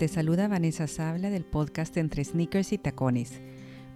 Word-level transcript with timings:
te 0.00 0.08
saluda 0.08 0.48
Vanessa 0.48 0.86
Sabla 0.86 1.28
del 1.28 1.44
podcast 1.44 1.94
Entre 1.98 2.24
Sneakers 2.24 2.72
y 2.72 2.78
Tacones. 2.78 3.42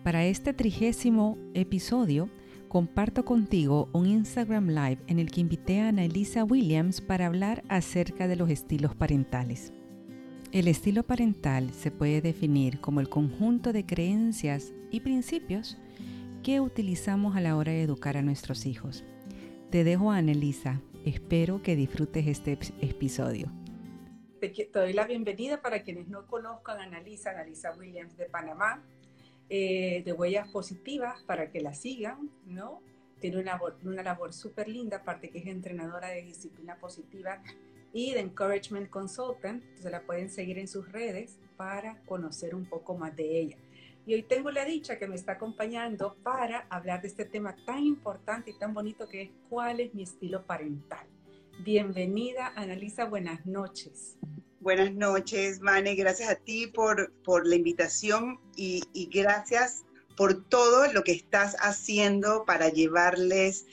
Para 0.03 0.27
este 0.27 0.53
trigésimo 0.53 1.39
episodio, 1.55 2.29
comparto 2.69 3.25
contigo 3.25 3.89
un 3.95 4.07
Instagram 4.07 4.69
Live 4.69 4.98
en 5.07 5.19
el 5.19 5.30
que 5.30 5.41
invité 5.41 5.80
a 5.80 5.89
Ana 5.89 6.05
Elisa 6.05 6.45
Williams 6.45 7.01
para 7.01 7.25
hablar 7.25 7.64
acerca 7.71 8.29
de 8.29 8.37
los 8.37 8.51
estilos 8.51 8.95
parentales. 8.95 9.73
El 10.53 10.69
estilo 10.69 11.05
parental 11.05 11.71
se 11.73 11.91
puede 11.91 12.21
definir 12.21 12.82
como 12.82 13.00
el 13.00 13.09
conjunto 13.09 13.73
de 13.73 13.86
creencias 13.86 14.75
y 14.91 15.00
principios 15.00 15.79
que 16.43 16.61
utilizamos 16.61 17.34
a 17.34 17.41
la 17.41 17.57
hora 17.57 17.73
de 17.73 17.80
educar 17.80 18.18
a 18.18 18.23
nuestros 18.23 18.66
hijos. 18.66 19.05
Te 19.71 19.84
dejo 19.84 20.12
a 20.12 20.21
Elisa. 20.21 20.82
Espero 21.07 21.62
que 21.62 21.77
disfrutes 21.77 22.27
este 22.27 22.59
episodio. 22.83 23.51
Te, 24.48 24.69
doy 24.71 24.93
la 24.93 25.07
bienvenida 25.07 25.62
para 25.62 25.83
quienes 25.83 26.07
no 26.09 26.27
conozcan 26.27 26.79
a 26.79 26.83
Annalisa, 26.83 27.30
Annalisa 27.30 27.73
Williams 27.79 28.15
de 28.19 28.27
Panamá, 28.27 28.83
eh, 29.48 30.02
de 30.05 30.12
Huellas 30.12 30.48
Positivas, 30.48 31.23
para 31.23 31.51
que 31.51 31.62
la 31.62 31.73
sigan, 31.73 32.30
¿no? 32.45 32.83
Tiene 33.21 33.38
una, 33.38 33.59
una 33.85 34.02
labor 34.02 34.35
súper 34.35 34.69
linda, 34.69 34.99
aparte 34.99 35.30
que 35.30 35.38
es 35.38 35.47
entrenadora 35.47 36.09
de 36.09 36.21
disciplina 36.21 36.77
positiva 36.77 37.43
y 37.95 38.12
de 38.12 38.21
Encouragement 38.21 38.91
Consultant. 38.91 39.62
Entonces 39.65 39.91
la 39.91 40.02
pueden 40.02 40.29
seguir 40.29 40.59
en 40.59 40.69
sus 40.69 40.93
redes 40.93 41.38
para 41.57 42.02
conocer 42.02 42.55
un 42.55 42.66
poco 42.66 42.95
más 42.99 43.16
de 43.16 43.41
ella. 43.41 43.57
Y 44.05 44.13
hoy 44.13 44.24
tengo 44.24 44.51
la 44.51 44.66
dicha 44.66 44.99
que 44.99 45.07
me 45.07 45.15
está 45.15 45.33
acompañando 45.33 46.16
para 46.23 46.66
hablar 46.69 47.01
de 47.01 47.09
este 47.09 47.24
tema 47.24 47.57
tan 47.65 47.83
importante 47.83 48.51
y 48.51 48.59
tan 48.59 48.74
bonito 48.74 49.09
que 49.09 49.23
es 49.23 49.30
cuál 49.49 49.80
es 49.80 49.95
mi 49.95 50.02
estilo 50.02 50.45
parental. 50.45 51.07
Bienvenida, 51.61 52.53
Analisa, 52.57 53.05
buenas 53.07 53.45
noches. 53.47 54.16
Buenas 54.60 54.95
noches, 54.95 55.61
Mane, 55.61 55.95
gracias 55.95 56.30
a 56.30 56.37
ti 56.37 56.66
por, 56.66 57.13
por 57.23 57.46
la 57.46 57.55
invitación 57.55 58.41
y, 58.57 58.83
y 58.93 59.07
gracias 59.07 59.85
por 60.16 60.49
todo 60.49 60.91
lo 60.93 61.02
que 61.02 61.13
estás 61.13 61.57
haciendo 61.61 62.45
para 62.46 62.71
llevarles 62.71 63.66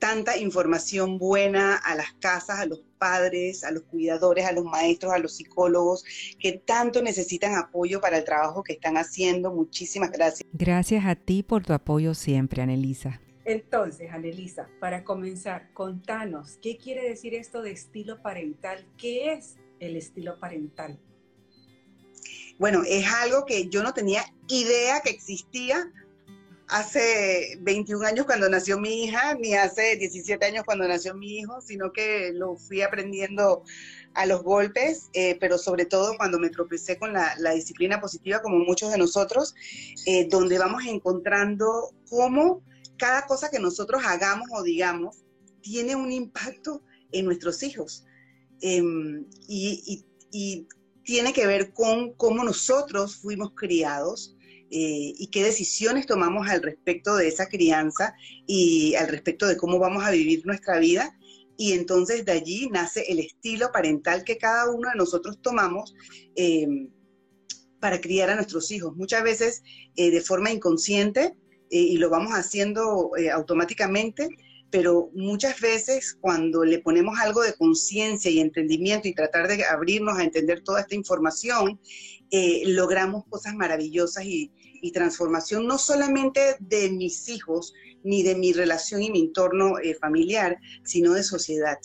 tanta 0.00 0.36
información 0.36 1.18
buena 1.18 1.76
a 1.76 1.94
las 1.94 2.12
casas, 2.14 2.58
a 2.58 2.66
los 2.66 2.82
padres, 2.98 3.62
a 3.62 3.70
los 3.70 3.84
cuidadores, 3.84 4.46
a 4.46 4.52
los 4.52 4.64
maestros, 4.64 5.12
a 5.12 5.18
los 5.18 5.36
psicólogos, 5.36 6.04
que 6.38 6.52
tanto 6.52 7.02
necesitan 7.02 7.54
apoyo 7.54 8.00
para 8.00 8.18
el 8.18 8.24
trabajo 8.24 8.64
que 8.64 8.72
están 8.72 8.96
haciendo. 8.96 9.52
Muchísimas 9.52 10.10
gracias. 10.10 10.48
Gracias 10.52 11.04
a 11.04 11.14
ti 11.14 11.42
por 11.42 11.64
tu 11.64 11.72
apoyo 11.72 12.14
siempre, 12.14 12.62
Anelisa. 12.62 13.20
Entonces, 13.50 14.12
Anelisa, 14.12 14.68
para 14.78 15.02
comenzar, 15.02 15.72
contanos, 15.72 16.60
¿qué 16.62 16.76
quiere 16.76 17.08
decir 17.08 17.34
esto 17.34 17.62
de 17.62 17.72
estilo 17.72 18.22
parental? 18.22 18.86
¿Qué 18.96 19.32
es 19.32 19.56
el 19.80 19.96
estilo 19.96 20.38
parental? 20.38 21.00
Bueno, 22.60 22.82
es 22.86 23.04
algo 23.12 23.44
que 23.46 23.68
yo 23.68 23.82
no 23.82 23.92
tenía 23.92 24.22
idea 24.46 25.00
que 25.00 25.10
existía 25.10 25.90
hace 26.68 27.58
21 27.62 28.06
años 28.06 28.24
cuando 28.24 28.48
nació 28.48 28.78
mi 28.78 29.02
hija, 29.02 29.34
ni 29.34 29.54
hace 29.54 29.96
17 29.96 30.46
años 30.46 30.62
cuando 30.64 30.86
nació 30.86 31.16
mi 31.16 31.40
hijo, 31.40 31.60
sino 31.60 31.92
que 31.92 32.30
lo 32.32 32.54
fui 32.54 32.82
aprendiendo 32.82 33.64
a 34.14 34.26
los 34.26 34.44
golpes, 34.44 35.10
eh, 35.12 35.36
pero 35.40 35.58
sobre 35.58 35.86
todo 35.86 36.16
cuando 36.16 36.38
me 36.38 36.50
tropecé 36.50 37.00
con 37.00 37.12
la, 37.12 37.34
disciplina 37.52 38.00
positiva, 38.00 38.42
como 38.42 38.58
muchos 38.58 38.92
de 38.92 38.98
nosotros, 38.98 39.56
eh, 40.06 40.28
donde 40.30 40.56
vamos 40.56 40.84
encontrando 40.86 41.90
cómo 42.08 42.62
cada 43.00 43.26
cosa 43.26 43.50
que 43.50 43.58
nosotros 43.58 44.02
hagamos 44.04 44.48
o 44.52 44.62
digamos 44.62 45.24
tiene 45.62 45.96
un 45.96 46.12
impacto 46.12 46.82
en 47.10 47.24
nuestros 47.24 47.62
hijos. 47.62 48.04
Em, 48.60 49.26
y, 49.48 50.04
tiene 51.02 51.32
que 51.32 51.46
ver 51.46 51.72
con 51.72 52.12
cómo 52.12 52.44
nosotros 52.44 53.16
fuimos 53.16 53.52
criados, 53.56 54.36
eh, 54.70 55.12
y 55.18 55.26
qué 55.32 55.42
decisiones 55.42 56.06
tomamos 56.06 56.48
al 56.48 56.62
respecto 56.62 57.16
de 57.16 57.26
esa 57.26 57.48
crianza 57.48 58.14
y 58.46 58.94
al 58.94 59.08
respecto 59.08 59.48
de 59.48 59.56
cómo 59.56 59.80
vamos 59.80 60.04
a 60.04 60.12
vivir 60.12 60.46
nuestra 60.46 60.78
vida. 60.78 61.18
Y 61.56 61.72
entonces 61.72 62.24
de 62.24 62.32
allí 62.32 62.68
nace 62.70 63.10
el 63.10 63.18
estilo 63.18 63.72
parental 63.72 64.22
que 64.22 64.38
cada 64.38 64.70
uno 64.70 64.88
de 64.88 64.94
nosotros 64.94 65.42
tomamos 65.42 65.94
em, 66.36 66.88
para 67.80 68.00
criar 68.00 68.30
a 68.30 68.36
nuestros 68.36 68.70
hijos. 68.70 68.94
Muchas 68.94 69.24
veces 69.24 69.62
eh, 69.96 70.12
de 70.12 70.20
forma 70.20 70.52
inconsciente 70.52 71.36
y 71.70 71.96
lo 71.98 72.10
vamos 72.10 72.32
haciendo 72.32 73.12
automáticamente, 73.32 74.28
pero 74.70 75.10
muchas 75.14 75.60
veces 75.60 76.16
cuando 76.20 76.64
le 76.64 76.78
ponemos 76.78 77.18
algo 77.18 77.42
de 77.42 77.54
conciencia 77.54 78.30
y 78.30 78.40
entendimiento 78.40 79.08
y 79.08 79.14
tratar 79.14 79.48
de 79.48 79.64
abrirnos 79.64 80.18
a 80.18 80.24
entender 80.24 80.62
toda 80.62 80.80
esta 80.80 80.94
información, 80.94 81.80
eh, 82.30 82.62
logramos 82.66 83.24
cosas 83.28 83.54
maravillosas 83.54 84.24
y, 84.24 84.52
transformación, 84.94 85.66
no 85.66 85.76
solamente 85.76 86.56
de 86.58 86.90
mis 86.90 87.28
hijos, 87.28 87.74
ni 88.02 88.22
de 88.22 88.34
mi 88.34 88.54
relación 88.54 89.02
y 89.02 89.10
mi 89.10 89.20
entorno 89.20 89.78
eh, 89.78 89.94
familiar, 89.94 90.56
sino 90.84 91.12
de 91.12 91.22
sociedad. 91.22 91.76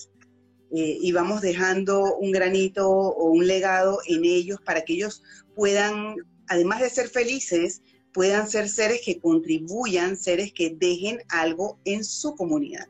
Eh, 0.74 0.98
y 1.02 1.12
vamos 1.12 1.42
dejando 1.42 2.16
un 2.16 2.32
granito 2.32 2.90
o 2.90 3.32
un 3.32 3.48
legado 3.48 4.00
en 4.08 4.24
ellos 4.24 4.60
para 4.66 4.86
que 4.86 4.94
ellos 4.94 5.24
puedan, 5.56 6.16
además 6.48 6.80
de 6.80 6.90
ser 6.90 7.10
felices, 7.10 7.82
puedan 8.16 8.48
ser 8.48 8.70
seres 8.70 9.02
que 9.04 9.20
contribuyan, 9.20 10.16
seres 10.16 10.54
que 10.54 10.70
dejen 10.70 11.22
algo 11.28 11.78
en 11.84 12.06
su 12.06 12.34
comunidad. 12.34 12.88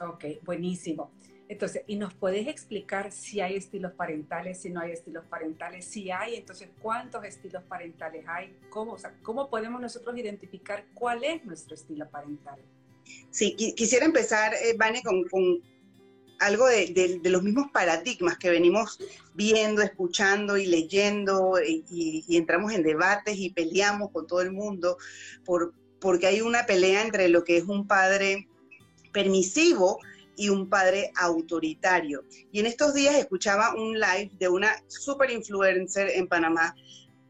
Ok, 0.00 0.26
buenísimo. 0.44 1.10
Entonces, 1.48 1.82
¿y 1.88 1.96
nos 1.96 2.14
puedes 2.14 2.46
explicar 2.46 3.10
si 3.10 3.40
hay 3.40 3.56
estilos 3.56 3.90
parentales, 3.92 4.62
si 4.62 4.70
no 4.70 4.80
hay 4.80 4.92
estilos 4.92 5.24
parentales? 5.26 5.84
Si 5.84 6.12
hay, 6.12 6.36
entonces, 6.36 6.68
¿cuántos 6.80 7.24
estilos 7.24 7.64
parentales 7.64 8.24
hay? 8.28 8.56
¿Cómo, 8.70 8.96
¿cómo 9.22 9.50
podemos 9.50 9.80
nosotros 9.80 10.16
identificar 10.16 10.86
cuál 10.94 11.24
es 11.24 11.44
nuestro 11.44 11.74
estilo 11.74 12.08
parental? 12.08 12.60
Sí, 13.30 13.56
quisiera 13.56 14.06
empezar, 14.06 14.54
eh, 14.54 14.76
Vane, 14.78 15.02
con, 15.02 15.24
algo 16.44 16.66
de, 16.66 17.20
los 17.24 17.42
mismos 17.42 17.70
paradigmas 17.72 18.36
que 18.36 18.50
venimos 18.50 18.98
viendo, 19.34 19.82
escuchando 19.82 20.56
y 20.56 20.66
leyendo 20.66 21.54
y, 21.66 22.24
entramos 22.36 22.72
en 22.72 22.82
debates 22.82 23.36
y 23.38 23.50
peleamos 23.50 24.10
con 24.12 24.26
todo 24.26 24.42
el 24.42 24.52
mundo 24.52 24.98
por, 25.44 25.72
porque 26.00 26.26
hay 26.26 26.42
una 26.42 26.66
pelea 26.66 27.02
entre 27.02 27.28
lo 27.28 27.44
que 27.44 27.56
es 27.56 27.64
un 27.64 27.86
padre 27.86 28.48
permisivo 29.12 29.98
y 30.36 30.48
un 30.48 30.68
padre 30.68 31.12
autoritario. 31.16 32.24
Y 32.52 32.60
en 32.60 32.66
estos 32.66 32.92
días 32.92 33.14
escuchaba 33.14 33.74
un 33.74 33.94
live 33.98 34.30
de 34.38 34.48
una 34.48 34.70
super 34.88 35.30
influencer 35.30 36.10
en 36.10 36.26
Panamá, 36.26 36.74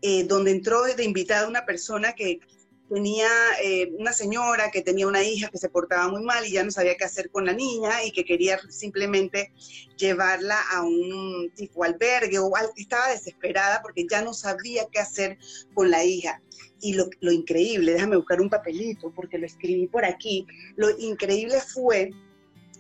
eh, 0.02 0.24
donde 0.24 0.50
entró 0.50 0.82
de 0.82 1.04
invitada 1.04 1.48
una 1.48 1.64
persona 1.64 2.14
que 2.14 2.40
tenía 2.88 3.28
eh, 3.62 3.90
una 3.98 4.12
señora 4.12 4.70
que 4.70 4.82
tenía 4.82 5.06
una 5.06 5.22
hija 5.22 5.48
que 5.48 5.58
se 5.58 5.68
portaba 5.68 6.08
muy 6.08 6.22
mal 6.22 6.46
y 6.46 6.52
ya 6.52 6.64
no 6.64 6.70
sabía 6.70 6.96
qué 6.96 7.04
hacer 7.04 7.30
con 7.30 7.46
la 7.46 7.52
niña 7.52 8.04
y 8.04 8.12
que 8.12 8.24
quería 8.24 8.58
simplemente 8.68 9.52
llevarla 9.96 10.60
a 10.72 10.82
un 10.82 11.50
tipo 11.54 11.84
albergue 11.84 12.38
o 12.38 12.52
estaba 12.76 13.08
desesperada 13.08 13.80
porque 13.82 14.06
ya 14.08 14.22
no 14.22 14.34
sabía 14.34 14.86
qué 14.92 15.00
hacer 15.00 15.38
con 15.72 15.90
la 15.90 16.04
hija. 16.04 16.40
Y 16.80 16.92
lo, 16.94 17.08
lo 17.20 17.32
increíble, 17.32 17.92
déjame 17.92 18.16
buscar 18.16 18.40
un 18.40 18.50
papelito 18.50 19.10
porque 19.14 19.38
lo 19.38 19.46
escribí 19.46 19.86
por 19.86 20.04
aquí, 20.04 20.46
lo 20.76 20.90
increíble 20.98 21.60
fue 21.60 22.10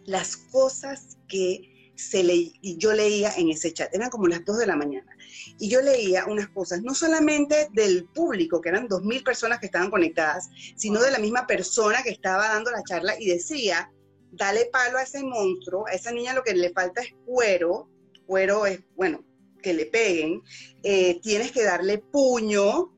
las 0.04 0.36
cosas 0.36 1.16
que 1.26 1.73
se 1.96 2.22
le, 2.22 2.34
y 2.34 2.76
yo 2.78 2.92
leía 2.92 3.32
en 3.36 3.50
ese 3.50 3.72
chat, 3.72 3.94
eran 3.94 4.10
como 4.10 4.26
las 4.26 4.44
2 4.44 4.58
de 4.58 4.66
la 4.66 4.76
mañana, 4.76 5.16
y 5.58 5.68
yo 5.68 5.80
leía 5.80 6.26
unas 6.26 6.48
cosas, 6.48 6.82
no 6.82 6.94
solamente 6.94 7.68
del 7.72 8.06
público, 8.06 8.60
que 8.60 8.70
eran 8.70 8.88
2.000 8.88 9.22
personas 9.24 9.58
que 9.58 9.66
estaban 9.66 9.90
conectadas, 9.90 10.50
sino 10.76 11.00
de 11.00 11.10
la 11.10 11.18
misma 11.18 11.46
persona 11.46 12.02
que 12.02 12.10
estaba 12.10 12.48
dando 12.48 12.70
la 12.70 12.82
charla 12.82 13.14
y 13.18 13.26
decía, 13.26 13.90
dale 14.32 14.66
palo 14.72 14.98
a 14.98 15.02
ese 15.02 15.22
monstruo, 15.22 15.86
a 15.86 15.92
esa 15.92 16.12
niña 16.12 16.34
lo 16.34 16.42
que 16.42 16.54
le 16.54 16.70
falta 16.70 17.02
es 17.02 17.14
cuero, 17.24 17.88
cuero 18.26 18.66
es, 18.66 18.80
bueno, 18.96 19.24
que 19.62 19.72
le 19.72 19.86
peguen, 19.86 20.42
eh, 20.82 21.20
tienes 21.22 21.52
que 21.52 21.64
darle 21.64 21.98
puño, 21.98 22.94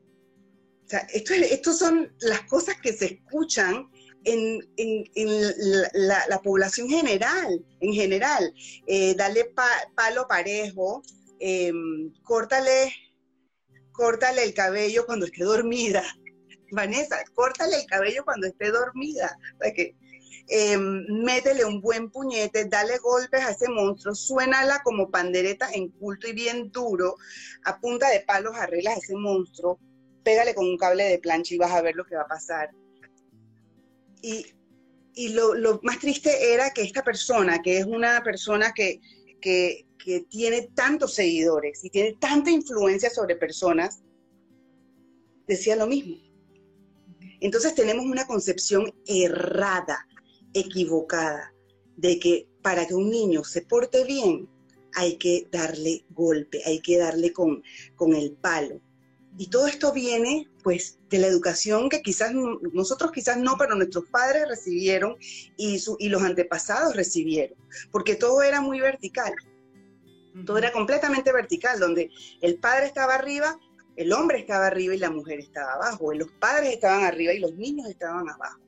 o 0.87 1.73
son 1.73 2.13
las 2.21 2.43
cosas 2.43 2.77
que 2.81 2.93
se 2.93 3.07
escuchan 3.07 3.91
en, 4.27 5.09
la, 5.95 6.41
población 6.43 6.89
general, 6.89 7.65
en 7.81 7.93
general. 7.93 8.53
Eh, 8.87 9.15
dale 9.15 9.53
palo 9.95 10.27
parejo, 10.29 11.03
em, 11.39 12.13
córtale, 12.23 12.93
córtale 13.93 14.43
el 14.43 14.55
cabello 14.55 15.07
cuando 15.07 15.27
esté 15.27 15.45
dormida. 15.45 16.03
Vanessa, 16.73 17.17
córtale 17.35 17.77
el 17.77 17.87
cabello 17.87 18.25
cuando 18.25 18.47
esté 18.49 18.71
dormida. 18.71 19.39
que, 19.75 19.97
em, 20.49 21.05
métele 21.25 21.65
un 21.65 21.81
buen 21.81 22.11
puñete, 22.11 22.67
dale 22.67 22.99
golpes 22.99 23.45
a 23.45 23.51
ese 23.51 23.69
monstruo, 23.69 24.15
suénala 24.15 24.83
como 24.85 25.11
pandereta 25.11 25.71
en 25.73 25.89
culto 25.89 26.29
y 26.29 26.33
bien 26.33 26.71
duro, 26.71 27.17
a 27.65 27.81
punta 27.81 28.11
de 28.11 28.21
palos 28.21 28.55
arreglas 28.57 28.97
a 28.97 28.99
ese 28.99 29.15
monstruo, 29.15 29.79
pégale 30.23 30.55
con 30.55 30.67
un 30.67 30.77
cable 30.77 31.05
de 31.05 31.19
plancha 31.19 31.55
y 31.55 31.59
vas 31.59 31.73
a 31.73 31.83
ver 31.83 31.97
lo 31.97 32.05
que 32.05 32.17
va 32.17 32.23
a 32.23 32.29
pasar 32.29 32.71
y, 35.15 35.29
lo, 35.31 35.81
más 35.83 35.99
triste 35.99 36.53
era 36.53 36.71
que 36.71 36.83
esta 36.83 37.03
persona, 37.03 37.63
que 37.63 37.79
es 37.79 37.87
una 37.87 38.23
persona 38.23 38.73
que, 38.75 39.01
tiene 40.29 40.69
tantos 40.75 41.15
seguidores 41.15 41.85
y 41.85 41.91
tiene 41.91 42.17
tanta 42.21 42.51
influencia 42.51 43.11
sobre 43.11 43.37
personas, 43.37 44.03
decía 45.47 45.77
lo 45.77 45.87
mismo. 45.87 46.17
Entonces 47.41 47.75
tenemos 47.75 48.07
una 48.07 48.27
concepción 48.27 48.93
errada, 49.07 50.07
equivocada, 50.53 51.53
de 51.97 52.19
que 52.19 52.49
para 52.63 52.87
que 52.87 52.95
un 52.95 53.11
niño 53.11 53.45
se 53.45 53.63
porte 53.63 54.05
bien 54.05 54.49
hay 54.95 55.17
que 55.17 55.47
darle 55.53 56.05
golpe, 56.11 56.63
hay 56.65 56.81
que 56.81 56.99
darle 56.99 57.33
con 57.33 57.63
el 58.15 58.33
palo. 58.33 58.81
Y 59.39 59.49
todo 59.51 59.67
esto 59.67 59.93
viene, 59.93 60.49
pues, 60.63 60.99
de 61.11 61.19
la 61.19 61.27
educación 61.27 61.91
que 61.91 62.01
quizás 62.01 62.33
nosotros 62.73 63.13
quizás 63.13 63.37
no, 63.37 63.57
pero 63.59 63.75
nuestros 63.75 64.07
padres 64.07 64.49
recibieron 64.49 65.17
y, 65.57 65.83
y 65.99 66.09
los 66.09 66.23
antepasados 66.23 66.97
recibieron, 66.97 67.59
porque 67.91 68.15
todo 68.15 68.43
era 68.43 68.61
muy 68.61 68.81
vertical. 68.81 69.35
Todo 70.45 70.59
era 70.59 70.73
completamente 70.73 71.33
vertical, 71.33 71.79
donde 71.79 72.11
el 72.43 72.59
padre 72.59 72.87
estaba 72.87 73.15
arriba, 73.15 73.59
el 73.97 74.13
hombre 74.13 74.39
estaba 74.39 74.67
arriba 74.67 74.95
y 74.95 74.99
la 74.99 75.11
mujer 75.11 75.41
estaba 75.41 75.75
abajo, 75.75 76.13
los 76.13 76.31
padres 76.33 76.75
estaban 76.75 77.05
arriba 77.05 77.33
y 77.33 77.39
los 77.39 77.55
niños 77.55 77.89
estaban 77.89 78.29
abajo. 78.29 78.61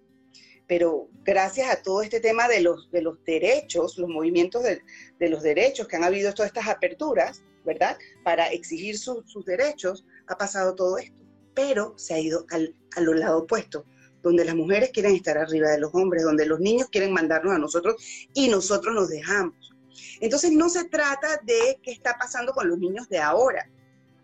Pero 0.66 1.08
gracias 1.24 1.70
a 1.70 1.82
todo 1.82 2.02
este 2.02 2.20
tema 2.20 2.46
de 2.48 2.60
los, 2.60 2.90
de 2.90 3.02
los 3.02 3.22
derechos, 3.24 3.96
los 3.98 4.08
movimientos 4.08 4.62
de, 4.62 4.82
de 5.18 5.28
los 5.28 5.42
derechos 5.42 5.88
que 5.88 5.96
han 5.96 6.04
habido 6.04 6.32
todas 6.32 6.50
estas 6.50 6.68
aperturas, 6.68 7.42
¿verdad? 7.64 7.98
Para 8.22 8.48
exigir 8.48 8.98
sus 8.98 9.44
derechos, 9.44 10.04
ha 10.28 10.38
pasado 10.38 10.74
todo 10.74 10.98
esto, 10.98 11.22
pero 11.54 11.94
se 11.96 12.14
ha 12.14 12.20
ido 12.20 12.46
al, 12.50 12.74
a 12.96 13.00
lo 13.00 13.14
lado 13.14 13.38
opuesto, 13.38 13.84
donde 14.22 14.44
las 14.44 14.54
mujeres 14.54 14.90
quieren 14.92 15.14
estar 15.14 15.38
arriba 15.38 15.70
de 15.70 15.80
los 15.80 15.94
hombres, 15.94 16.22
donde 16.22 16.46
los 16.46 16.60
niños 16.60 16.88
quieren 16.90 17.12
mandarnos 17.12 17.54
a 17.54 17.58
nosotros 17.58 17.96
y 18.34 18.48
nosotros 18.48 18.94
nos 18.94 19.08
dejamos. 19.08 19.74
Entonces 20.20 20.52
no 20.52 20.68
se 20.68 20.84
trata 20.84 21.40
de 21.44 21.80
qué 21.82 21.92
está 21.92 22.16
pasando 22.18 22.52
con 22.52 22.68
los 22.68 22.78
niños 22.78 23.08
de 23.08 23.18
ahora, 23.18 23.68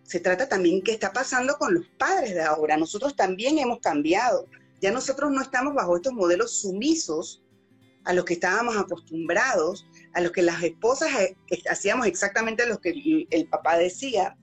se 0.04 0.20
trata 0.20 0.48
también 0.48 0.82
qué 0.82 0.92
está 0.92 1.12
pasando 1.12 1.56
con 1.56 1.74
los 1.74 1.86
padres 1.98 2.34
de 2.34 2.42
ahora. 2.42 2.76
Nosotros 2.76 3.16
también 3.16 3.58
hemos 3.58 3.80
cambiado. 3.80 4.46
Ya 4.80 4.92
nosotros 4.92 5.30
no 5.32 5.40
estamos 5.40 5.74
bajo 5.74 5.96
estos 5.96 6.12
modelos 6.12 6.60
sumisos 6.60 7.42
a 8.04 8.12
los 8.12 8.26
que 8.26 8.34
estábamos 8.34 8.76
acostumbrados, 8.76 9.86
a 10.12 10.20
los 10.20 10.30
que 10.30 10.42
las 10.42 10.62
esposas 10.62 11.08
eh, 11.18 11.36
hacíamos 11.70 12.06
exactamente 12.06 12.66
lo 12.66 12.78
que 12.78 13.26
el 13.30 13.48
papá 13.48 13.78
decía, 13.78 14.36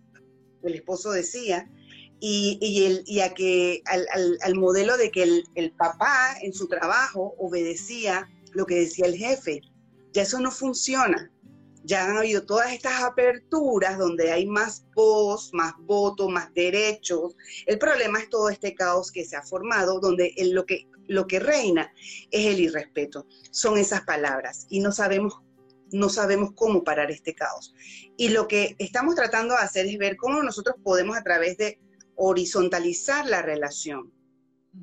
el 0.63 0.75
esposo 0.75 1.11
decía, 1.11 1.69
y, 2.23 2.85
el, 2.85 3.03
y 3.07 3.21
a 3.21 3.33
que, 3.33 3.81
al, 3.85 4.55
modelo 4.55 4.95
de 4.95 5.09
que 5.09 5.23
el, 5.23 5.43
el, 5.55 5.71
papá 5.71 6.35
en 6.41 6.53
su 6.53 6.67
trabajo 6.67 7.33
obedecía 7.39 8.29
lo 8.53 8.65
que 8.65 8.75
decía 8.75 9.07
el 9.07 9.15
jefe. 9.15 9.61
Ya 10.13 10.21
eso 10.21 10.39
no 10.39 10.51
funciona. 10.51 11.31
Ya 11.83 12.05
han 12.05 12.17
habido 12.17 12.45
todas 12.45 12.71
estas 12.73 13.01
aperturas 13.01 13.97
donde 13.97 14.31
hay 14.31 14.45
más 14.45 14.85
voz, 14.93 15.51
más 15.53 15.73
voto, 15.79 16.29
más 16.29 16.53
derechos. 16.53 17.35
El 17.65 17.79
problema 17.79 18.19
es 18.19 18.29
todo 18.29 18.49
este 18.49 18.75
caos 18.75 19.11
que 19.11 19.25
se 19.25 19.35
ha 19.35 19.41
formado, 19.41 19.99
donde 19.99 20.31
lo, 20.51 20.65
que, 20.67 20.87
lo 21.07 21.25
que 21.25 21.39
reina 21.39 21.91
es 22.29 22.45
el 22.45 22.59
irrespeto. 22.59 23.25
Son 23.49 23.79
esas 23.79 24.01
palabras 24.01 24.67
y 24.69 24.79
no 24.79 24.91
sabemos 24.91 25.41
no 25.91 26.09
sabemos 26.09 26.51
cómo 26.55 26.83
parar 26.83 27.11
este 27.11 27.35
caos. 27.35 27.73
Y 28.17 28.29
lo 28.29 28.47
que 28.47 28.75
estamos 28.79 29.15
tratando 29.15 29.55
de 29.55 29.61
hacer 29.61 29.85
es 29.85 29.97
ver 29.97 30.17
cómo 30.17 30.41
nosotros 30.43 30.75
podemos 30.83 31.17
a 31.17 31.23
través 31.23 31.57
de 31.57 31.79
horizontalizar 32.15 33.25
la 33.27 33.41
relación, 33.41 34.11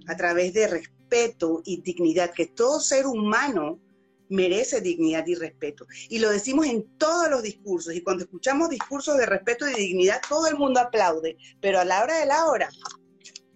a 0.06 0.16
través 0.16 0.52
de 0.55 0.69
respeto 0.69 1.62
y 1.64 1.81
dignidad, 1.82 2.32
que 2.32 2.46
todo 2.46 2.81
ser 2.81 3.06
humano 3.06 3.81
merece 4.28 4.81
dignidad 4.81 5.26
y 5.26 5.34
respeto. 5.34 5.87
Y 6.08 6.19
lo 6.19 6.31
decimos 6.31 6.66
en 6.66 6.84
todos 6.99 7.31
los 7.31 7.43
discursos, 7.43 7.94
y 7.94 8.02
cuando 8.02 8.25
escuchamos 8.25 8.69
discursos 8.69 9.16
de 9.16 9.26
respeto 9.26 9.69
y 9.69 9.75
dignidad, 9.75 10.20
todo 10.28 10.46
el 10.46 10.56
mundo 10.56 10.81
aplaude, 10.81 11.37
pero 11.61 11.81
a 11.81 11.84
la 11.84 12.02
hora 12.02 12.19
de 12.19 12.26
la 12.26 12.46
hora 12.46 12.69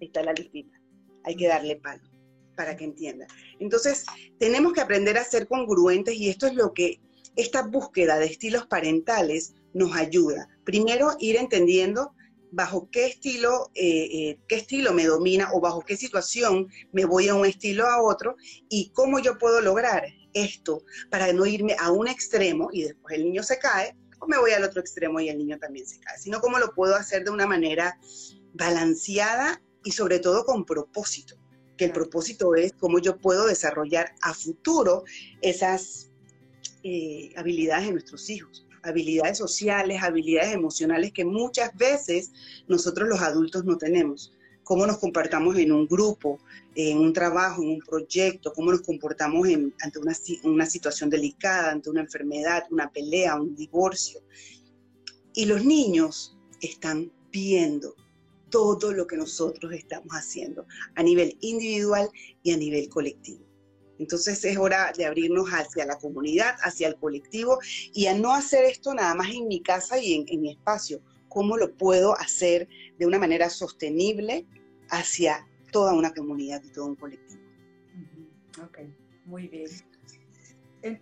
está 0.00 0.22
la 0.22 0.32
listita, 0.32 0.80
hay 1.24 1.36
que 1.36 1.48
darle 1.48 1.76
palo 1.76 2.02
para 2.56 2.76
que 2.76 2.84
entienda. 2.84 3.26
Entonces, 3.58 4.04
tenemos 4.38 4.72
que 4.72 4.80
aprender 4.80 5.16
a 5.16 5.24
ser 5.24 5.46
congruentes 5.46 6.14
y 6.14 6.28
esto 6.28 6.46
es 6.46 6.54
lo 6.54 6.72
que 6.72 7.00
esta 7.36 7.62
búsqueda 7.62 8.18
de 8.18 8.26
estilos 8.26 8.66
parentales 8.66 9.54
nos 9.74 9.94
ayuda. 9.96 10.48
Primero, 10.64 11.16
ir 11.18 11.36
entendiendo 11.36 12.14
bajo 12.52 12.88
qué 12.90 13.06
estilo, 13.06 13.70
eh, 13.74 14.08
eh, 14.12 14.38
qué 14.46 14.56
estilo 14.56 14.92
me 14.92 15.06
domina 15.06 15.50
o 15.52 15.60
bajo 15.60 15.80
qué 15.80 15.96
situación 15.96 16.68
me 16.92 17.06
voy 17.06 17.28
a 17.28 17.34
un 17.34 17.46
estilo 17.46 17.86
a 17.86 18.02
otro 18.02 18.36
y 18.68 18.90
cómo 18.90 19.18
yo 19.18 19.38
puedo 19.38 19.60
lograr 19.62 20.04
esto 20.34 20.84
para 21.10 21.32
no 21.32 21.46
irme 21.46 21.74
a 21.78 21.90
un 21.90 22.08
extremo 22.08 22.68
y 22.72 22.82
después 22.82 23.16
el 23.16 23.24
niño 23.24 23.42
se 23.42 23.58
cae 23.58 23.96
o 24.20 24.26
me 24.26 24.38
voy 24.38 24.52
al 24.52 24.64
otro 24.64 24.80
extremo 24.80 25.18
y 25.18 25.30
el 25.30 25.38
niño 25.38 25.58
también 25.58 25.86
se 25.86 25.98
cae, 25.98 26.18
sino 26.18 26.40
cómo 26.40 26.58
lo 26.58 26.74
puedo 26.74 26.94
hacer 26.94 27.24
de 27.24 27.30
una 27.30 27.46
manera 27.46 27.98
balanceada 28.52 29.62
y 29.82 29.92
sobre 29.92 30.18
todo 30.18 30.44
con 30.44 30.66
propósito, 30.66 31.36
que 31.78 31.86
el 31.86 31.92
propósito 31.92 32.54
es 32.54 32.72
cómo 32.74 32.98
yo 32.98 33.18
puedo 33.18 33.46
desarrollar 33.46 34.14
a 34.20 34.34
futuro 34.34 35.04
esas 35.40 36.11
eh, 36.82 37.32
habilidades 37.36 37.86
de 37.86 37.92
nuestros 37.92 38.28
hijos, 38.30 38.66
habilidades 38.82 39.38
sociales, 39.38 40.02
habilidades 40.02 40.54
emocionales 40.54 41.12
que 41.12 41.24
muchas 41.24 41.74
veces 41.76 42.32
nosotros 42.68 43.08
los 43.08 43.20
adultos 43.20 43.64
no 43.64 43.78
tenemos. 43.78 44.32
Cómo 44.64 44.86
nos 44.86 44.98
comportamos 44.98 45.56
en 45.58 45.72
un 45.72 45.86
grupo, 45.86 46.38
en 46.74 46.98
un 46.98 47.12
trabajo, 47.12 47.62
en 47.62 47.70
un 47.70 47.80
proyecto, 47.80 48.52
cómo 48.52 48.70
nos 48.70 48.82
comportamos 48.82 49.48
ante 49.80 49.98
una, 49.98 50.12
una 50.44 50.66
situación 50.66 51.10
delicada, 51.10 51.72
ante 51.72 51.90
una 51.90 52.00
enfermedad, 52.00 52.64
una 52.70 52.90
pelea, 52.90 53.40
un 53.40 53.54
divorcio. 53.54 54.20
Y 55.34 55.46
los 55.46 55.64
niños 55.64 56.36
están 56.60 57.10
viendo 57.32 57.96
todo 58.50 58.92
lo 58.92 59.06
que 59.06 59.16
nosotros 59.16 59.72
estamos 59.72 60.12
haciendo 60.12 60.66
a 60.94 61.02
nivel 61.02 61.36
individual 61.40 62.08
y 62.42 62.52
a 62.52 62.56
nivel 62.56 62.88
colectivo. 62.88 63.51
Entonces 64.02 64.44
es 64.44 64.58
hora 64.58 64.92
de 64.96 65.06
abrirnos 65.06 65.48
hacia 65.50 65.86
la 65.86 65.96
comunidad, 65.96 66.56
hacia 66.62 66.88
el 66.88 66.96
colectivo 66.96 67.60
y 67.94 68.06
a 68.06 68.14
no 68.14 68.34
hacer 68.34 68.64
esto 68.64 68.92
nada 68.92 69.14
más 69.14 69.30
en 69.30 69.46
mi 69.46 69.62
casa 69.62 69.96
y 69.96 70.26
en, 70.28 70.40
mi 70.40 70.50
espacio. 70.50 71.00
¿Cómo 71.28 71.56
lo 71.56 71.76
puedo 71.76 72.18
hacer 72.18 72.68
de 72.98 73.06
una 73.06 73.20
manera 73.20 73.48
sostenible 73.48 74.44
hacia 74.90 75.46
toda 75.70 75.94
una 75.94 76.12
comunidad 76.12 76.60
y 76.64 76.70
todo 76.70 76.86
un 76.86 76.96
colectivo? 76.96 77.40
Ok, 78.60 78.78
muy 79.24 79.46
bien. 79.46 79.70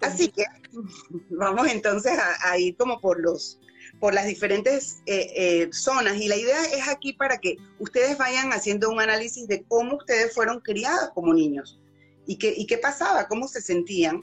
Así 0.02 0.28
que 0.28 0.44
vamos 1.30 1.68
entonces 1.72 2.12
a, 2.44 2.58
ir 2.58 2.76
como 2.76 3.00
por 3.00 3.18
los 3.18 3.58
por 3.98 4.14
las 4.14 4.26
diferentes 4.26 5.02
eh, 5.06 5.32
eh, 5.34 5.68
zonas 5.72 6.16
y 6.16 6.28
la 6.28 6.36
idea 6.36 6.62
es 6.64 6.86
aquí 6.86 7.12
para 7.14 7.38
que 7.38 7.56
ustedes 7.78 8.16
vayan 8.18 8.52
haciendo 8.52 8.88
un 8.90 9.00
análisis 9.00 9.48
de 9.48 9.64
cómo 9.64 9.96
ustedes 9.96 10.32
fueron 10.32 10.60
criados 10.60 11.10
como 11.12 11.34
niños 11.34 11.80
¿Y 12.30 12.36
qué, 12.66 12.78
pasaba? 12.78 13.26
¿Cómo 13.26 13.48
se 13.48 13.60
sentían? 13.60 14.22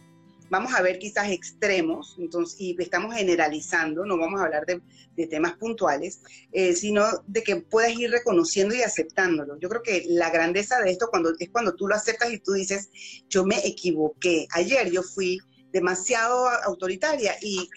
Vamos 0.49 0.73
a 0.73 0.81
ver 0.81 0.97
quizás 0.97 1.29
extremos, 1.29 2.15
entonces, 2.17 2.55
y 2.57 2.73
estamos 2.81 3.13
generalizando, 3.13 4.05
no 4.05 4.17
vamos 4.17 4.39
a 4.39 4.45
hablar 4.45 4.65
de, 4.65 4.81
de 5.17 5.27
temas 5.27 5.57
puntuales, 5.57 6.21
eh, 6.53 6.71
sino 6.71 7.03
de 7.27 7.43
que 7.43 7.57
puedas 7.57 7.91
ir 7.99 8.09
reconociendo 8.09 8.73
y 8.73 8.81
aceptándolo. 8.81 9.59
Yo 9.59 9.67
creo 9.67 9.83
que 9.83 10.05
la 10.07 10.29
grandeza 10.29 10.79
de 10.79 10.91
esto 10.91 11.09
cuando, 11.09 11.33
es 11.37 11.49
cuando 11.49 11.75
tú 11.75 11.85
lo 11.85 11.95
aceptas 11.95 12.31
y 12.31 12.39
tú 12.39 12.53
dices, 12.53 12.89
yo 13.27 13.43
me 13.43 13.59
equivoqué. 13.67 14.47
Ayer 14.53 14.89
yo 14.89 15.03
fui 15.03 15.41
demasiado 15.73 16.47
autoritaria 16.63 17.35
y 17.41 17.67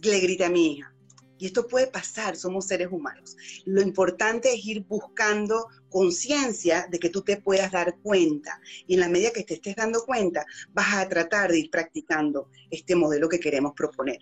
le 0.00 0.20
grité 0.20 0.46
a 0.46 0.48
mi 0.48 0.72
hija. 0.72 0.96
Y 1.38 1.44
esto 1.44 1.66
puede 1.66 1.86
pasar, 1.86 2.36
somos 2.36 2.66
seres 2.66 2.88
humanos. 2.90 3.36
Lo 3.66 3.82
importante 3.82 4.54
es 4.54 4.64
ir 4.64 4.84
buscando 4.84 5.68
conciencia 5.96 6.86
de 6.90 6.98
que 6.98 7.08
tú 7.08 7.22
te 7.22 7.38
puedas 7.38 7.72
dar 7.72 7.96
cuenta. 8.02 8.60
Y 8.86 8.94
en 8.94 9.00
la 9.00 9.08
medida 9.08 9.30
que 9.30 9.44
te 9.44 9.54
estés 9.54 9.76
dando 9.76 10.04
cuenta, 10.04 10.44
vas 10.74 10.94
a 10.94 11.08
tratar 11.08 11.50
de 11.50 11.60
ir 11.60 11.70
practicando 11.70 12.50
este 12.70 12.94
modelo 12.94 13.30
que 13.30 13.40
queremos 13.40 13.72
proponer. 13.74 14.18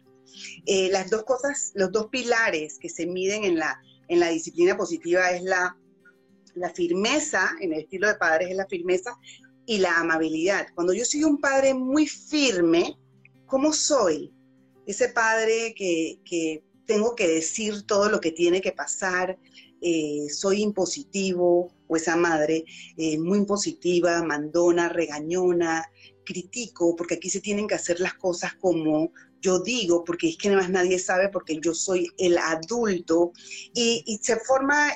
Eh, 0.67 0.89
las 0.93 1.11
dos 1.11 1.25
cosas, 1.25 1.73
los 1.75 1.91
dos 1.91 2.07
pilares 2.13 2.79
que 2.79 2.89
se 2.89 3.07
miden 3.07 3.43
en 3.43 3.59
la, 3.59 3.83
en 4.07 4.21
la 4.21 4.29
disciplina 4.29 4.77
positiva 4.77 5.33
es 5.33 5.43
la, 5.43 5.77
la 6.55 6.71
firmeza, 6.71 7.51
en 7.61 7.73
el 7.73 7.81
estilo 7.81 8.07
de 8.07 8.15
padres 8.15 8.51
es 8.51 8.57
la 8.57 8.69
firmeza 8.69 9.19
y 9.67 9.79
la 9.79 9.99
amabilidad. 9.99 10.69
Cuando 10.77 10.93
yo 10.93 11.05
soy 11.05 11.25
un 11.25 11.41
padre 11.41 11.75
muy 11.75 12.07
firme, 12.07 12.97
¿cómo 13.47 13.73
soy? 13.73 14.33
Ese 14.87 15.09
padre 15.09 15.75
que, 15.77 16.21
que 16.25 16.63
tengo 16.87 17.17
que 17.17 17.27
decir 17.27 17.83
todo 17.85 18.09
lo 18.09 18.21
que 18.21 18.31
tiene 18.31 18.61
que 18.61 18.71
pasar, 18.71 19.39
eh, 19.87 20.31
soy 20.31 20.63
impositivo, 20.63 21.71
o 21.87 21.97
esa 21.97 22.17
madre 22.17 22.65
eh, 22.97 23.19
muy 23.19 23.37
impositiva, 23.37 24.23
mandona, 24.23 24.89
regañona, 24.89 25.85
critico, 26.25 26.97
porque 26.97 27.17
aquí 27.17 27.29
se 27.29 27.43
tienen 27.43 27.69
que 27.69 27.75
hacer 27.75 28.01
las 28.01 28.15
cosas 28.15 28.55
como 28.55 29.13
yo 29.43 29.61
digo, 29.61 30.03
porque 30.05 30.31
es 30.31 30.39
que 30.39 30.49
más 30.57 30.71
nadie 30.71 30.99
sabe, 30.99 31.29
porque 31.29 31.61
yo 31.61 31.75
soy 31.75 32.09
el 32.17 32.39
adulto, 32.39 33.33
y, 33.75 34.19
se 34.23 34.37
forma, 34.37 34.91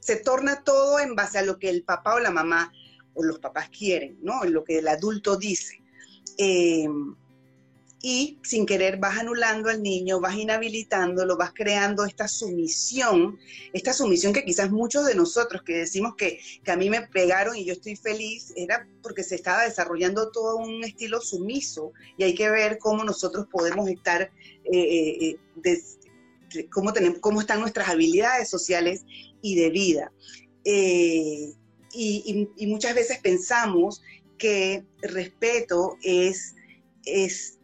se 0.00 0.16
torna 0.16 0.64
todo 0.64 1.00
en 1.00 1.14
base 1.14 1.36
a 1.36 1.42
lo 1.42 1.58
que 1.58 1.68
el 1.68 1.84
papá 1.84 2.14
o 2.14 2.20
la 2.20 2.30
mamá 2.30 2.72
o 3.12 3.22
los 3.22 3.40
papás 3.40 3.68
quieren, 3.68 4.18
¿no? 4.22 4.42
En 4.42 4.54
lo 4.54 4.64
que 4.64 4.78
el 4.78 4.88
adulto 4.88 5.36
dice. 5.36 5.82
Eh, 6.38 6.88
y 8.02 8.38
sin 8.42 8.64
querer 8.64 8.96
vas 8.96 9.18
anulando 9.18 9.68
al 9.68 9.82
niño, 9.82 10.20
vas 10.20 10.34
inhabilitándolo, 10.34 11.36
vas 11.36 11.52
creando 11.52 12.04
esta 12.06 12.28
sumisión, 12.28 13.38
esta 13.72 13.92
sumisión 13.92 14.32
que 14.32 14.44
quizás 14.44 14.70
muchos 14.70 15.06
de 15.06 15.14
nosotros 15.14 15.62
que 15.62 15.74
decimos 15.74 16.14
que, 16.16 16.40
a 16.66 16.76
mí 16.76 16.88
me 16.88 17.02
pegaron 17.02 17.56
y 17.56 17.64
yo 17.64 17.74
estoy 17.74 17.96
feliz, 17.96 18.52
era 18.56 18.88
porque 19.02 19.22
se 19.22 19.34
estaba 19.34 19.64
desarrollando 19.64 20.30
todo 20.30 20.56
un 20.56 20.82
estilo 20.84 21.20
sumiso 21.20 21.92
y 22.16 22.24
hay 22.24 22.34
que 22.34 22.48
ver 22.48 22.78
cómo 22.78 23.04
nosotros 23.04 23.46
podemos 23.50 23.88
estar, 23.88 24.30
eh, 24.72 25.36
eh, 25.64 25.82
cómo, 26.70 26.92
tenemos, 26.94 27.18
cómo 27.18 27.40
están 27.40 27.60
nuestras 27.60 27.88
habilidades 27.88 28.48
sociales 28.48 29.04
y 29.42 29.56
de 29.56 29.70
vida. 29.70 30.12
Eh, 30.64 31.52
y, 31.92 32.66
muchas 32.66 32.94
veces 32.94 33.18
pensamos 33.18 34.00
que 34.38 34.84
respeto 35.02 35.98
es, 36.02 36.54
es 37.04 37.59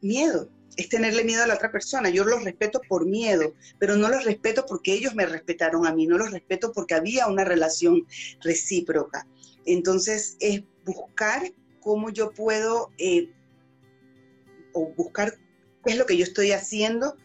miedo, 0.00 0.48
es 0.76 0.88
tenerle 0.88 1.24
miedo 1.24 1.42
a 1.42 1.46
la 1.46 1.54
otra 1.54 1.72
persona. 1.72 2.10
Yo 2.10 2.24
los 2.24 2.44
respeto 2.44 2.80
por 2.88 3.06
miedo, 3.06 3.54
pero 3.78 3.96
no 3.96 4.08
los 4.08 4.24
respeto 4.24 4.64
porque 4.66 4.92
ellos 4.92 5.14
me 5.14 5.26
respetaron 5.26 5.86
a 5.86 5.94
mí, 5.94 6.06
no 6.06 6.18
los 6.18 6.30
respeto 6.30 6.72
porque 6.72 6.94
había 6.94 7.26
una 7.26 7.44
relación 7.44 8.06
recíproca. 8.40 9.26
Entonces 9.66 10.36
es 10.40 10.62
buscar 10.84 11.52
cómo 11.80 12.10
yo 12.10 12.30
puedo, 12.32 12.90
eh, 12.98 13.30
o 14.72 14.92
buscar 14.94 15.34
qué 15.84 15.92
es 15.92 15.98
lo 15.98 16.06
que 16.06 16.16
yo 16.16 16.24
estoy 16.24 16.52
haciendo, 16.52 17.16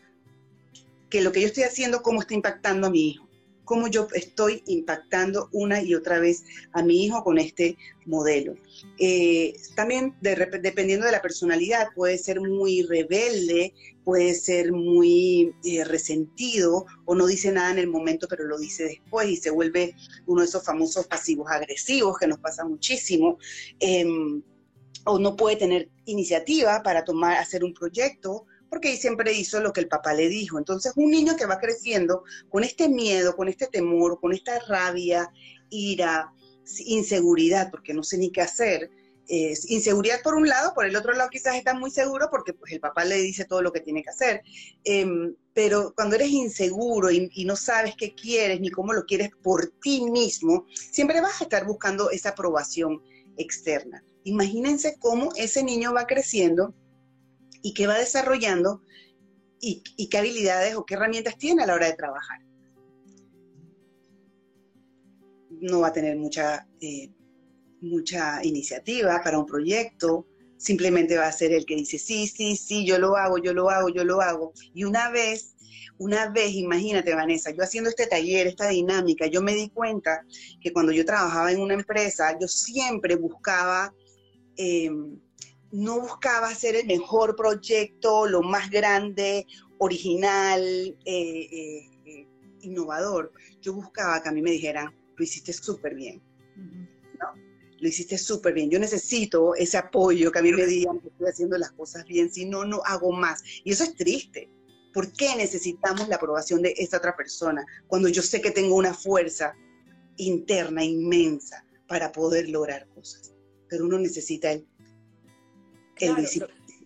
que 1.09 1.21
lo 1.21 1.31
que 1.31 1.41
yo 1.41 1.47
estoy 1.47 1.63
haciendo, 1.63 2.01
cómo 2.01 2.21
está 2.21 2.33
impactando 2.33 2.87
a 2.87 2.89
mi 2.89 3.09
hijo 3.09 3.24
cómo 3.65 3.87
yo 3.87 4.07
estoy 4.13 4.63
impactando 4.67 5.49
una 5.51 5.81
y 5.81 5.95
otra 5.95 6.19
vez 6.19 6.43
a 6.71 6.83
mi 6.83 7.03
hijo 7.03 7.23
con 7.23 7.37
este 7.37 7.77
modelo. 8.05 8.55
Eh, 8.99 9.55
también 9.75 10.15
dependiendo 10.21 11.05
de 11.05 11.11
la 11.11 11.21
personalidad, 11.21 11.87
puede 11.95 12.17
ser 12.17 12.39
muy 12.39 12.83
rebelde, 12.83 13.73
puede 14.03 14.35
ser 14.35 14.71
muy 14.71 15.53
eh, 15.63 15.83
resentido 15.83 16.85
o 17.05 17.15
no 17.15 17.25
dice 17.25 17.51
nada 17.51 17.71
en 17.71 17.79
el 17.79 17.87
momento, 17.87 18.27
pero 18.29 18.45
lo 18.45 18.57
dice 18.57 18.83
después 18.83 19.27
y 19.29 19.37
se 19.37 19.49
vuelve 19.49 19.95
uno 20.27 20.41
de 20.41 20.47
esos 20.47 20.63
famosos 20.63 21.07
pasivos 21.07 21.47
agresivos 21.49 22.17
que 22.17 22.27
nos 22.27 22.39
pasa 22.39 22.63
muchísimo. 22.63 23.37
Em, 23.79 24.41
o 25.07 25.19
no 25.19 25.35
puede 25.35 25.55
tener 25.55 25.89
iniciativa 26.05 26.81
para 26.81 27.03
tomar, 27.03 27.37
hacer 27.37 27.63
un 27.63 27.73
proyecto, 27.73 28.47
porque 28.75 28.97
siempre 28.97 29.31
hizo 29.31 29.61
lo 29.61 29.71
que 29.71 29.79
el 29.79 29.87
papá 29.87 30.13
le 30.13 30.27
dijo. 30.27 30.57
Entonces, 30.57 30.91
un 30.97 31.09
niño 31.09 31.37
que 31.37 31.45
va 31.45 31.59
creciendo 31.59 32.23
con 32.49 32.65
este 32.65 32.89
miedo, 32.89 33.33
con 33.33 33.47
este 33.47 33.67
temor, 33.67 34.19
con 34.19 34.33
esta 34.33 34.59
rabia, 34.67 35.31
ira, 35.69 36.33
inseguridad, 36.79 37.71
porque 37.71 37.93
no 37.93 38.03
sé 38.03 38.17
ni 38.17 38.33
qué 38.33 38.41
hacer. 38.41 38.91
inseguridad 39.27 40.21
por 40.21 40.35
un 40.35 40.49
lado, 40.49 40.73
por 40.73 40.85
el 40.85 40.95
otro 40.97 41.13
lado 41.13 41.29
quizás 41.29 41.55
está 41.55 41.73
muy 41.73 41.89
seguro 41.89 42.27
porque 42.29 42.53
pues, 42.53 42.73
el 42.73 42.81
papá 42.81 43.05
le 43.05 43.15
dice 43.15 43.45
todo 43.45 43.61
lo 43.61 43.71
que 43.71 43.79
tiene 43.79 44.03
que 44.03 44.09
hacer. 44.09 44.41
Em, 44.83 45.33
pero 45.53 45.93
cuando 45.95 46.15
eres 46.15 46.31
inseguro 46.31 47.09
y, 47.09 47.29
y, 47.33 47.45
no 47.45 47.55
sabes 47.55 47.95
qué 47.97 48.13
quieres 48.13 48.59
ni 48.59 48.71
cómo 48.71 48.91
lo 48.91 49.05
quieres 49.05 49.29
por 49.41 49.71
ti 49.81 50.01
mismo, 50.11 50.65
siempre 50.91 51.21
vas 51.21 51.39
a 51.39 51.45
estar 51.45 51.65
buscando 51.65 52.09
esa 52.11 52.31
aprobación 52.31 53.01
externa. 53.37 54.03
Imagínense 54.25 54.97
cómo 54.99 55.29
ese 55.37 55.63
niño 55.63 55.93
va 55.93 56.07
creciendo 56.07 56.75
y 57.65 57.73
qué 57.73 57.87
va 57.87 57.97
desarrollando 57.97 58.83
y, 59.59 60.07
qué 60.07 60.17
habilidades 60.19 60.75
o 60.75 60.85
qué 60.85 60.93
herramientas 60.93 61.35
tiene 61.35 61.63
a 61.63 61.65
la 61.65 61.73
hora 61.73 61.87
de 61.87 61.93
trabajar. 61.93 62.39
No 65.49 65.79
va 65.79 65.87
a 65.87 65.91
tener 65.91 66.15
mucha, 66.15 66.67
eh, 66.79 67.09
mucha 67.81 68.45
iniciativa 68.45 69.19
para 69.23 69.39
un 69.39 69.47
proyecto, 69.47 70.27
simplemente 70.57 71.17
va 71.17 71.25
a 71.25 71.31
ser 71.31 71.53
el 71.53 71.65
que 71.65 71.75
dice, 71.75 71.97
sí, 71.97 72.27
sí, 72.27 72.55
sí, 72.55 72.85
yo 72.85 72.99
lo 72.99 73.17
hago, 73.17 73.39
yo 73.39 73.51
lo 73.51 73.71
hago, 73.71 73.89
yo 73.89 74.03
lo 74.03 74.21
hago. 74.21 74.53
Y 74.75 74.83
una 74.83 75.09
vez, 75.09 75.55
una 75.97 76.29
vez, 76.29 76.53
imagínate 76.53 77.15
Vanessa, 77.15 77.49
yo 77.49 77.63
haciendo 77.63 77.89
este 77.89 78.05
taller, 78.05 78.45
esta 78.45 78.67
dinámica, 78.67 79.25
yo 79.25 79.41
me 79.41 79.55
di 79.55 79.69
cuenta 79.69 80.23
que 80.61 80.71
cuando 80.71 80.91
yo 80.91 81.03
trabajaba 81.03 81.51
en 81.51 81.61
una 81.61 81.73
empresa, 81.73 82.37
yo 82.39 82.47
siempre 82.47 83.15
buscaba... 83.15 83.91
Eh, 84.55 84.91
no 85.75 85.99
buscaba 85.99 86.47
hacer 86.47 86.75
el 86.77 86.87
mejor 86.87 87.35
proyecto, 87.35 88.27
lo 88.27 88.41
más 88.41 88.69
grande, 88.69 89.45
original, 89.77 90.63
eh, 90.63 90.95
eh, 91.05 91.89
eh, 92.05 92.27
innovador. 92.61 93.33
Yo 93.61 93.73
buscaba 93.73 94.21
que 94.23 94.29
a 94.29 94.31
mí 94.31 94.41
me 94.41 94.51
dijeran, 94.51 94.95
lo 95.17 95.23
hiciste 95.23 95.51
súper 95.51 95.95
bien. 95.95 96.23
Lo 97.79 97.89
hiciste 97.89 98.17
súper 98.17 98.53
bien. 98.53 98.69
Yo 98.69 98.79
necesito 98.79 99.53
ese 99.53 99.77
apoyo 99.77 100.31
que 100.31 100.39
a 100.39 100.41
mí 100.41 100.53
me 100.53 100.65
digan 100.65 100.99
que 101.01 101.09
estoy 101.09 101.27
haciendo 101.27 101.57
las 101.57 101.71
cosas 101.73 102.05
bien, 102.05 102.31
si 102.31 102.45
no, 102.45 102.63
no 102.63 102.81
hago 102.85 103.11
más. 103.11 103.43
Y 103.65 103.71
eso 103.73 103.83
es 103.83 103.95
triste. 103.95 104.49
¿Por 104.93 105.11
qué 105.11 105.35
necesitamos 105.35 106.07
la 106.07 106.15
aprobación 106.15 106.61
de 106.61 106.73
esa 106.77 106.97
otra 106.97 107.17
persona 107.17 107.65
cuando 107.87 108.07
yo 108.07 108.21
sé 108.21 108.39
que 108.39 108.51
tengo 108.51 108.75
una 108.75 108.93
fuerza 108.93 109.53
interna 110.15 110.85
inmensa 110.85 111.65
para 111.85 112.13
poder 112.13 112.47
lograr 112.47 112.87
cosas? 112.95 113.33
Pero 113.67 113.85
uno 113.85 113.99
necesita 113.99 114.53
el 114.53 114.65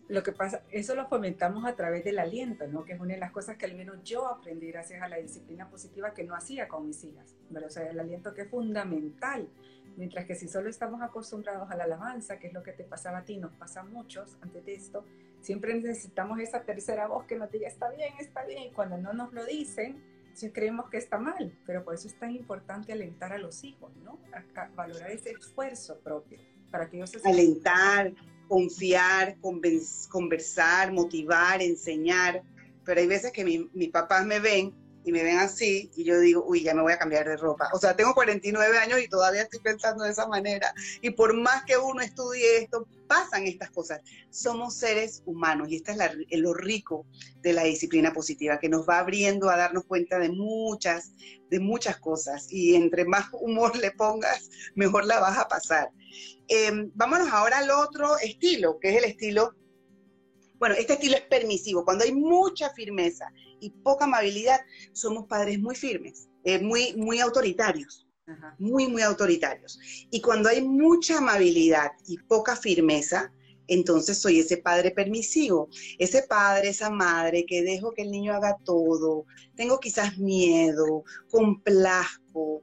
lo, 0.09 0.23
que 0.23 0.31
pasa, 0.31 0.63
eso 0.71 0.95
lo 0.95 1.07
fomentamos 1.07 1.65
a 1.65 1.75
través 1.75 2.03
del 2.03 2.19
aliento, 2.19 2.67
¿no? 2.67 2.83
Que 2.83 2.93
es 2.93 2.99
una 2.99 3.13
de 3.13 3.19
las 3.19 3.31
cosas 3.31 3.57
que 3.57 3.65
al 3.65 3.75
menos 3.75 4.03
yo 4.03 4.27
aprendí 4.27 4.67
gracias 4.71 5.01
a 5.01 5.07
la 5.07 5.17
disciplina 5.17 5.69
positiva 5.69 6.13
que 6.13 6.23
no 6.23 6.35
hacía 6.35 6.67
con 6.67 6.85
mis 6.85 7.03
hijas. 7.03 7.35
Pero, 7.51 7.67
o 7.67 7.69
sea, 7.69 7.89
el 7.89 7.99
aliento 7.99 8.33
que 8.33 8.41
es 8.41 8.49
fundamental. 8.49 9.47
Mientras 9.97 10.25
que 10.25 10.35
si 10.35 10.47
solo 10.47 10.69
estamos 10.69 11.01
acostumbrados 11.01 11.69
a 11.69 11.75
la 11.75 11.83
alabanza, 11.83 12.39
que 12.39 12.47
es 12.47 12.53
lo 12.53 12.63
que 12.63 12.71
te 12.71 12.83
pasaba 12.83 13.19
a 13.19 13.25
ti, 13.25 13.37
nos 13.37 13.53
pasa 13.53 13.81
a 13.81 13.83
muchos 13.83 14.37
antes 14.41 14.63
de 14.65 14.73
esto, 14.73 15.03
siempre 15.41 15.73
necesitamos 15.73 16.39
esa 16.39 16.63
tercera 16.63 17.07
voz 17.07 17.25
que 17.25 17.35
nos 17.35 17.51
diga 17.51 17.67
está 17.67 17.89
bien, 17.89 18.13
está 18.19 18.45
bien. 18.45 18.63
Y 18.63 18.71
cuando 18.71 18.97
no 18.97 19.13
nos 19.13 19.33
lo 19.33 19.45
dicen, 19.45 20.01
si 20.33 20.51
creemos 20.51 20.89
que 20.89 20.97
está 20.97 21.17
mal. 21.17 21.53
Pero 21.65 21.83
por 21.83 21.93
eso 21.93 22.07
es 22.07 22.17
tan 22.17 22.31
importante 22.31 22.93
alentar 22.93 23.33
a 23.33 23.37
los 23.37 23.63
hijos, 23.63 23.91
¿no? 24.03 24.19
A, 24.55 24.67
valorar 24.75 25.11
ese 25.11 25.31
esfuerzo 25.31 25.99
propio 25.99 26.39
para 26.71 26.89
que 26.89 26.97
ellos 26.97 27.09
se 27.09 27.27
Alentar, 27.27 28.13
confiar, 28.49 29.37
conversar, 29.39 30.91
motivar, 30.91 31.61
enseñar. 31.61 32.43
Pero 32.83 32.99
hay 32.99 33.07
veces 33.07 33.31
que 33.31 33.45
mis 33.45 33.89
papás 33.89 34.25
me 34.25 34.41
ven 34.41 34.73
y 35.09 35.11
me 35.11 35.23
ven 35.23 35.39
así 35.39 35.89
y 35.95 36.03
yo 36.03 36.19
digo, 36.19 36.45
uy, 36.45 36.61
ya 36.61 36.75
me 36.75 36.83
voy 36.83 36.93
a 36.93 36.99
cambiar 36.99 37.27
de 37.27 37.35
ropa. 37.35 37.67
O 37.73 37.79
sea, 37.79 37.95
tengo 37.95 38.13
49 38.13 38.77
años 38.77 38.99
y 39.01 39.07
todavía 39.07 39.41
estoy 39.41 39.59
pensando 39.59 40.03
de 40.03 40.11
esa 40.11 40.27
manera. 40.27 40.71
Y 41.01 41.09
por 41.09 41.33
más 41.33 41.63
que 41.65 41.77
uno 41.77 42.01
estudie 42.01 42.59
esto, 42.59 42.87
pasan 43.07 43.47
estas 43.47 43.71
cosas. 43.71 44.01
Somos 44.29 44.75
seres 44.75 45.23
humanos 45.25 45.69
y 45.69 45.77
esta 45.77 45.93
es 45.93 46.39
lo 46.39 46.53
rico 46.53 47.07
de 47.41 47.53
la 47.53 47.63
disciplina 47.63 48.13
positiva, 48.13 48.59
que 48.59 48.69
nos 48.69 48.87
va 48.87 48.99
abriendo 48.99 49.49
a 49.49 49.57
darnos 49.57 49.85
cuenta 49.85 50.19
de 50.19 50.29
muchas, 50.29 51.13
de 51.49 51.59
muchas 51.59 51.97
cosas. 51.97 52.45
Y 52.51 52.75
entre 52.75 53.05
más 53.05 53.25
humor 53.33 53.75
le 53.77 53.89
pongas, 53.89 54.47
mejor 54.75 55.05
la 55.05 55.19
vas 55.19 55.39
a 55.39 55.47
pasar. 55.47 55.89
Em, 56.47 56.91
vámonos 56.93 57.29
ahora 57.31 57.59
al 57.59 57.71
otro 57.71 58.15
estilo, 58.19 58.77
que 58.79 58.89
es 58.89 58.97
el 58.97 59.05
estilo, 59.05 59.55
bueno, 60.59 60.75
este 60.75 60.93
estilo 60.93 61.15
es 61.15 61.21
permisivo. 61.21 61.85
Cuando 61.85 62.03
hay 62.03 62.13
mucha 62.13 62.69
firmeza 62.71 63.31
y 63.59 63.69
poca 63.69 64.05
amabilidad, 64.05 64.59
somos 64.93 65.25
padres 65.27 65.59
muy 65.59 65.75
firmes, 65.75 66.29
eh, 66.43 66.59
muy, 66.59 66.93
muy 66.95 67.19
autoritarios. 67.19 68.05
Muy, 68.59 68.87
muy 68.87 69.01
autoritarios. 69.01 69.79
Y 70.11 70.21
cuando 70.21 70.49
hay 70.49 70.61
mucha 70.61 71.17
amabilidad 71.17 71.89
y 72.05 72.19
poca 72.19 72.55
firmeza, 72.55 73.33
entonces 73.65 74.19
soy 74.19 74.39
ese 74.39 74.57
padre 74.57 74.91
permisivo, 74.91 75.67
ese 75.97 76.23
padre, 76.23 76.69
esa 76.69 76.91
madre 76.91 77.45
que 77.47 77.63
dejo 77.63 77.91
que 77.91 78.03
el 78.03 78.11
niño 78.11 78.33
haga 78.33 78.57
todo, 78.63 79.25
tengo 79.55 79.79
quizás 79.79 80.19
miedo, 80.19 81.03
complazco, 81.29 82.61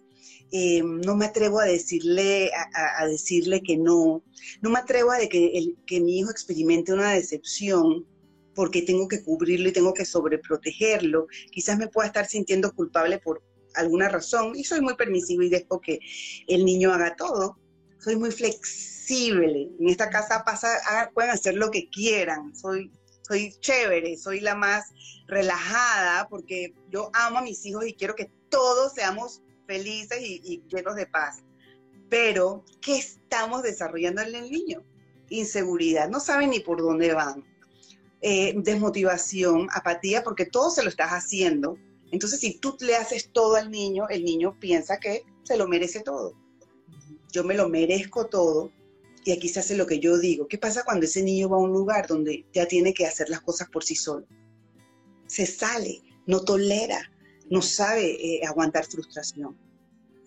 eh, 0.52 0.82
no 0.82 1.16
me 1.16 1.26
atrevo 1.26 1.60
a 1.60 1.64
decirle, 1.64 2.50
a, 2.98 3.06
decirle 3.06 3.62
que 3.62 3.76
no, 3.76 4.22
no 4.60 4.70
me 4.70 4.78
atrevo 4.78 5.10
a 5.10 5.18
de 5.18 5.28
que, 5.28 5.58
el, 5.58 5.76
que 5.86 6.00
mi 6.00 6.18
hijo 6.18 6.30
experimente 6.30 6.92
una 6.92 7.12
decepción 7.12 8.06
porque 8.54 8.82
tengo 8.82 9.08
que 9.08 9.22
cubrirlo 9.22 9.68
y 9.68 9.72
tengo 9.72 9.92
que 9.92 10.04
sobreprotegerlo. 10.04 11.26
Quizás 11.50 11.76
me 11.78 11.88
pueda 11.88 12.06
estar 12.06 12.26
sintiendo 12.26 12.72
culpable 12.72 13.18
por 13.18 13.42
alguna 13.74 14.08
razón 14.08 14.52
y 14.56 14.64
soy 14.64 14.80
muy 14.80 14.94
permisivo 14.94 15.42
y 15.42 15.50
dejo 15.50 15.80
que 15.80 15.98
el 16.48 16.64
niño 16.64 16.92
haga 16.92 17.16
todo. 17.16 17.58
Soy 17.98 18.16
muy 18.16 18.30
flexible. 18.30 19.68
En 19.78 19.88
esta 19.88 20.08
casa 20.10 20.42
pasa, 20.44 20.68
pueden 21.12 21.30
hacer 21.32 21.54
lo 21.54 21.70
que 21.70 21.90
quieran. 21.90 22.54
Soy, 22.56 22.90
soy 23.22 23.52
chévere, 23.60 24.16
soy 24.16 24.40
la 24.40 24.54
más 24.54 24.86
relajada 25.26 26.28
porque 26.28 26.72
yo 26.90 27.10
amo 27.12 27.38
a 27.38 27.42
mis 27.42 27.66
hijos 27.66 27.86
y 27.86 27.94
quiero 27.94 28.14
que 28.14 28.30
todos 28.48 28.94
seamos 28.94 29.42
felices 29.66 30.18
y, 30.20 30.62
llenos 30.68 30.96
de 30.96 31.06
paz. 31.06 31.42
Pero, 32.08 32.64
¿qué 32.80 32.96
estamos 32.96 33.62
desarrollando 33.62 34.22
en 34.22 34.34
el 34.34 34.50
niño? 34.50 34.84
Inseguridad, 35.28 36.08
no 36.08 36.20
saben 36.20 36.50
ni 36.50 36.60
por 36.60 36.80
dónde 36.80 37.12
van. 37.12 37.44
Eh, 38.22 38.54
desmotivación, 38.56 39.68
apatía, 39.72 40.22
porque 40.22 40.46
todo 40.46 40.70
se 40.70 40.82
lo 40.82 40.88
estás 40.88 41.10
haciendo. 41.10 41.76
Entonces, 42.12 42.40
si 42.40 42.58
tú 42.58 42.76
le 42.80 42.96
haces 42.96 43.30
todo 43.32 43.56
al 43.56 43.70
niño, 43.70 44.08
el 44.08 44.24
niño 44.24 44.56
piensa 44.58 44.98
que 44.98 45.24
se 45.42 45.56
lo 45.56 45.66
merece 45.66 46.00
todo. 46.00 46.34
Yo 47.32 47.44
me 47.44 47.54
lo 47.54 47.68
merezco 47.68 48.26
todo 48.26 48.70
y 49.24 49.32
aquí 49.32 49.48
se 49.48 49.60
hace 49.60 49.76
lo 49.76 49.86
que 49.86 49.98
yo 49.98 50.18
digo. 50.18 50.46
¿Qué 50.46 50.56
pasa 50.56 50.84
cuando 50.84 51.04
ese 51.04 51.22
niño 51.22 51.48
va 51.48 51.56
a 51.56 51.60
un 51.60 51.72
lugar 51.72 52.06
donde 52.06 52.46
ya 52.52 52.66
tiene 52.66 52.94
que 52.94 53.06
hacer 53.06 53.28
las 53.28 53.40
cosas 53.40 53.68
por 53.68 53.82
sí 53.84 53.96
solo? 53.96 54.26
Se 55.26 55.46
sale, 55.46 56.00
no 56.26 56.44
tolera, 56.44 57.10
no 57.50 57.62
sabe 57.62 58.04
eh, 58.10 58.46
aguantar 58.46 58.86
frustración, 58.86 59.56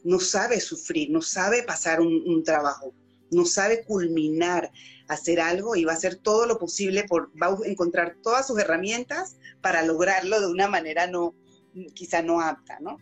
no 0.04 0.20
sabe 0.20 0.60
sufrir, 0.60 1.10
no 1.10 1.22
sabe 1.22 1.64
pasar 1.64 2.00
un, 2.02 2.44
trabajo, 2.44 2.94
no 3.32 3.46
sabe 3.46 3.84
culminar, 3.84 4.72
hacer 5.08 5.40
algo 5.40 5.76
y 5.76 5.86
va 5.86 5.94
a 5.94 5.96
hacer 5.96 6.16
todo 6.16 6.46
lo 6.46 6.58
posible, 6.58 7.04
por, 7.04 7.32
va 7.42 7.48
a 7.48 7.68
encontrar 7.68 8.18
todas 8.24 8.48
sus 8.48 8.60
herramientas 8.60 9.38
para 9.62 9.84
lograrlo 9.84 10.40
de 10.40 10.48
una 10.48 10.68
manera 10.68 11.08
no, 11.08 11.36
quizá 11.94 12.22
no 12.22 12.42
apta, 12.42 12.80
¿no? 12.80 12.98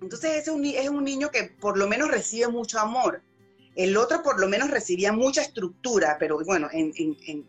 Entonces 0.00 0.42
es 0.42 0.48
un, 0.48 0.64
es 0.64 0.88
un 0.88 1.04
niño 1.04 1.30
que 1.30 1.44
por 1.44 1.78
lo 1.78 1.86
menos 1.86 2.10
recibe 2.10 2.48
mucho 2.48 2.80
amor. 2.80 3.22
El 3.76 3.96
otro 3.96 4.22
por 4.22 4.40
lo 4.40 4.48
menos 4.48 4.70
recibía 4.70 5.12
mucha 5.12 5.42
estructura, 5.42 6.16
pero 6.18 6.44
bueno, 6.44 6.68
en, 6.72 6.92
en, 6.96 7.46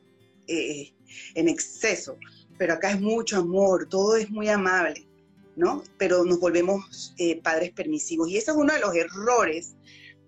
eh, 0.48 0.94
en 1.34 1.50
exceso. 1.50 2.18
Pero 2.58 2.74
acá 2.74 2.92
es 2.92 3.02
mucho 3.02 3.38
amor, 3.38 3.88
todo 3.90 4.16
es 4.16 4.30
muy 4.30 4.48
amable. 4.48 5.08
¿No? 5.56 5.84
Pero 5.98 6.26
nos 6.26 6.40
volvemos 6.40 7.14
eh, 7.18 7.42
padres 7.42 7.72
permisivos. 7.72 8.30
Y 8.30 8.38
ese 8.38 8.52
es 8.52 8.58
uno 8.58 8.74
de 8.74 8.80
los 8.80 8.96
errores 8.96 9.76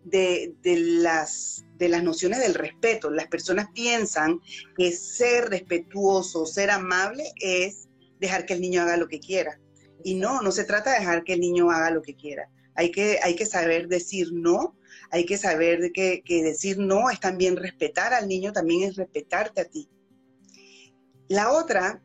de, 0.05 0.55
las, 0.63 1.65
de 1.77 1.89
las 1.89 2.03
nociones 2.03 2.39
del 2.39 2.53
respeto. 2.53 3.09
Las 3.09 3.27
personas 3.27 3.67
piensan 3.73 4.39
que 4.77 4.91
ser 4.91 5.49
respetuoso, 5.49 6.45
ser 6.45 6.69
amable 6.69 7.23
es 7.41 7.87
dejar 8.19 8.45
que 8.45 8.53
el 8.53 8.61
niño 8.61 8.83
haga 8.83 8.97
lo 8.97 9.07
que 9.07 9.19
quiera. 9.19 9.59
Y 10.03 10.15
no, 10.15 10.41
no 10.41 10.51
se 10.51 10.63
trata 10.63 10.91
de 10.91 10.99
dejar 10.99 11.23
que 11.23 11.33
el 11.33 11.39
niño 11.39 11.71
haga 11.71 11.89
lo 11.89 12.01
que 12.01 12.15
quiera. 12.15 12.49
Hay 12.75 12.91
que, 12.91 13.19
hay 13.23 13.35
que 13.35 13.45
saber 13.45 13.87
decir 13.87 14.31
no, 14.33 14.75
hay 15.09 15.25
que 15.25 15.37
saber 15.37 15.91
que, 15.93 16.21
decir 16.27 16.77
no 16.77 17.09
es 17.09 17.19
también 17.19 17.55
respetar 17.55 18.13
al 18.13 18.27
niño, 18.27 18.51
también 18.51 18.83
es 18.83 18.95
respetarte 18.97 19.61
a 19.61 19.65
ti. 19.65 19.89
La 21.27 21.51
otra, 21.51 22.03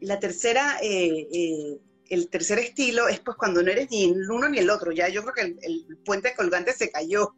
la 0.00 0.18
tercera 0.18 0.78
eh, 0.82 1.28
eh, 1.32 1.78
el 2.08 2.28
tercer 2.28 2.58
estilo 2.58 3.08
es 3.08 3.20
pues 3.20 3.36
cuando 3.36 3.62
no 3.62 3.70
eres 3.70 3.90
ni 3.90 4.04
el 4.04 4.30
uno 4.30 4.48
ni 4.48 4.58
el 4.58 4.70
otro, 4.70 4.92
ya 4.92 5.08
yo 5.08 5.22
creo 5.22 5.34
que 5.34 5.66
el, 5.66 5.98
puente 6.04 6.34
colgante 6.34 6.72
se 6.72 6.90
cayó. 6.90 7.34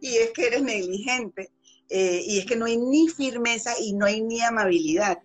Y 0.00 0.16
es 0.16 0.30
que 0.30 0.46
eres 0.46 0.62
negligente. 0.62 1.50
Eh, 1.88 2.22
y 2.26 2.38
es 2.38 2.46
que 2.46 2.56
no 2.56 2.64
hay 2.64 2.76
ni 2.78 3.08
firmeza 3.08 3.74
y 3.78 3.92
no 3.92 4.06
hay 4.06 4.22
ni 4.22 4.40
amabilidad. 4.40 5.18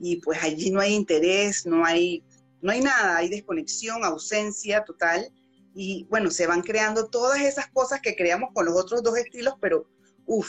Y 0.00 0.16
pues 0.16 0.42
allí 0.42 0.70
no 0.70 0.80
hay 0.80 0.94
interés, 0.94 1.66
no 1.66 1.84
hay, 1.84 2.24
no 2.62 2.72
hay 2.72 2.80
nada, 2.80 3.18
hay 3.18 3.28
desconexión, 3.28 4.04
ausencia 4.04 4.84
total. 4.84 5.30
Y 5.74 6.06
bueno, 6.08 6.30
se 6.30 6.46
van 6.46 6.62
creando 6.62 7.08
todas 7.08 7.40
esas 7.40 7.68
cosas 7.68 8.00
que 8.00 8.16
creamos 8.16 8.50
con 8.54 8.66
los 8.66 8.76
otros 8.76 9.02
dos 9.02 9.16
estilos, 9.16 9.54
pero 9.60 9.88
uff, 10.26 10.48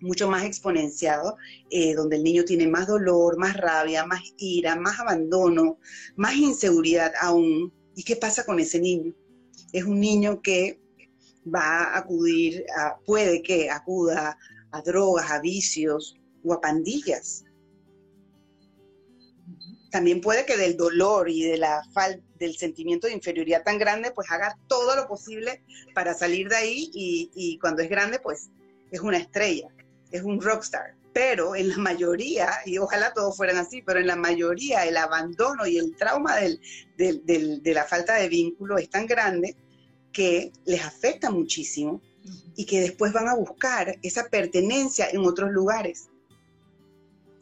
mucho 0.00 0.28
más 0.28 0.44
exponenciado, 0.44 1.36
eh, 1.70 1.94
donde 1.94 2.16
el 2.16 2.24
niño 2.24 2.44
tiene 2.44 2.66
más 2.66 2.86
dolor, 2.86 3.38
más 3.38 3.56
rabia, 3.56 4.04
más 4.04 4.22
ira, 4.38 4.76
más 4.76 5.00
abandono, 5.00 5.78
más 6.16 6.34
inseguridad 6.36 7.12
aún. 7.20 7.72
¿Y 7.94 8.04
qué 8.04 8.16
pasa 8.16 8.44
con 8.44 8.60
ese 8.60 8.80
niño? 8.80 9.14
Es 9.72 9.84
un 9.84 10.00
niño 10.00 10.40
que 10.42 10.80
va 11.52 11.60
a 11.60 11.98
acudir, 11.98 12.64
puede 13.04 13.42
que 13.42 13.70
acuda 13.70 14.38
a 14.70 14.82
drogas, 14.82 15.30
a 15.30 15.40
vicios 15.40 16.16
o 16.44 16.52
a 16.52 16.60
pandillas. 16.60 17.44
También 19.90 20.20
puede 20.20 20.44
que 20.44 20.56
del 20.56 20.76
dolor 20.76 21.28
y 21.28 21.44
de 21.44 21.56
la 21.56 21.82
del 22.36 22.56
sentimiento 22.56 23.06
de 23.06 23.12
inferioridad 23.12 23.62
tan 23.62 23.78
grande, 23.78 24.10
pues 24.10 24.28
haga 24.30 24.58
todo 24.66 24.96
lo 24.96 25.06
posible 25.06 25.62
para 25.94 26.14
salir 26.14 26.48
de 26.48 26.56
ahí 26.56 26.90
y 26.92 27.58
cuando 27.60 27.82
es 27.82 27.88
grande, 27.88 28.18
pues 28.18 28.50
es 28.94 29.02
una 29.02 29.18
estrella 29.18 29.68
es 30.14 30.22
un 30.22 30.40
rockstar. 30.40 30.94
Pero 31.12 31.54
en 31.54 31.68
la 31.70 31.76
mayoría, 31.76 32.50
y 32.64 32.78
ojalá 32.78 33.12
todos 33.12 33.36
fueran 33.36 33.56
así, 33.56 33.82
pero 33.82 34.00
en 34.00 34.06
la 34.06 34.16
mayoría 34.16 34.84
el 34.84 34.96
abandono 34.96 35.66
y 35.66 35.76
el 35.76 35.94
trauma 35.96 36.36
de 36.36 37.74
la 37.74 37.84
falta 37.84 38.14
de 38.14 38.28
vínculo 38.28 38.78
es 38.78 38.90
tan 38.90 39.06
grande 39.06 39.56
que 40.12 40.52
les 40.64 40.84
afecta 40.84 41.30
muchísimo 41.30 42.00
y 42.56 42.64
que 42.64 42.80
después 42.80 43.12
van 43.12 43.28
a 43.28 43.34
buscar 43.34 43.98
esa 44.02 44.28
pertenencia 44.28 45.08
en 45.10 45.20
otros 45.24 45.50
lugares. 45.50 46.08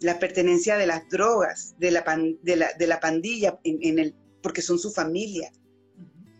La 0.00 0.18
pertenencia 0.18 0.76
de 0.76 0.86
las 0.86 1.08
drogas, 1.08 1.74
de 1.78 1.90
la, 1.92 2.02
de 2.42 2.86
la, 2.86 3.00
pandilla, 3.00 3.58
en, 3.64 3.98
el, 3.98 4.14
porque 4.42 4.62
son 4.62 4.78
su 4.78 4.90
familia. 4.90 5.52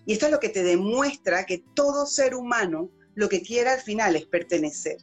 Y 0.04 0.14
esto 0.14 0.26
es 0.26 0.32
lo 0.32 0.40
que 0.40 0.48
te 0.48 0.62
demuestra 0.62 1.46
que 1.46 1.62
todo 1.74 2.06
ser 2.06 2.34
humano 2.34 2.90
lo 3.14 3.28
que 3.28 3.42
quiere 3.42 3.70
al 3.70 3.80
final 3.80 4.16
es 4.16 4.26
pertenecer 4.26 4.98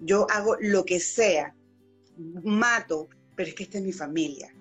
yo 0.00 0.26
hago 0.30 0.56
lo 0.60 0.84
que 0.84 1.00
sea, 1.00 1.54
mato, 2.16 3.08
pero 3.36 3.48
es 3.48 3.54
que 3.54 3.64
esta 3.64 3.78
es 3.78 3.84
mi 3.84 3.92
familia. 3.92 4.54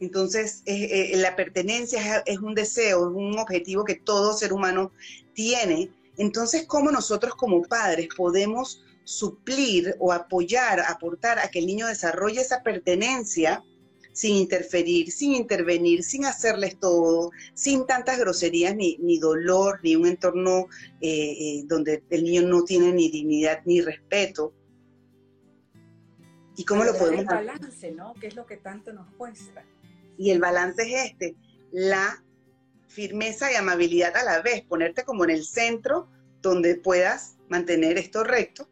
Entonces, 0.00 0.62
eh, 0.66 1.12
la 1.16 1.36
pertenencia 1.36 2.22
es, 2.26 2.38
un 2.38 2.54
deseo, 2.54 3.08
es 3.08 3.14
un 3.14 3.38
objetivo 3.38 3.84
que 3.84 3.94
todo 3.94 4.32
ser 4.32 4.52
humano 4.52 4.92
tiene. 5.32 5.92
Entonces, 6.16 6.66
¿cómo 6.66 6.90
nosotros 6.90 7.34
como 7.36 7.62
padres 7.62 8.08
podemos 8.16 8.82
suplir 9.04 9.94
o 9.98 10.12
apoyar, 10.12 10.80
aportar 10.80 11.38
a 11.38 11.48
que 11.48 11.60
el 11.60 11.66
niño 11.66 11.86
desarrolle 11.86 12.40
esa 12.40 12.62
pertenencia 12.62 13.62
sin 14.12 14.36
interferir, 14.36 15.10
sin 15.10 15.34
intervenir, 15.34 16.02
sin 16.02 16.24
hacerles 16.24 16.78
todo, 16.78 17.30
sin 17.54 17.86
tantas 17.86 18.18
groserías, 18.18 18.76
ni, 18.76 19.18
dolor, 19.18 19.80
ni 19.82 19.96
un 19.96 20.06
entorno 20.06 20.68
eh, 21.00 21.32
eh, 21.32 21.62
donde 21.66 22.02
el 22.10 22.24
niño 22.24 22.42
no 22.42 22.64
tiene 22.64 22.92
ni 22.92 23.10
dignidad 23.10 23.62
ni 23.64 23.80
respeto. 23.80 24.52
¿Y 26.56 26.64
cómo 26.64 26.84
lo 26.84 26.92
podemos 26.92 27.20
El 27.20 27.26
balance, 27.26 27.90
¿no? 27.92 28.12
¿Qué 28.20 28.26
es 28.26 28.36
lo 28.36 28.44
que 28.44 28.58
tanto 28.58 28.92
nos 28.92 29.10
cuesta? 29.14 29.64
Y 30.18 30.30
el 30.30 30.38
balance 30.38 30.82
es 30.82 31.10
este, 31.10 31.34
la 31.70 32.22
firmeza 32.88 33.50
y 33.50 33.54
amabilidad 33.54 34.14
a 34.16 34.24
la 34.24 34.42
vez, 34.42 34.62
ponerte 34.62 35.04
como 35.04 35.24
en 35.24 35.30
el 35.30 35.44
centro 35.44 36.08
donde 36.42 36.74
puedas 36.74 37.38
mantener 37.48 37.96
esto 37.96 38.22
recto. 38.22 38.68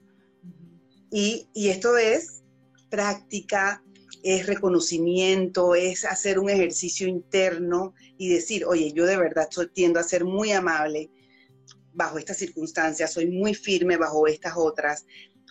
Y, 1.11 1.49
y 1.55 1.71
esto 1.71 1.97
es 1.97 2.43
práctica, 2.91 3.83
es 4.23 4.47
reconocimiento, 4.47 5.75
es 5.75 6.05
hacer 6.05 6.39
un 6.39 6.51
ejercicio 6.51 7.09
interno 7.09 7.95
y 8.19 8.29
decir, 8.29 8.65
oye, 8.65 8.93
yo 8.93 9.07
de 9.07 9.17
verdad 9.17 9.49
tiendo 9.73 10.01
a 10.01 10.05
ser 10.05 10.25
muy 10.25 10.53
amable 10.53 11.11
bajo 11.93 12.19
estas 12.19 12.37
circunstancias, 12.37 13.13
soy 13.13 13.31
muy 13.31 13.55
firme 13.55 13.97
bajo 13.97 14.27
estas 14.27 14.55
otras. 14.57 15.07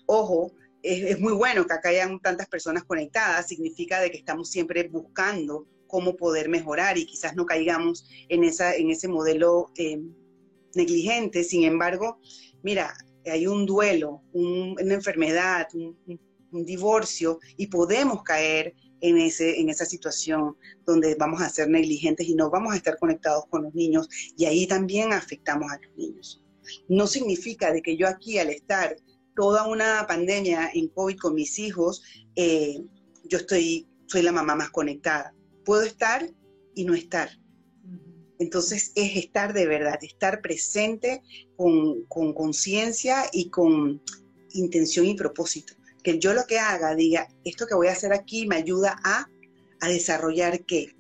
Ojo, 0.06 0.54
es, 0.82 1.20
muy 1.20 1.34
bueno 1.34 1.66
que 1.66 1.74
acá 1.74 1.90
hayan 1.90 2.20
tantas 2.20 2.48
personas 2.48 2.84
conectadas, 2.84 3.48
significa 3.48 4.00
de 4.00 4.12
que 4.12 4.18
estamos 4.18 4.50
siempre 4.50 4.88
buscando 4.88 5.68
cómo 5.88 6.16
poder 6.16 6.50
mejorar 6.50 6.98
y 6.98 7.06
quizás 7.06 7.36
no 7.36 7.46
caigamos 7.46 8.08
en, 8.30 8.44
esa, 8.44 8.76
en 8.76 8.90
ese 8.92 9.08
modelo 9.08 9.72
eh, 9.76 10.00
negligente. 10.76 11.44
Sin 11.44 11.64
embargo, 11.64 12.20
mira, 12.62 12.94
hay 13.26 13.48
un 13.48 13.66
duelo, 13.66 14.22
una 14.32 14.94
enfermedad, 14.94 15.68
un, 15.74 15.98
un 16.06 16.29
divorcio 16.52 17.40
y 17.58 17.68
podemos 17.68 18.24
caer 18.24 18.76
en, 19.02 19.18
ese, 19.18 19.60
en 19.60 19.70
esa 19.70 19.86
situación 19.86 20.56
donde 20.86 21.16
vamos 21.16 21.42
a 21.42 21.50
ser 21.50 21.70
negligentes 21.70 22.28
y 22.28 22.36
no 22.36 22.50
vamos 22.50 22.74
a 22.74 22.78
estar 22.78 22.98
conectados 22.98 23.46
con 23.50 23.64
los 23.64 23.74
niños 23.74 24.10
y 24.38 24.46
ahí 24.46 24.68
también 24.68 25.14
afectamos 25.14 25.72
a 25.72 25.80
los 25.80 25.96
niños. 25.98 26.44
No 26.88 27.08
significa 27.08 27.72
de 27.72 27.82
que 27.82 27.98
yo 27.98 28.08
aquí 28.08 28.38
al 28.38 28.50
estar 28.50 28.96
toda 29.36 29.68
una 29.68 30.06
pandemia 30.08 30.70
en 30.74 30.90
COVID 30.90 31.18
con 31.18 31.36
mis 31.36 31.58
hijos, 31.60 32.04
eh, 32.36 32.80
yo 33.26 33.38
estoy, 33.38 33.88
soy 34.08 34.22
la 34.22 34.32
mamá 34.32 34.56
más 34.56 34.70
conectada. 34.70 35.34
Puedo 35.64 35.84
estar 35.84 36.30
y 36.76 36.84
no 36.84 36.94
estar. 36.94 37.30
Entonces 38.40 38.92
es 38.96 39.18
estar 39.18 39.54
de 39.54 39.66
verdad, 39.66 40.00
estar 40.02 40.42
presente 40.42 41.22
con 41.58 42.34
conciencia 42.34 43.26
y 43.34 43.50
con 43.50 44.02
intención 44.52 45.06
y 45.06 45.16
propósito 45.16 45.79
que 46.10 46.20
yo 46.20 46.34
lo 46.34 46.46
que 46.48 46.58
haga 46.58 46.96
diga, 46.96 47.28
esto 47.44 47.68
que 47.68 47.76
voy 47.76 47.88
a 47.88 47.92
hacer 47.92 48.14
aquí 48.14 48.48
me 48.48 48.56
ayuda 48.56 49.00
a, 49.04 49.30
desarrollar 49.82 50.66
qué. 50.66 50.96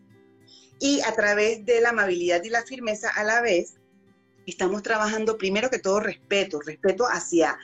Y 0.79 1.01
a 1.01 1.13
través 1.13 1.65
de 1.65 1.81
la 1.81 1.89
amabilidad 1.89 2.43
y 2.43 2.49
la 2.49 2.63
firmeza 2.63 3.09
a 3.09 3.23
la 3.23 3.41
vez, 3.41 3.75
estamos 4.45 4.83
trabajando 4.83 5.37
primero 5.37 5.69
que 5.69 5.79
todo 5.79 5.99
respeto, 5.99 6.61
respeto 6.61 7.05
hacia, 7.05 7.57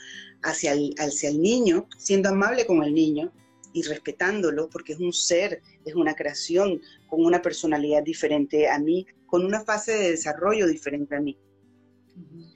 hacia, 0.43 0.73
el, 0.73 0.93
hacia 0.97 1.29
el 1.29 1.41
niño, 1.41 1.87
siendo 1.97 2.29
amable 2.29 2.65
con 2.65 2.83
el 2.83 2.93
niño 2.93 3.31
y 3.73 3.83
respetándolo, 3.83 4.67
porque 4.69 4.93
es 4.93 4.99
un 4.99 5.13
ser, 5.13 5.61
es 5.85 5.93
una 5.93 6.15
creación 6.15 6.81
con 7.07 7.23
una 7.23 7.41
personalidad 7.41 8.03
diferente 8.03 8.67
a 8.67 8.79
mí, 8.79 9.05
con 9.27 9.45
una 9.45 9.63
fase 9.63 9.93
de 9.93 10.11
desarrollo 10.11 10.67
diferente 10.67 11.15
a 11.15 11.21
mí. 11.21 11.37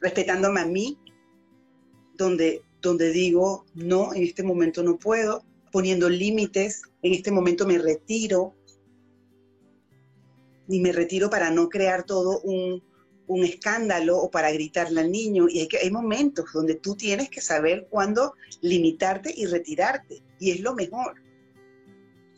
Respetándome 0.01 0.59
a 0.59 0.65
mí, 0.65 0.97
donde 2.15 2.63
donde 2.81 3.11
digo, 3.11 3.65
no, 3.73 4.13
en 4.13 4.23
este 4.23 4.43
momento 4.43 4.83
no 4.83 4.97
puedo, 4.97 5.43
poniendo 5.71 6.09
límites, 6.09 6.83
en 7.01 7.13
este 7.13 7.31
momento 7.31 7.65
me 7.67 7.77
retiro, 7.77 8.55
y 10.69 10.79
me 10.79 10.91
retiro 10.91 11.29
para 11.29 11.49
no 11.49 11.67
crear 11.67 12.03
todo 12.03 12.39
un, 12.41 12.83
un 13.25 13.43
escándalo 13.43 14.17
o 14.17 14.29
para 14.29 14.51
gritarle 14.51 15.01
al 15.01 15.11
niño. 15.11 15.49
Y 15.49 15.61
hay, 15.61 15.67
que, 15.67 15.79
hay 15.79 15.89
momentos 15.89 16.45
donde 16.53 16.75
tú 16.75 16.95
tienes 16.95 17.29
que 17.29 17.41
saber 17.41 17.87
cuándo 17.89 18.35
limitarte 18.61 19.33
y 19.35 19.47
retirarte. 19.47 20.21
Y 20.39 20.51
es 20.51 20.59
lo 20.59 20.75
mejor. 20.75 21.21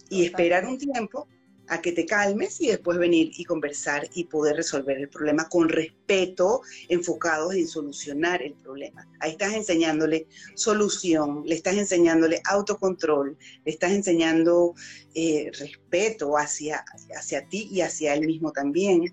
Y 0.10 0.26
esperar 0.26 0.66
un 0.66 0.78
tiempo 0.78 1.28
a 1.72 1.82
que 1.82 1.94
te 1.94 2.06
calmes 2.06 2.60
y 2.60 2.68
después 2.68 2.98
venir 2.98 3.32
y 3.38 3.46
conversar 3.46 4.06
y 4.14 4.26
poder 4.26 4.58
resolver 4.58 4.98
el 4.98 5.08
problema 5.08 5.48
con 5.48 5.70
respeto, 5.70 6.64
enfocados 6.90 7.56
en 7.56 7.66
solucionar 7.66 8.44
el 8.44 8.56
problema. 8.56 9.08
Ahí 9.22 9.32
estás 9.32 9.54
enseñándole 9.54 10.28
solución, 10.54 11.44
le 11.46 11.56
estás 11.56 11.78
enseñándole 11.78 12.42
autocontrol, 12.44 13.38
le 13.64 13.72
estás 13.72 13.94
enseñando 13.94 14.74
eh, 15.16 15.50
respeto 15.58 16.38
hacia, 16.38 16.84
hacia 17.16 17.48
ti 17.48 17.70
y 17.72 17.80
hacia 17.80 18.16
él 18.16 18.26
mismo 18.26 18.52
también. 18.52 19.06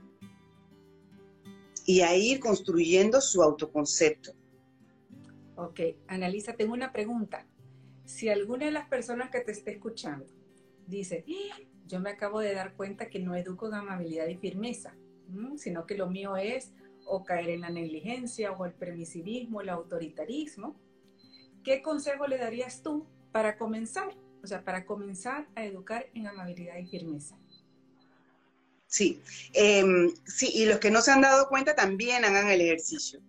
Y 1.86 2.00
a 2.00 2.16
ir 2.16 2.40
construyendo 2.40 3.20
su 3.20 3.40
autoconcepto. 3.40 4.32
Ok, 5.54 5.80
Analisa, 6.08 6.54
tengo 6.54 6.74
una 6.74 6.90
pregunta. 6.90 7.46
Si 8.04 8.28
alguna 8.28 8.66
de 8.66 8.72
las 8.72 8.88
personas 8.88 9.30
que 9.30 9.42
te 9.42 9.52
esté 9.52 9.70
escuchando 9.70 10.26
dice, 10.88 11.24
yo 11.88 12.00
me 12.00 12.10
acabo 12.10 12.40
de 12.40 12.54
dar 12.54 12.74
cuenta 12.74 13.08
que 13.08 13.18
no 13.18 13.34
educo 13.34 13.66
en 13.66 13.74
amabilidad 13.74 14.26
y 14.28 14.36
firmeza, 14.36 14.94
sino 15.56 15.86
que 15.86 15.96
lo 15.96 16.08
mío 16.08 16.36
es 16.36 16.72
o 17.06 17.24
caer 17.24 17.48
en 17.48 17.62
la 17.62 17.70
negligencia 17.70 18.52
o 18.52 18.66
el 18.66 18.72
permisivismo, 18.72 19.62
el 19.62 19.70
autoritarismo. 19.70 20.76
¿Qué 21.64 21.82
consejo 21.82 22.26
le 22.26 22.38
darías 22.38 22.82
tú 22.82 23.06
para 23.32 23.56
comenzar? 23.56 24.14
O 24.42 24.46
sea, 24.46 24.62
para 24.64 24.84
comenzar 24.84 25.48
a 25.56 25.64
educar 25.64 26.06
en 26.14 26.26
amabilidad 26.26 26.76
y 26.76 26.86
firmeza. 26.86 27.36
Sí, 28.86 29.20
em, 29.52 30.14
sí, 30.24 30.50
y 30.54 30.66
los 30.66 30.78
que 30.78 30.90
no 30.90 31.00
se 31.00 31.10
han 31.10 31.20
dado 31.20 31.48
cuenta 31.48 31.74
también 31.74 32.24
hagan 32.24 32.48
el 32.48 32.60
ejercicio 32.60 33.20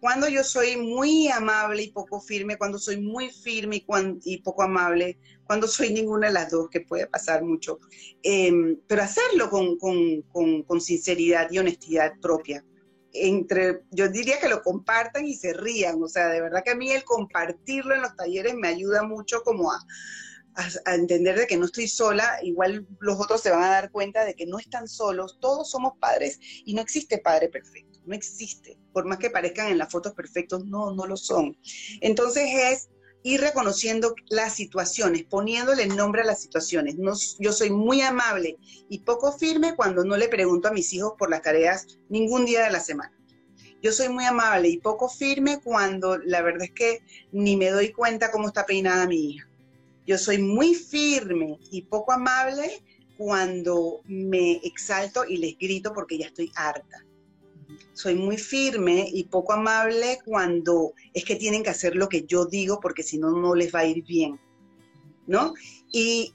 cuando 0.00 0.28
yo 0.28 0.42
soy 0.42 0.78
muy 0.78 1.28
amable 1.28 1.82
y 1.82 1.92
poco 1.92 2.20
firme, 2.20 2.56
cuando 2.56 2.78
soy 2.78 3.00
muy 3.00 3.30
firme 3.30 3.84
y, 4.24 4.38
poco 4.38 4.62
amable, 4.62 5.18
cuando 5.44 5.68
soy 5.68 5.92
ninguna 5.92 6.28
de 6.28 6.32
las 6.32 6.50
dos, 6.50 6.70
que 6.70 6.80
puede 6.80 7.06
pasar 7.06 7.44
mucho, 7.44 7.78
em, 8.22 8.80
pero 8.86 9.02
hacerlo 9.02 9.50
con, 9.50 10.80
sinceridad 10.80 11.50
y 11.50 11.58
honestidad 11.58 12.12
propia. 12.20 12.64
Entre, 13.12 13.82
yo 13.90 14.08
diría 14.08 14.40
que 14.40 14.48
lo 14.48 14.62
compartan 14.62 15.26
y 15.26 15.34
se 15.34 15.52
rían, 15.52 16.02
o 16.02 16.08
sea, 16.08 16.28
de 16.28 16.40
verdad 16.40 16.62
que 16.64 16.70
a 16.70 16.76
mí 16.76 16.90
el 16.90 17.04
compartirlo 17.04 17.94
en 17.94 18.02
los 18.02 18.16
talleres 18.16 18.54
me 18.54 18.68
ayuda 18.68 19.02
mucho 19.02 19.42
como 19.42 19.72
a, 19.72 19.84
a, 20.54 20.94
entender 20.94 21.36
de 21.36 21.46
que 21.46 21.56
no 21.56 21.66
estoy 21.66 21.88
sola, 21.88 22.38
igual 22.42 22.86
los 23.00 23.20
otros 23.20 23.42
se 23.42 23.50
van 23.50 23.64
a 23.64 23.70
dar 23.70 23.90
cuenta 23.90 24.24
de 24.24 24.34
que 24.34 24.46
no 24.46 24.58
están 24.58 24.88
solos, 24.88 25.38
todos 25.40 25.70
somos 25.70 25.94
padres 25.98 26.38
y 26.64 26.72
no 26.72 26.82
existe 26.82 27.18
padre 27.18 27.48
perfecto 27.48 27.89
no 28.04 28.14
existe. 28.14 28.78
Por 28.92 29.06
más 29.06 29.18
que 29.18 29.30
parezcan 29.30 29.68
en 29.68 29.78
las 29.78 29.90
fotos 29.90 30.12
perfectos, 30.14 30.64
no, 30.64 30.92
no 30.92 31.06
lo 31.06 31.16
son. 31.16 31.56
Entonces 32.00 32.48
es 32.54 32.88
ir 33.22 33.40
reconociendo 33.40 34.14
las 34.28 34.54
situaciones, 34.54 35.24
poniéndole 35.24 35.86
nombre 35.86 36.22
a 36.22 36.26
las 36.26 36.40
situaciones. 36.40 36.96
No, 36.96 37.12
yo 37.38 37.52
soy 37.52 37.70
muy 37.70 38.00
amable 38.00 38.56
y 38.88 39.00
poco 39.00 39.32
firme 39.32 39.74
cuando 39.76 40.04
no 40.04 40.16
le 40.16 40.28
pregunto 40.28 40.68
a 40.68 40.72
mis 40.72 40.92
hijos 40.92 41.14
por 41.18 41.30
las 41.30 41.42
tareas 41.42 41.98
ningún 42.08 42.46
día 42.46 42.64
de 42.64 42.70
la 42.70 42.80
semana. 42.80 43.12
Yo 43.82 43.92
soy 43.92 44.08
muy 44.10 44.24
amable 44.24 44.68
y 44.68 44.78
poco 44.78 45.08
firme 45.08 45.60
cuando 45.62 46.18
la 46.18 46.42
verdad 46.42 46.64
es 46.64 46.72
que 46.72 47.02
ni 47.32 47.56
me 47.56 47.70
doy 47.70 47.92
cuenta 47.92 48.30
cómo 48.30 48.48
está 48.48 48.66
peinada 48.66 49.06
mi 49.06 49.30
hija. 49.30 49.48
Yo 50.06 50.18
soy 50.18 50.38
muy 50.38 50.74
firme 50.74 51.58
y 51.70 51.82
poco 51.82 52.12
amable 52.12 52.82
cuando 53.16 54.00
me 54.04 54.56
exalto 54.64 55.24
y 55.26 55.36
les 55.38 55.58
grito 55.58 55.92
porque 55.92 56.18
ya 56.18 56.26
estoy 56.26 56.50
harta 56.54 57.04
soy 57.92 58.14
muy 58.14 58.36
firme 58.36 59.08
y 59.12 59.24
poco 59.24 59.52
amable 59.52 60.18
cuando 60.24 60.94
es 61.14 61.24
que 61.24 61.36
tienen 61.36 61.62
que 61.62 61.70
hacer 61.70 61.96
lo 61.96 62.08
que 62.08 62.24
yo 62.24 62.46
digo 62.46 62.80
porque 62.80 63.02
si 63.02 63.18
no, 63.18 63.30
no 63.30 63.54
les 63.54 63.74
va 63.74 63.80
a 63.80 63.86
ir 63.86 64.04
bien, 64.04 64.40
¿no? 65.26 65.54
Y 65.92 66.34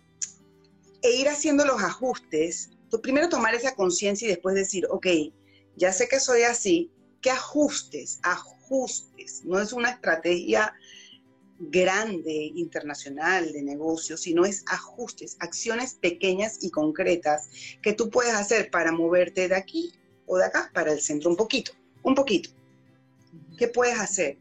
e 1.01 1.11
ir 1.11 1.29
haciendo 1.29 1.65
los 1.65 1.81
ajustes, 1.81 2.71
primero 3.01 3.29
tomar 3.29 3.53
esa 3.55 3.75
conciencia 3.75 4.25
y 4.25 4.29
después 4.29 4.55
decir, 4.55 4.87
ok, 4.89 5.07
ya 5.75 5.91
sé 5.91 6.07
que 6.07 6.19
soy 6.19 6.43
así, 6.43 6.91
¿qué 7.21 7.29
ajustes? 7.29 8.19
Ajustes, 8.23 9.43
no 9.45 9.59
es 9.59 9.73
una 9.73 9.89
estrategia 9.89 10.73
grande, 11.59 12.51
internacional 12.55 13.51
de 13.51 13.61
negocio, 13.63 14.17
sino 14.17 14.45
es 14.45 14.63
ajustes, 14.67 15.37
acciones 15.39 15.95
pequeñas 15.95 16.57
y 16.61 16.69
concretas 16.69 17.49
que 17.81 17.93
tú 17.93 18.09
puedes 18.09 18.33
hacer 18.33 18.69
para 18.71 18.91
moverte 18.91 19.47
de 19.47 19.55
aquí 19.55 19.93
o 20.25 20.37
de 20.37 20.45
acá 20.45 20.69
para 20.73 20.91
el 20.91 20.99
centro, 20.99 21.29
un 21.29 21.35
poquito, 21.35 21.71
un 22.03 22.15
poquito. 22.15 22.49
¿Qué 23.57 23.67
puedes 23.67 23.99
hacer? 23.99 24.37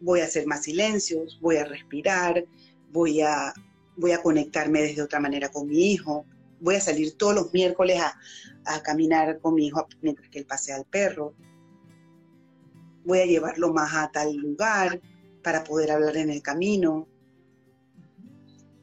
Voy 0.00 0.20
a 0.20 0.24
hacer 0.24 0.46
más 0.46 0.62
silencios, 0.64 1.38
voy 1.40 1.56
a 1.56 1.64
respirar, 1.64 2.44
voy 2.90 3.20
a, 3.20 3.52
voy 3.96 4.12
a 4.12 4.22
conectarme 4.22 4.82
desde 4.82 5.02
otra 5.02 5.20
manera 5.20 5.48
con 5.50 5.68
mi 5.68 5.92
hijo, 5.92 6.24
voy 6.60 6.76
a 6.76 6.80
salir 6.80 7.16
todos 7.16 7.34
los 7.34 7.52
miércoles 7.52 8.00
a, 8.00 8.18
a 8.64 8.82
caminar 8.82 9.38
con 9.40 9.54
mi 9.54 9.66
hijo 9.66 9.86
mientras 10.00 10.28
que 10.28 10.40
él 10.40 10.46
pasea 10.46 10.76
al 10.76 10.84
perro, 10.84 11.34
voy 13.04 13.20
a 13.20 13.26
llevarlo 13.26 13.72
más 13.72 13.94
a 13.94 14.10
tal 14.12 14.34
lugar 14.36 15.00
para 15.42 15.64
poder 15.64 15.90
hablar 15.90 16.16
en 16.16 16.30
el 16.30 16.42
camino, 16.42 17.08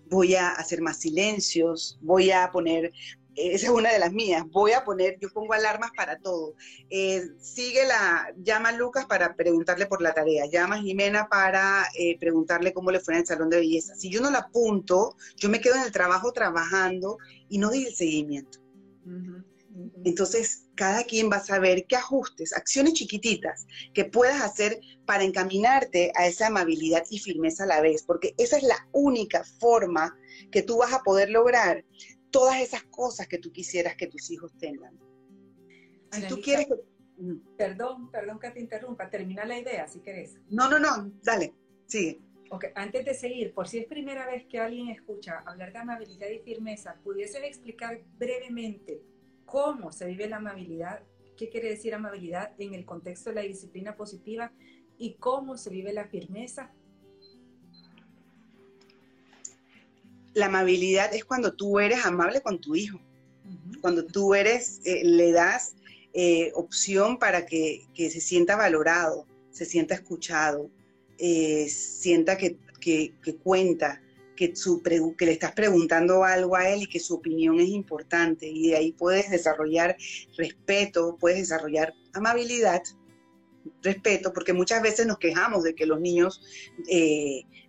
voy 0.09 0.35
a 0.35 0.49
hacer 0.49 0.81
más 0.81 0.97
silencios, 0.97 1.97
voy 2.01 2.31
a 2.31 2.51
poner 2.51 2.91
esa 3.39 3.67
es 3.67 3.71
una 3.71 3.91
de 3.91 3.99
las 3.99 4.11
mías. 4.11 4.43
Voy 4.49 4.73
a 4.73 4.83
poner, 4.83 5.17
yo 5.19 5.29
pongo 5.29 5.53
alarmas 5.53 5.91
para 5.95 6.19
todo. 6.19 6.55
Eh, 6.89 7.23
sigue 7.39 7.85
la, 7.85 8.33
llama 8.37 8.69
a 8.69 8.71
Lucas 8.73 9.05
para 9.05 9.35
preguntarle 9.35 9.85
por 9.85 10.01
la 10.01 10.13
tarea, 10.13 10.45
llama 10.45 10.75
a 10.75 10.81
Jimena 10.81 11.27
para 11.27 11.85
eh, 11.97 12.17
preguntarle 12.19 12.73
cómo 12.73 12.91
le 12.91 12.99
fue 12.99 13.13
en 13.15 13.21
el 13.21 13.25
salón 13.25 13.49
de 13.49 13.57
belleza. 13.57 13.95
Si 13.95 14.09
yo 14.09 14.21
no 14.21 14.29
la 14.29 14.39
apunto, 14.39 15.15
yo 15.37 15.49
me 15.49 15.61
quedo 15.61 15.75
en 15.75 15.83
el 15.83 15.91
trabajo 15.91 16.31
trabajando 16.33 17.17
y 17.47 17.57
no 17.57 17.69
doy 17.69 17.85
el 17.85 17.95
seguimiento. 17.95 18.59
Entonces, 20.03 20.65
cada 20.75 21.03
quien 21.03 21.31
va 21.31 21.37
a 21.37 21.45
saber 21.45 21.85
qué 21.87 21.95
ajustes, 21.95 22.53
acciones 22.53 22.93
chiquititas 22.93 23.65
que 23.93 24.05
puedas 24.05 24.41
hacer 24.41 24.79
para 25.05 25.23
encaminarte 25.23 26.11
a 26.15 26.27
esa 26.27 26.47
amabilidad 26.47 27.03
y 27.09 27.19
firmeza 27.19 27.63
a 27.63 27.67
la 27.67 27.81
vez, 27.81 28.03
porque 28.03 28.33
esa 28.37 28.57
es 28.57 28.63
la 28.63 28.87
única 28.91 29.43
forma 29.59 30.15
que 30.51 30.61
tú 30.61 30.77
vas 30.77 30.93
a 30.93 31.03
poder 31.03 31.29
lograr 31.29 31.85
todas 32.31 32.61
esas 32.61 32.83
cosas 32.83 33.27
que 33.27 33.37
tú 33.37 33.51
quisieras 33.51 33.95
que 33.95 34.07
tus 34.07 34.29
hijos 34.31 34.51
tengan. 34.57 34.97
Si 36.11 36.27
tú 36.27 36.41
quieres 36.41 36.67
Perdón, 37.57 38.09
perdón 38.11 38.39
que 38.39 38.49
te 38.51 38.61
interrumpa, 38.61 39.09
termina 39.09 39.43
la 39.43 39.59
idea 39.59 39.87
si 39.87 39.99
querés. 39.99 40.39
No, 40.49 40.69
no, 40.69 40.79
no, 40.79 41.11
dale, 41.21 41.53
sigue. 41.85 42.21
Ok, 42.49 42.65
antes 42.75 43.05
de 43.05 43.13
seguir, 43.13 43.53
por 43.53 43.67
si 43.67 43.79
es 43.79 43.85
primera 43.85 44.25
vez 44.25 44.45
que 44.45 44.59
alguien 44.59 44.87
escucha 44.89 45.43
hablar 45.45 45.73
de 45.73 45.79
amabilidad 45.79 46.29
y 46.29 46.39
firmeza, 46.39 46.95
¿pudiesen 47.03 47.43
explicar 47.43 48.01
brevemente 48.17 49.01
cómo 49.45 49.91
se 49.91 50.05
vive 50.05 50.27
la 50.27 50.37
amabilidad? 50.37 51.03
¿Qué 51.35 51.49
quiere 51.49 51.69
decir 51.69 51.93
amabilidad 51.93 52.53
en 52.57 52.73
el 52.73 52.85
contexto 52.85 53.29
de 53.29 53.35
la 53.35 53.41
disciplina 53.41 53.95
positiva? 53.95 54.51
¿Y 54.97 55.15
cómo 55.15 55.57
se 55.57 55.69
vive 55.69 55.93
la 55.93 56.07
firmeza 56.07 56.73
la 60.33 60.47
amabilidad 60.47 61.13
es 61.13 61.25
cuando 61.25 61.53
tú 61.53 61.79
eres 61.79 62.05
amable 62.05 62.41
con 62.41 62.59
tu 62.59 62.75
hijo, 62.75 62.99
cuando 63.81 64.05
tú 64.05 64.33
eres, 64.33 64.81
eh, 64.85 65.01
le 65.03 65.31
das 65.31 65.75
eh, 66.13 66.51
opción 66.55 67.17
para 67.17 67.45
que, 67.45 67.87
se 67.95 68.21
sienta 68.21 68.55
valorado, 68.55 69.25
se 69.51 69.65
sienta 69.65 69.95
escuchado, 69.95 70.69
eh, 71.17 71.67
sienta 71.69 72.37
que, 72.37 72.57
cuenta, 73.43 74.01
que, 74.35 74.55
su 74.55 74.81
que 74.81 75.25
le 75.25 75.31
estás 75.31 75.53
preguntando 75.53 76.23
algo 76.23 76.55
a 76.55 76.69
él 76.69 76.83
y 76.83 76.87
que 76.87 76.99
su 76.99 77.15
opinión 77.15 77.59
es 77.59 77.69
importante. 77.69 78.47
Y 78.47 78.69
de 78.69 78.77
ahí 78.77 78.91
puedes 78.91 79.29
desarrollar 79.29 79.97
respeto, 80.37 81.17
puedes 81.19 81.39
desarrollar 81.39 81.93
amabilidad, 82.13 82.81
respeto, 83.81 84.33
porque 84.33 84.53
muchas 84.53 84.81
veces 84.81 85.05
nos 85.05 85.19
quejamos 85.19 85.63
de 85.63 85.75
que 85.75 85.85
los 85.85 85.99
niños 85.99 86.41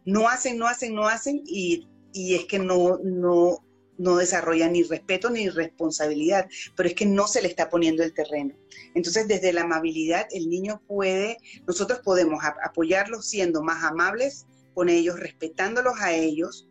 no 0.05 0.29
hacen, 0.29 0.59
no 0.59 0.67
hacen, 0.67 0.95
no 0.95 1.07
hacen 1.09 1.43
y 1.45 1.90
y 2.13 2.35
es 2.35 2.45
que 2.47 2.59
no, 2.59 2.99
no, 3.03 3.65
no 3.99 4.17
desarrolla 4.17 4.69
ni 4.69 4.83
respeto 4.83 5.31
ni 5.31 5.49
responsabilidad, 5.49 6.49
pero 6.77 6.89
es 6.89 6.95
que 6.95 7.07
no 7.07 7.27
se 7.27 7.43
le 7.43 7.49
está 7.49 7.69
poniendo 7.69 8.03
el 8.03 8.15
terreno. 8.15 8.55
Entonces, 8.95 9.29
desde 9.29 9.53
la 9.53 9.63
amabilidad, 9.63 10.27
el 10.31 10.49
niño 10.49 10.83
puede, 10.87 11.39
nosotros 11.67 12.01
podemos 12.01 12.43
apoyarlos 12.65 13.27
siendo 13.27 13.63
más 13.63 13.85
amables 13.85 14.47
con 14.75 14.89
ellos, 14.89 15.21
respetándolos 15.21 15.95
a 16.01 16.15
ellos, 16.15 16.67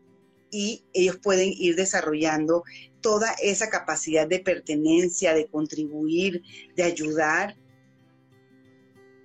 y 0.52 0.84
ellos 0.94 1.18
pueden 1.18 1.54
ir 1.56 1.76
desarrollando 1.76 2.64
toda 3.02 3.34
esa 3.42 3.70
capacidad 3.70 4.28
de 4.28 4.40
pertenencia, 4.40 5.34
de 5.34 5.48
contribuir, 5.48 6.42
de 6.76 6.84
ayudar, 6.84 7.56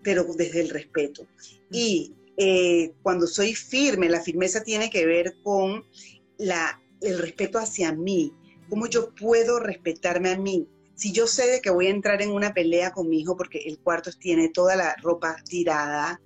pero 0.03 0.24
desde 0.37 0.61
el 0.61 0.68
respeto. 0.68 1.27
Y 1.70 2.14
eh, 2.37 2.94
cuando 3.03 3.27
soy 3.27 3.55
firme, 3.55 4.09
la 4.09 4.20
firmeza 4.20 4.62
tiene 4.62 4.90
que 4.90 5.07
ver 5.07 5.35
con 5.42 5.85
la, 6.38 6.81
el 7.01 7.18
respeto 7.18 7.59
hacia 7.59 7.92
mí, 7.92 8.33
cómo 8.68 8.87
yo 8.87 9.14
puedo 9.14 9.61
respetarme 9.61 10.31
a 10.31 10.38
mí, 10.38 10.68
Si 10.97 11.12
yo 11.12 11.27
sé 11.27 11.47
de 11.49 11.61
que 11.61 11.70
voy 11.70 11.87
a 11.88 11.90
entrar 11.90 12.23
en 12.23 12.31
una 12.31 12.55
pelea 12.55 12.92
con 12.92 13.09
mi 13.09 13.20
hijo 13.20 13.37
porque 13.37 13.59
el 13.66 13.79
cuarto 13.79 14.11
tiene 14.12 14.49
toda 14.49 14.77
la 14.77 14.94
ropa 15.03 15.37
tirada 15.49 16.20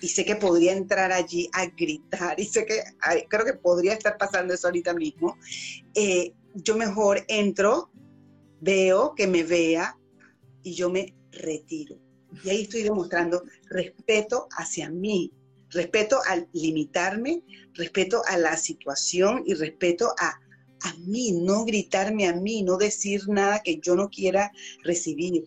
y 0.00 0.08
sé 0.08 0.24
que 0.24 0.36
podría 0.36 0.72
entrar 0.72 1.12
allí 1.12 1.48
a 1.52 1.66
gritar 1.66 2.38
y 2.38 2.44
sé 2.44 2.66
que 2.66 2.82
creo 3.28 3.44
que 3.44 3.54
podría 3.54 3.92
estar 3.94 4.16
pasando 4.18 4.52
eso 4.52 4.66
ahorita 4.66 4.94
mismo, 4.94 5.36
eh, 5.94 6.32
yo 6.54 6.76
mejor 6.76 7.24
entro, 7.28 7.90
veo 8.60 9.14
que 9.14 9.26
me 9.26 9.44
vea 9.44 9.96
y 10.62 10.74
yo 10.74 10.90
me 10.90 11.14
retiro. 11.30 11.96
Y 12.44 12.50
ahí 12.50 12.62
estoy 12.62 12.82
demostrando 12.82 13.42
respeto 13.68 14.48
hacia 14.56 14.90
mí, 14.90 15.32
respeto 15.72 16.18
al 16.26 16.48
limitarme, 16.52 17.42
respeto 17.74 18.22
a 18.26 18.36
la 18.36 18.56
situación 18.56 19.42
y 19.46 19.54
respeto 19.54 20.14
a, 20.18 20.38
a 20.82 20.94
mí, 21.06 21.32
no 21.32 21.64
gritarme 21.64 22.26
a 22.26 22.34
mí, 22.34 22.62
no 22.62 22.76
decir 22.76 23.22
nada 23.28 23.60
que 23.62 23.78
yo 23.80 23.94
no 23.94 24.08
quiera 24.08 24.52
recibir. 24.84 25.44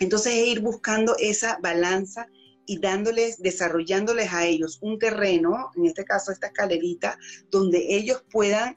Entonces 0.00 0.34
ir 0.34 0.60
buscando 0.60 1.16
esa 1.18 1.58
balanza 1.62 2.26
y 2.66 2.80
dándoles, 2.80 3.38
desarrollándoles 3.38 4.32
a 4.32 4.44
ellos 4.44 4.78
un 4.82 4.98
terreno, 4.98 5.70
en 5.76 5.86
este 5.86 6.04
caso 6.04 6.32
esta 6.32 6.48
escalerita, 6.48 7.18
donde 7.50 7.96
ellos 7.96 8.24
puedan 8.30 8.76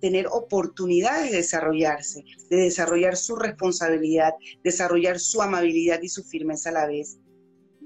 tener 0.00 0.28
oportunidades 0.30 1.30
de 1.30 1.38
desarrollarse, 1.38 2.24
de 2.48 2.56
desarrollar 2.56 3.16
su 3.16 3.36
responsabilidad, 3.36 4.32
desarrollar 4.62 5.18
su 5.18 5.42
amabilidad 5.42 6.00
y 6.02 6.08
su 6.08 6.24
firmeza 6.24 6.70
a 6.70 6.72
la 6.72 6.86
vez, 6.86 7.18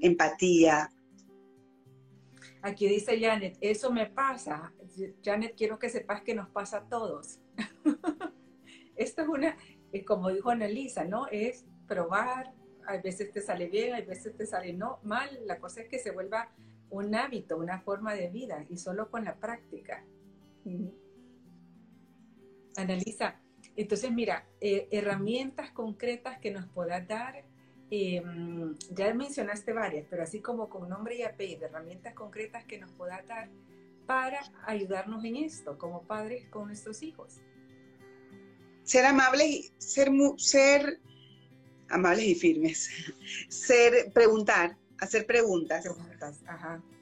empatía. 0.02 0.90
Aquí 2.60 2.86
dice 2.86 3.18
Janet, 3.20 3.56
eso 3.60 3.90
me 3.90 4.06
pasa. 4.06 4.72
Janet, 5.24 5.54
quiero 5.56 5.78
que 5.78 5.88
sepas 5.88 6.22
que 6.22 6.34
nos 6.34 6.48
pasa 6.50 6.78
a 6.78 6.88
todos. 6.88 7.40
Esto 8.96 9.22
es 9.22 9.28
una, 9.28 9.56
como 10.06 10.30
dijo 10.30 10.50
Annalisa, 10.50 11.04
¿no? 11.04 11.26
Es 11.28 11.64
probar, 11.88 12.52
a 12.86 12.98
veces 12.98 13.32
te 13.32 13.40
sale 13.40 13.68
bien, 13.68 13.94
a 13.94 14.00
veces 14.00 14.36
te 14.36 14.46
sale 14.46 14.72
no 14.72 15.00
mal. 15.02 15.28
La 15.46 15.58
cosa 15.58 15.80
es 15.80 15.88
que 15.88 15.98
se 15.98 16.10
vuelva 16.10 16.52
un 16.90 17.14
hábito, 17.14 17.56
una 17.56 17.80
forma 17.80 18.14
de 18.14 18.28
vida 18.28 18.64
y 18.68 18.76
solo 18.76 19.10
con 19.10 19.24
la 19.24 19.36
práctica. 19.36 20.04
Analiza, 22.76 23.40
entonces 23.76 24.12
mira, 24.12 24.46
eh, 24.60 24.88
herramientas 24.90 25.70
concretas 25.70 26.38
que 26.38 26.50
nos 26.50 26.66
puedas 26.68 27.06
dar, 27.08 27.44
em, 27.94 28.74
ya 28.90 29.12
mencionaste 29.12 29.74
varias, 29.74 30.06
pero 30.08 30.22
así 30.22 30.40
como 30.40 30.70
con 30.70 30.88
nombre 30.88 31.16
y 31.16 31.24
apellido, 31.24 31.66
herramientas 31.66 32.14
concretas 32.14 32.64
que 32.64 32.78
nos 32.78 32.90
puedas 32.92 33.26
dar 33.26 33.50
para 34.06 34.40
ayudarnos 34.64 35.22
en 35.24 35.36
esto, 35.36 35.76
como 35.76 36.02
padres 36.02 36.48
con 36.48 36.68
nuestros 36.68 37.02
hijos. 37.02 37.34
Ser 38.82 39.04
amables 39.04 39.46
y 39.46 39.72
ser, 39.76 40.10
ser 40.38 41.00
amables 41.90 42.24
y 42.24 42.34
firmes. 42.34 42.88
Ser, 43.48 44.10
preguntar, 44.14 44.76
hacer 44.98 45.26
preguntas. 45.26 45.84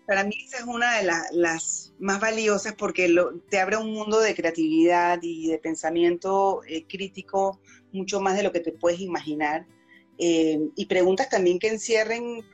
Para 0.06 0.24
mí 0.24 0.34
esa 0.44 0.58
es 0.58 0.64
una 0.64 0.98
de 0.98 1.08
las 1.32 1.92
más 2.00 2.20
valiosas 2.20 2.74
porque 2.74 3.08
lo, 3.08 3.38
te 3.48 3.60
abre 3.60 3.76
un 3.76 3.92
mundo 3.92 4.18
de 4.18 4.34
creatividad 4.34 5.20
y 5.22 5.46
de 5.46 5.58
pensamiento 5.58 6.62
eh, 6.66 6.84
crítico 6.88 7.60
mucho 7.92 8.20
más 8.20 8.36
de 8.36 8.42
lo 8.42 8.50
que 8.50 8.58
te 8.58 8.72
puedes 8.72 8.98
imaginar. 8.98 9.66
Eh, 10.22 10.60
y 10.76 10.84
preguntas 10.84 11.30
también 11.30 11.58
que 11.58 11.68
encierren 11.68 12.44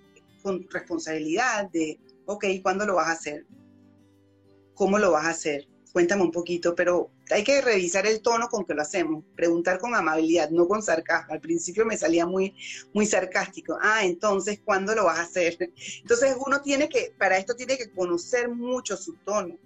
con 0.41 0.69
responsabilidad 0.71 1.69
de, 1.71 1.99
ok, 2.25 2.45
¿cuándo 2.63 2.87
lo 2.87 2.95
vas 2.95 3.09
a 3.09 3.13
hacer? 3.13 3.45
¿Cómo 4.75 5.01
lo 5.01 5.11
vas 5.11 5.25
a 5.27 5.31
hacer? 5.31 5.67
Cuéntame 5.93 6.23
un 6.23 6.31
poquito, 6.31 6.77
pero 6.77 7.11
hay 7.29 7.43
que 7.43 7.61
revisar 7.61 8.07
el 8.07 8.23
tono 8.23 8.47
con 8.47 8.65
que 8.65 8.75
lo 8.75 8.83
hacemos, 8.83 9.25
preguntar 9.35 9.81
con 9.81 9.97
amabilidad, 9.97 10.51
no 10.51 10.69
con 10.69 10.81
sarcasmo. 10.81 11.33
Al 11.33 11.41
principio 11.41 11.85
me 11.85 11.97
salía 11.97 12.25
muy, 12.25 12.55
muy 12.93 13.05
sarcástico. 13.05 13.77
Ah, 13.83 14.05
entonces, 14.05 14.61
¿cuándo 14.65 14.95
lo 14.95 15.07
vas 15.07 15.19
a 15.19 15.23
hacer? 15.23 15.57
Entonces 16.03 16.37
uno 16.47 16.63
tiene 16.63 16.89
que, 16.89 17.15
para 17.19 17.37
esto 17.37 17.57
tiene 17.57 17.77
que 17.77 17.91
conocer 17.91 18.49
mucho 18.49 18.97
su 18.97 19.15
tono, 19.25 19.59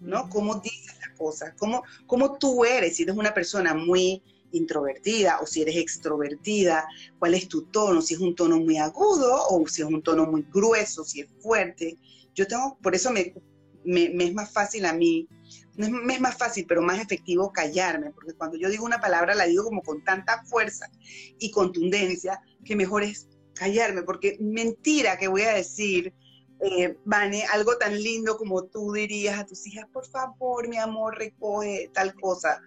¿no? 0.00 0.28
Cómo 0.28 0.60
dices 0.60 0.96
las 1.00 1.18
cosas, 1.18 1.54
cómo, 1.58 1.82
cómo 2.06 2.38
tú 2.38 2.64
eres, 2.64 2.94
si 2.94 3.02
eres 3.02 3.16
una 3.16 3.34
persona 3.34 3.74
muy 3.74 4.22
introvertida 4.52 5.40
o 5.40 5.46
si 5.46 5.62
eres 5.62 5.76
extrovertida, 5.76 6.86
cuál 7.18 7.34
es 7.34 7.48
tu 7.48 7.62
tono, 7.62 8.02
si 8.02 8.14
es 8.14 8.20
un 8.20 8.34
tono 8.34 8.58
muy 8.58 8.78
agudo 8.78 9.46
o 9.50 9.66
si 9.66 9.82
es 9.82 9.88
un 9.88 10.02
tono 10.02 10.26
muy 10.26 10.46
grueso, 10.52 11.04
si 11.04 11.20
es 11.20 11.28
fuerte. 11.40 11.98
Yo 12.34 12.46
tengo, 12.46 12.78
por 12.82 12.94
eso 12.94 13.10
me, 13.10 13.34
me, 13.84 14.10
me 14.10 14.24
es 14.24 14.34
más 14.34 14.52
fácil 14.52 14.86
a 14.86 14.92
mí 14.92 15.28
me 15.78 16.14
es 16.14 16.20
más 16.20 16.36
fácil, 16.36 16.66
pero 16.66 16.82
más 16.82 17.00
efectivo 17.00 17.52
callarme, 17.52 18.10
porque 18.10 18.34
cuando 18.34 18.56
yo 18.56 18.68
digo 18.68 18.84
una 18.84 19.00
palabra 19.00 19.34
la 19.34 19.46
digo 19.46 19.64
como 19.64 19.82
con 19.82 20.02
tanta 20.02 20.42
fuerza 20.44 20.90
y 21.38 21.52
contundencia 21.52 22.40
que 22.64 22.74
mejor 22.74 23.04
es 23.04 23.28
callarme, 23.54 24.02
porque 24.02 24.36
mentira 24.40 25.16
que 25.16 25.28
voy 25.28 25.42
a 25.42 25.54
decir, 25.54 26.12
eh, 26.60 26.96
Vane, 27.04 27.44
algo 27.52 27.76
tan 27.78 28.00
lindo 28.02 28.36
como 28.36 28.64
tú 28.64 28.92
dirías 28.92 29.38
a 29.38 29.46
tus 29.46 29.64
hijas, 29.68 29.86
por 29.92 30.04
favor, 30.06 30.68
mi 30.68 30.78
amor, 30.78 31.16
recoge 31.16 31.90
tal 31.94 32.14
cosa. 32.14 32.60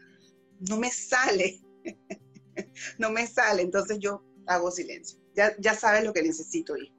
No 0.69 0.77
me 0.77 0.89
sale, 0.89 1.59
no 2.97 3.11
me 3.11 3.27
sale, 3.27 3.61
entonces 3.61 3.99
yo 3.99 4.23
hago 4.47 4.71
silencio. 4.71 5.19
Ya, 5.33 5.55
ya 5.59 5.73
sabes 5.73 6.03
lo 6.03 6.13
que 6.13 6.23
necesito, 6.23 6.75
hijo. 6.77 6.95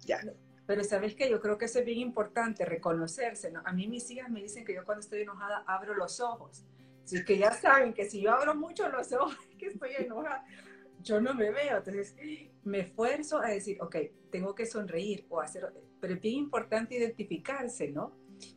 Ya. 0.00 0.20
Pero 0.66 0.84
sabes 0.84 1.14
que 1.14 1.30
yo 1.30 1.40
creo 1.40 1.56
que 1.56 1.66
eso 1.66 1.78
es 1.78 1.84
bien 1.84 1.98
importante, 1.98 2.64
reconocerse. 2.64 3.50
¿no? 3.50 3.62
A 3.64 3.72
mí 3.72 3.88
mis 3.88 4.10
hijas 4.10 4.30
me 4.30 4.42
dicen 4.42 4.64
que 4.64 4.74
yo 4.74 4.84
cuando 4.84 5.00
estoy 5.00 5.22
enojada 5.22 5.64
abro 5.66 5.94
los 5.94 6.20
ojos. 6.20 6.64
Así 7.04 7.24
que 7.24 7.38
ya 7.38 7.52
saben 7.52 7.94
que 7.94 8.04
si 8.04 8.20
yo 8.20 8.32
abro 8.32 8.54
mucho 8.54 8.88
los 8.88 9.10
ojos, 9.12 9.34
que 9.58 9.68
estoy 9.68 9.90
enojada, 9.98 10.44
yo 11.00 11.20
no 11.20 11.34
me 11.34 11.50
veo. 11.50 11.78
Entonces 11.78 12.14
me 12.64 12.80
esfuerzo 12.80 13.38
a 13.38 13.48
decir, 13.48 13.80
ok, 13.80 13.96
tengo 14.30 14.54
que 14.54 14.66
sonreír 14.66 15.26
o 15.30 15.40
hacer... 15.40 15.72
Pero 16.00 16.14
es 16.14 16.20
bien 16.20 16.36
importante 16.36 16.96
identificarse, 16.96 17.88
¿no? 17.88 18.12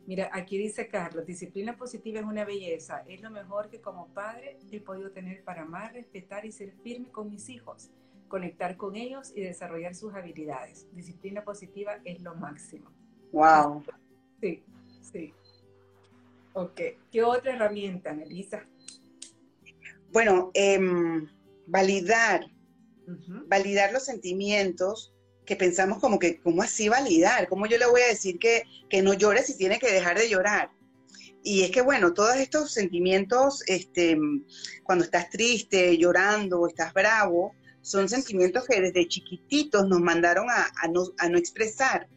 Mira, 0.06 0.30
aquí 0.32 0.58
dice 0.58 0.88
Carlos, 0.88 1.26
disciplina 1.26 1.76
positiva 1.76 2.20
es 2.20 2.26
una 2.26 2.44
belleza. 2.44 3.04
Es 3.08 3.20
lo 3.20 3.30
mejor 3.30 3.68
que 3.68 3.80
como 3.80 4.08
padre 4.08 4.58
he 4.70 4.80
podido 4.80 5.10
tener 5.10 5.42
para 5.44 5.62
amar, 5.62 5.92
respetar 5.92 6.44
y 6.44 6.52
ser 6.52 6.72
firme 6.82 7.10
con 7.10 7.30
mis 7.30 7.48
hijos 7.48 7.90
conectar 8.32 8.78
con 8.78 8.96
ellos 8.96 9.30
y 9.36 9.42
desarrollar 9.42 9.94
sus 9.94 10.14
habilidades. 10.14 10.86
Disciplina 10.94 11.44
positiva 11.44 11.98
es 12.02 12.22
lo 12.22 12.34
máximo. 12.34 12.90
Wow. 13.30 13.84
Sí, 14.40 14.64
sí. 15.02 15.34
Ok. 16.54 16.80
¿Qué 17.10 17.22
otra 17.22 17.54
herramienta, 17.54 18.14
Melissa? 18.14 18.66
Bueno, 20.12 20.50
em, 20.54 21.28
validar, 21.66 22.46
validar 23.48 23.92
los 23.92 24.06
sentimientos 24.06 25.11
que 25.52 25.56
pensamos 25.56 25.98
como 25.98 26.18
que, 26.18 26.40
¿cómo 26.40 26.62
así 26.62 26.88
validar? 26.88 27.46
¿Cómo 27.46 27.66
yo 27.66 27.76
le 27.76 27.86
voy 27.86 28.00
a 28.00 28.06
decir 28.06 28.38
que, 28.38 28.62
que 28.88 29.02
no 29.02 29.12
llore 29.12 29.42
si 29.42 29.54
tiene 29.54 29.78
que 29.78 29.92
dejar 29.92 30.18
de 30.18 30.30
llorar? 30.30 30.70
Y 31.44 31.62
es 31.62 31.70
que, 31.70 31.82
bueno, 31.82 32.14
todos 32.14 32.36
estos 32.36 32.72
sentimientos, 32.72 33.62
este, 33.66 34.16
cuando 34.82 35.04
estás 35.04 35.28
triste, 35.28 35.98
llorando, 35.98 36.66
estás 36.66 36.94
bravo, 36.94 37.54
son 37.82 38.08
sentimientos 38.08 38.64
que 38.66 38.80
desde 38.80 39.06
chiquititos 39.06 39.86
nos 39.88 40.00
mandaron 40.00 40.46
a, 40.48 40.72
no, 40.88 41.36
expresar. 41.36 42.08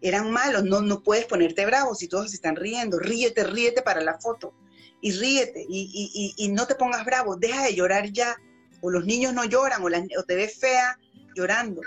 Eran 0.00 0.30
malos, 0.30 0.64
no, 0.64 0.80
no 0.80 1.02
puedes 1.02 1.26
ponerte 1.26 1.66
bravo 1.66 1.94
si 1.94 2.08
todos 2.08 2.30
se 2.30 2.36
están 2.36 2.56
riendo. 2.56 2.98
Ríete, 2.98 3.44
ríete 3.44 3.82
para 3.82 4.00
la 4.00 4.18
foto. 4.18 4.54
Y 5.02 5.12
ríete, 5.12 5.66
y, 5.68 6.48
no 6.50 6.66
te 6.66 6.76
pongas 6.76 7.04
bravo, 7.04 7.36
deja 7.36 7.62
de 7.62 7.74
llorar 7.74 8.10
ya. 8.10 8.36
O 8.80 8.90
los 8.90 9.04
niños 9.04 9.34
no 9.34 9.44
lloran, 9.44 9.82
o, 9.82 10.22
te 10.22 10.34
ves 10.34 10.58
fea 10.58 10.98
llorando. 11.34 11.82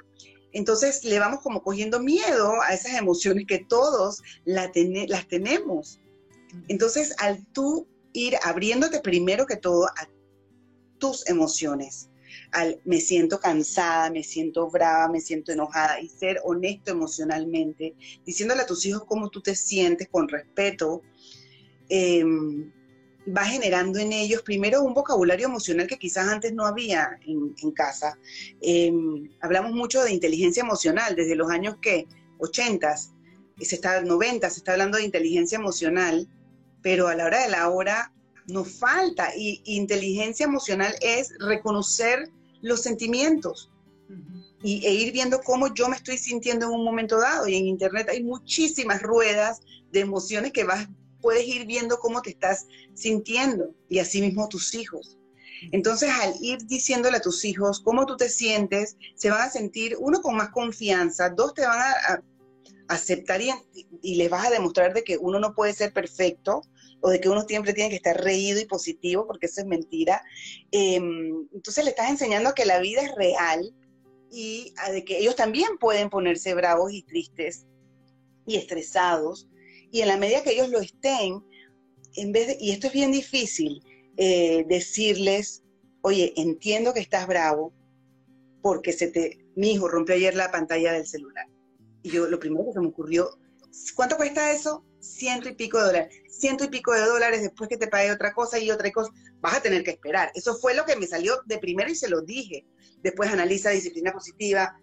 Entonces 0.53 1.03
le 1.03 1.19
vamos 1.19 1.41
como 1.41 1.63
cogiendo 1.63 1.99
miedo 1.99 2.61
a 2.61 2.73
esas 2.73 2.93
emociones 2.93 3.45
que 3.47 3.59
todos 3.59 4.21
las 4.45 4.71
tenemos. 5.27 5.99
Entonces 6.67 7.15
al 7.17 7.45
tú 7.47 7.87
ir 8.13 8.35
abriéndote 8.43 8.99
primero 8.99 9.45
que 9.45 9.57
todo 9.57 9.87
a 9.87 10.07
tus 10.99 11.27
emociones, 11.27 12.09
al 12.51 12.79
me 12.85 13.01
siento 13.01 13.39
cansada, 13.39 14.11
me 14.11 14.23
siento 14.23 14.69
brava, 14.69 15.09
me 15.09 15.19
siento 15.19 15.51
enojada 15.51 15.99
y 15.99 16.07
ser 16.07 16.39
honesto 16.43 16.91
emocionalmente, 16.91 17.95
diciéndole 18.25 18.61
a 18.61 18.65
tus 18.65 18.85
hijos 18.85 19.03
cómo 19.05 19.29
tú 19.29 19.41
te 19.41 19.55
sientes 19.55 20.07
con 20.09 20.29
respeto, 20.29 21.01
em, 21.89 22.71
va 23.27 23.45
generando 23.45 23.99
en 23.99 24.11
ellos 24.11 24.41
primero 24.41 24.83
un 24.83 24.93
vocabulario 24.93 25.47
emocional 25.47 25.87
que 25.87 25.97
quizás 25.97 26.27
antes 26.27 26.53
no 26.53 26.65
había 26.65 27.17
en, 27.25 27.71
casa. 27.71 28.17
Em, 28.61 29.29
hablamos 29.41 29.71
mucho 29.71 30.03
de 30.03 30.11
inteligencia 30.11 30.61
emocional 30.61 31.15
desde 31.15 31.35
los 31.35 31.49
años 31.49 31.77
que 31.81 32.07
80, 32.39 32.95
se 32.97 33.75
está, 33.75 34.01
90, 34.01 34.49
se 34.49 34.59
está 34.59 34.73
hablando 34.73 34.97
de 34.97 35.05
inteligencia 35.05 35.57
emocional, 35.57 36.27
pero 36.81 37.07
a 37.07 37.15
la 37.15 37.25
hora 37.25 37.43
de 37.43 37.49
la 37.49 37.69
hora 37.69 38.11
nos 38.47 38.69
falta. 38.79 39.35
Y 39.35 39.61
inteligencia 39.65 40.45
emocional 40.45 40.93
es 41.01 41.33
reconocer 41.39 42.29
los 42.61 42.81
sentimientos 42.81 43.71
y, 44.63 44.85
e 44.85 44.93
ir 44.93 45.13
viendo 45.13 45.41
cómo 45.41 45.73
yo 45.73 45.89
me 45.89 45.95
estoy 45.95 46.17
sintiendo 46.17 46.65
en 46.65 46.73
un 46.73 46.83
momento 46.83 47.19
dado. 47.19 47.47
Y 47.47 47.55
en 47.55 47.67
Internet 47.67 48.09
hay 48.09 48.23
muchísimas 48.23 49.01
ruedas 49.01 49.61
de 49.91 50.01
emociones 50.01 50.51
que 50.51 50.63
vas, 50.63 50.87
puedes 51.23 51.47
ir 51.47 51.65
viendo 51.65 51.97
cómo 51.97 52.21
te 52.21 52.31
estás 52.31 52.67
sintiendo 52.93 53.73
y 53.89 53.99
así 53.99 54.21
mismo 54.21 54.49
tus 54.49 54.75
hijos. 54.75 55.17
Entonces, 55.71 56.09
al 56.09 56.35
ir 56.41 56.59
diciéndole 56.65 57.17
a 57.17 57.21
tus 57.21 57.45
hijos 57.45 57.79
cómo 57.79 58.05
tú 58.05 58.17
te 58.17 58.29
sientes, 58.29 58.97
se 59.15 59.29
van 59.29 59.41
a 59.41 59.49
sentir, 59.49 59.95
uno, 59.97 60.21
con 60.21 60.35
más 60.35 60.49
confianza, 60.49 61.29
dos, 61.29 61.53
te 61.53 61.65
van 61.65 61.79
a, 61.79 62.21
aceptar 62.89 63.41
y, 63.41 64.15
les 64.15 64.29
vas 64.29 64.45
a 64.45 64.49
demostrar 64.49 64.93
de 64.93 65.05
que 65.05 65.17
uno 65.17 65.39
no 65.39 65.55
puede 65.55 65.73
ser 65.73 65.93
perfecto 65.93 66.61
o 66.99 67.09
de 67.09 67.21
que 67.21 67.29
uno 67.29 67.41
siempre 67.47 67.73
tiene 67.73 67.89
que 67.89 67.95
estar 67.95 68.21
reído 68.21 68.59
y 68.59 68.65
positivo, 68.65 69.25
porque 69.25 69.45
eso 69.45 69.61
es 69.61 69.67
mentira. 69.67 70.21
Em, 70.71 71.47
entonces 71.53 71.85
le 71.85 71.91
estás 71.91 72.09
enseñando 72.09 72.53
que 72.53 72.65
la 72.65 72.79
vida 72.79 73.01
es 73.01 73.15
real 73.15 73.73
y 74.29 74.73
de 74.91 75.05
que 75.05 75.19
ellos 75.19 75.37
también 75.37 75.77
pueden 75.79 76.09
ponerse 76.09 76.53
bravos 76.53 76.91
y 76.91 77.03
tristes 77.03 77.65
y 78.45 78.57
estresados. 78.57 79.47
Y 79.93 80.01
en 80.01 80.07
la 80.07 80.17
medida 80.17 80.41
que 80.41 80.53
ellos 80.53 80.69
lo 80.69 80.79
estén, 80.79 81.45
en 82.15 82.31
vez 82.31 82.47
de, 82.47 82.57
y 82.59 82.71
esto 82.71 82.87
es 82.87 82.93
bien 82.93 83.11
difícil, 83.11 83.79
eh, 84.17 84.65
decirles, 84.67 85.63
oye, 86.01 86.33
entiendo 86.35 86.95
que 86.95 86.99
estás 86.99 87.27
bravo 87.27 87.71
porque 88.63 88.91
se 88.91 89.09
te, 89.09 89.45
mi 89.55 89.73
hijo 89.73 89.87
rompió 89.87 90.15
ayer 90.15 90.33
la 90.35 90.49
pantalla 90.49 90.93
del 90.93 91.05
celular. 91.05 91.45
Y 92.01 92.09
yo 92.09 92.25
lo 92.27 92.39
primero 92.39 92.65
que 92.65 92.73
se 92.73 92.79
me 92.79 92.87
ocurrió, 92.87 93.37
¿cuánto 93.95 94.17
cuesta 94.17 94.51
eso? 94.51 94.83
Ciento 94.99 95.47
y 95.47 95.53
pico 95.53 95.77
de 95.77 95.85
dólares. 95.85 96.15
Ciento 96.27 96.63
y 96.63 96.69
pico 96.69 96.91
de 96.91 97.01
dólares 97.01 97.43
después 97.43 97.69
que 97.69 97.77
te 97.77 97.87
pague 97.87 98.11
otra 98.11 98.33
cosa 98.33 98.57
y 98.57 98.71
otra 98.71 98.91
cosa, 98.91 99.11
vas 99.41 99.57
a 99.57 99.61
tener 99.61 99.83
que 99.83 99.91
esperar. 99.91 100.31
Eso 100.33 100.55
fue 100.55 100.73
lo 100.73 100.85
que 100.85 100.95
me 100.95 101.05
salió 101.05 101.35
de 101.45 101.59
primero 101.59 101.91
y 101.91 101.95
se 101.95 102.09
lo 102.09 102.21
dije. 102.21 102.65
Después 103.03 103.29
analiza 103.29 103.69
disciplina 103.69 104.11
positiva. 104.11 104.75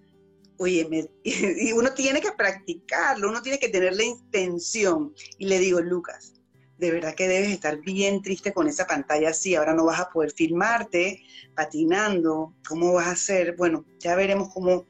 Oye, 0.61 1.09
y 1.25 1.73
uno 1.73 1.95
tiene 1.95 2.21
que 2.21 2.33
practicarlo, 2.33 3.31
uno 3.31 3.41
tiene 3.41 3.59
que 3.59 3.71
tener 3.71 3.97
la 3.97 4.05
intención. 4.05 5.15
Y 5.39 5.47
le 5.47 5.59
digo, 5.59 5.81
Lucas, 5.81 6.35
de 6.77 6.91
verdad 6.91 7.15
que 7.15 7.29
debes 7.29 7.49
estar 7.49 7.81
bien 7.81 8.21
triste 8.21 8.53
con 8.53 8.69
esa 8.69 8.87
pantalla 8.87 9.31
así, 9.31 9.55
ahora 9.55 9.73
no 9.73 9.87
vas 9.87 10.01
a 10.01 10.11
poder 10.11 10.33
filmarte 10.33 11.23
patinando, 11.55 12.55
¿cómo 12.69 12.93
vas 12.93 13.07
a 13.07 13.13
hacer? 13.13 13.57
Bueno, 13.57 13.87
ya 13.99 14.15
veremos 14.17 14.53
cómo, 14.53 14.87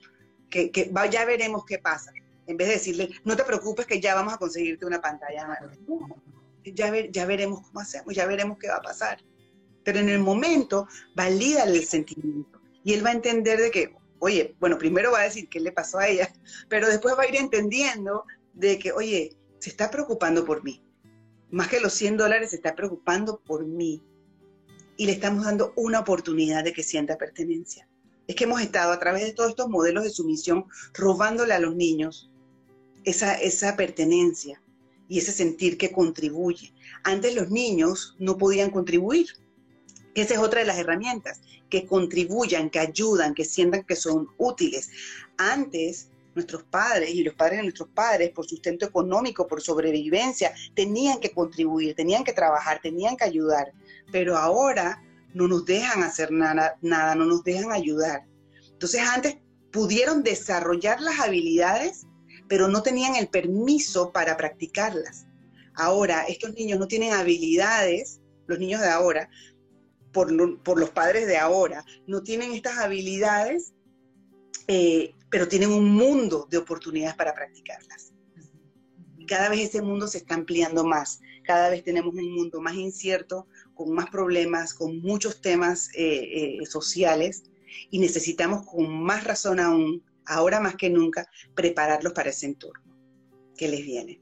que, 0.51 0.73
ya 1.09 1.25
veremos 1.25 1.65
qué 1.65 1.79
pasa. 1.79 2.13
En 2.49 2.57
vez 2.57 2.67
de 2.67 2.75
decirle, 2.75 3.11
no 3.25 3.37
te 3.37 3.45
preocupes 3.45 3.87
que 3.87 4.01
ya 4.01 4.17
vamos 4.17 4.35
a 4.35 4.39
conseguirte 4.39 4.87
una 4.87 5.01
pantalla. 5.01 5.57
Ya, 6.65 6.91
ver, 6.91 7.13
ya 7.13 7.27
veremos 7.27 7.61
cómo 7.61 7.79
hacemos, 7.79 8.13
ya 8.13 8.27
veremos 8.27 8.59
qué 8.59 8.67
va 8.67 8.77
a 8.79 8.83
pasar. 8.83 9.23
Pero 9.85 10.01
en 10.01 10.09
el 10.09 10.19
momento, 10.19 10.89
valida 11.15 11.63
el 11.63 11.85
sentimiento. 11.85 12.61
Y 12.83 12.95
él 12.95 13.07
va 13.07 13.11
a 13.11 13.13
entender 13.13 13.61
de 13.61 13.71
que, 13.71 14.00
oye, 14.21 14.55
bueno, 14.61 14.79
primero 14.79 15.13
va 15.13 15.21
a 15.21 15.25
decir 15.25 15.49
qué 15.49 15.59
le 15.61 15.73
pasó 15.73 15.99
a 15.99 16.09
ella, 16.09 16.33
pero 16.69 16.89
después 16.89 17.17
va 17.19 17.25
a 17.25 17.29
ir 17.29 17.37
entendiendo 17.37 18.25
de 18.55 18.79
que, 18.79 18.93
oye, 18.93 19.37
se 19.59 19.71
está 19.71 19.91
preocupando 19.91 20.45
por 20.45 20.63
mí 20.63 20.83
más 21.51 21.69
que 21.69 21.81
los 21.81 21.93
100 21.95 22.17
dólares, 22.17 22.51
se 22.51 22.57
está 22.57 22.75
preocupando 22.75 23.41
por 23.41 23.67
mí. 23.67 24.03
Y 24.97 25.07
le 25.07 25.13
estamos 25.13 25.45
dando 25.45 25.73
una 25.77 26.01
oportunidad 26.01 26.65
de 26.65 26.73
que 26.73 26.83
sienta 26.83 27.19
pertenencia. 27.19 27.89
Es 28.27 28.37
que 28.37 28.45
hemos 28.45 28.61
estado 28.61 28.93
a 28.93 28.99
través 28.99 29.25
de 29.25 29.33
todos 29.33 29.51
estos 29.51 29.69
modelos 29.69 30.05
de 30.05 30.11
sumisión 30.11 30.67
robándole 30.95 31.55
a 31.55 31.59
los 31.59 31.75
niños 31.75 32.31
esa, 33.05 33.35
esa 33.35 33.77
pertenencia 33.77 34.63
y 35.09 35.19
ese 35.19 35.33
sentir 35.33 35.79
que 35.79 35.91
contribuye. 35.91 36.73
Antes 37.03 37.35
los 37.35 37.51
niños 37.51 38.15
no 38.19 38.39
podían 38.39 38.71
contribuir. 38.71 39.27
Esa 40.15 40.35
es 40.35 40.41
otra 40.41 40.61
de 40.61 40.67
las 40.67 40.79
herramientas, 40.79 41.41
que 41.69 41.87
contribuyan, 41.87 42.71
que 42.71 42.81
ayudan, 42.81 43.35
que 43.35 43.45
sientan 43.45 43.85
que 43.85 43.97
son 43.97 44.29
útiles. 44.39 44.91
Antes 45.37 46.11
nuestros 46.35 46.63
padres 46.65 47.11
y 47.11 47.23
los 47.23 47.35
padres 47.35 47.59
de 47.59 47.65
nuestros 47.65 47.89
padres, 47.89 48.31
por 48.31 48.47
sustento 48.47 48.87
económico, 48.87 49.47
por 49.47 49.61
sobrevivencia, 49.61 50.53
tenían 50.75 51.21
que 51.21 51.31
contribuir, 51.31 51.95
tenían 51.95 52.25
que 52.25 52.33
trabajar, 52.33 52.81
tenían 52.83 53.17
que 53.17 53.25
ayudar. 53.25 53.73
Pero 54.13 54.37
ahora 54.37 55.03
no 55.35 55.49
nos 55.49 55.65
dejan 55.65 56.03
hacer 56.03 56.33
nada, 56.33 56.77
nada 56.83 57.15
no 57.15 57.25
nos 57.25 57.45
dejan 57.45 57.73
ayudar. 57.73 58.27
Entonces 58.73 59.03
antes 59.03 59.37
pudieron 59.71 60.23
desarrollar 60.23 61.01
las 61.01 61.21
habilidades, 61.21 62.07
pero 62.49 62.69
no 62.69 62.83
tenían 62.83 63.15
el 63.17 63.29
permiso 63.29 64.13
para 64.13 64.37
practicarlas. 64.37 65.27
Ahora 65.75 66.25
estos 66.29 66.55
niños 66.55 66.79
no 66.79 66.89
tienen 66.89 67.13
habilidades, 67.13 68.21
los 68.47 68.59
niños 68.59 68.81
de 68.81 68.89
ahora, 68.89 69.31
por, 70.13 70.31
los 70.33 70.91
padres 70.91 71.27
de 71.27 71.39
ahora, 71.39 71.85
no 72.07 72.23
tienen 72.23 72.53
estas 72.53 72.79
habilidades 72.79 73.73
eh, 74.73 75.15
pero 75.31 75.49
tienen 75.49 75.71
un 75.71 75.91
mundo 75.91 76.47
de 76.51 76.59
oportunidades 76.59 77.17
para 77.17 77.35
practicarlas. 77.35 78.13
Cada 79.27 79.49
vez 79.49 79.61
ese 79.61 79.83
mundo 79.83 80.07
se 80.07 80.19
está 80.19 80.35
ampliando 80.35 80.85
más, 80.85 81.21
cada 81.45 81.71
vez 81.71 81.83
tenemos 81.83 82.15
un 82.15 82.35
mundo 82.35 82.61
más 82.61 82.75
incierto, 82.75 83.49
con 83.75 83.93
más 83.93 84.11
problemas, 84.11 84.75
con 84.75 85.01
muchos 85.01 85.41
temas 85.41 85.89
eh, 85.95 86.61
eh, 86.63 86.67
sociales, 86.67 87.45
y 87.91 87.99
necesitamos 87.99 88.65
con 88.65 89.03
más 89.03 89.25
razón 89.25 89.59
aún, 89.59 90.05
ahora 90.27 90.61
más 90.61 90.77
que 90.77 90.91
nunca, 90.91 91.29
prepararlos 91.55 92.13
para 92.13 92.31
ese 92.31 92.47
entorno 92.47 92.97
que 93.57 93.69
les 93.69 93.85
viene. 93.85 94.21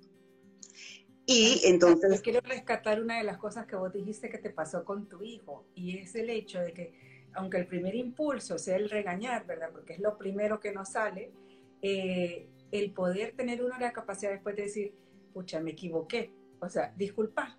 Y 1.30 1.60
entonces... 1.64 2.16
Yo 2.16 2.22
quiero 2.22 2.40
rescatar 2.40 3.02
una 3.02 3.18
de 3.18 3.24
las 3.24 3.36
cosas 3.36 3.66
que 3.66 3.76
vos 3.76 3.92
dijiste 3.92 4.30
que 4.30 4.38
te 4.38 4.48
pasó 4.48 4.82
con 4.82 5.10
tu 5.10 5.22
hijo, 5.22 5.66
y 5.74 5.98
es 5.98 6.14
el 6.14 6.30
hecho 6.30 6.58
de 6.58 6.72
que 6.72 7.08
aunque 7.34 7.58
el 7.58 7.66
primer 7.66 7.94
impulso 7.94 8.58
sea 8.58 8.76
el 8.76 8.88
regañar, 8.88 9.46
¿verdad? 9.46 9.68
Porque 9.70 9.92
es 9.92 9.98
lo 10.00 10.16
primero 10.16 10.58
que 10.58 10.72
nos 10.72 10.92
sale, 10.92 11.30
eh, 11.82 12.48
el 12.72 12.92
poder 12.92 13.36
tener 13.36 13.62
uno 13.62 13.78
la 13.78 13.92
capacidad 13.92 14.32
después 14.32 14.56
de 14.56 14.62
decir, 14.62 14.94
pucha, 15.34 15.60
me 15.60 15.72
equivoqué, 15.72 16.32
o 16.60 16.68
sea, 16.70 16.94
disculpa, 16.96 17.58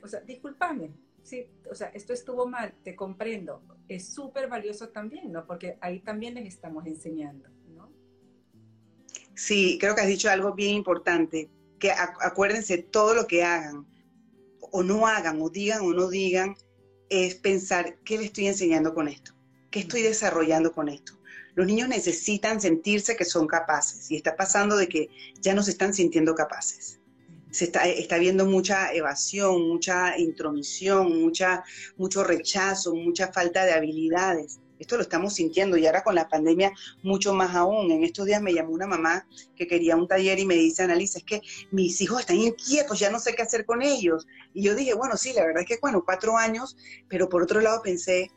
o 0.00 0.06
sea, 0.06 0.20
disculpame, 0.20 0.92
sí, 1.24 1.44
o 1.68 1.74
sea, 1.74 1.88
esto 1.88 2.12
estuvo 2.12 2.46
mal, 2.46 2.72
te 2.84 2.94
comprendo, 2.94 3.62
es 3.88 4.14
súper 4.14 4.48
valioso 4.48 4.90
también, 4.90 5.32
¿no? 5.32 5.44
Porque 5.44 5.76
ahí 5.80 5.98
también 5.98 6.34
les 6.34 6.46
estamos 6.46 6.86
enseñando, 6.86 7.48
¿no? 7.74 7.92
Sí, 9.34 9.76
creo 9.80 9.96
que 9.96 10.02
has 10.02 10.06
dicho 10.06 10.30
algo 10.30 10.54
bien 10.54 10.76
importante, 10.76 11.50
que 11.78 11.90
acuérdense, 11.90 12.78
todo 12.78 13.14
lo 13.14 13.26
que 13.26 13.44
hagan, 13.44 13.86
o 14.60 14.82
no 14.82 15.06
hagan, 15.06 15.40
o 15.40 15.48
digan 15.48 15.82
o 15.82 15.92
no 15.92 16.08
digan, 16.08 16.54
es 17.08 17.34
pensar, 17.34 17.98
¿qué 18.04 18.18
le 18.18 18.24
estoy 18.24 18.48
enseñando 18.48 18.94
con 18.94 19.08
esto? 19.08 19.32
¿Qué 19.70 19.80
estoy 19.80 20.02
desarrollando 20.02 20.72
con 20.72 20.88
esto? 20.88 21.18
Los 21.54 21.66
niños 21.66 21.88
necesitan 21.88 22.60
sentirse 22.60 23.16
que 23.16 23.24
son 23.24 23.46
capaces 23.46 24.10
y 24.10 24.16
está 24.16 24.36
pasando 24.36 24.76
de 24.76 24.88
que 24.88 25.08
ya 25.40 25.54
no 25.54 25.62
se 25.62 25.72
están 25.72 25.92
sintiendo 25.92 26.34
capaces. 26.34 27.00
Se 27.50 27.64
está, 27.64 27.86
está 27.88 28.18
viendo 28.18 28.46
mucha 28.46 28.92
evasión, 28.92 29.66
mucha 29.68 30.18
intromisión, 30.18 31.20
mucha, 31.20 31.64
mucho 31.96 32.22
rechazo, 32.22 32.94
mucha 32.94 33.32
falta 33.32 33.64
de 33.64 33.72
habilidades. 33.72 34.60
Esto 34.78 34.96
lo 34.96 35.02
estamos 35.02 35.34
sintiendo 35.34 35.76
y 35.76 35.86
ahora 35.86 36.02
con 36.02 36.14
la 36.14 36.28
pandemia 36.28 36.72
mucho 37.02 37.34
más 37.34 37.54
aún. 37.54 37.90
En 37.90 38.04
estos 38.04 38.26
días 38.26 38.42
me 38.42 38.54
llamó 38.54 38.72
una 38.72 38.86
mamá 38.86 39.26
que 39.56 39.66
quería 39.66 39.96
un 39.96 40.06
taller 40.06 40.38
y 40.38 40.46
me 40.46 40.54
dice, 40.54 40.82
Analisa, 40.82 41.18
es 41.18 41.24
que 41.24 41.42
mis 41.70 42.00
hijos 42.00 42.20
están 42.20 42.36
inquietos, 42.36 42.98
ya 42.98 43.10
no 43.10 43.18
sé 43.18 43.34
qué 43.34 43.42
hacer 43.42 43.64
con 43.64 43.82
ellos. 43.82 44.26
Y 44.54 44.62
yo 44.62 44.74
dije, 44.74 44.94
bueno, 44.94 45.16
sí, 45.16 45.32
la 45.32 45.44
verdad 45.44 45.62
es 45.62 45.68
que, 45.68 45.78
bueno, 45.80 46.02
cuatro 46.04 46.36
años, 46.36 46.76
pero 47.08 47.28
por 47.28 47.42
otro 47.42 47.60
lado 47.60 47.82
pensé, 47.82 48.30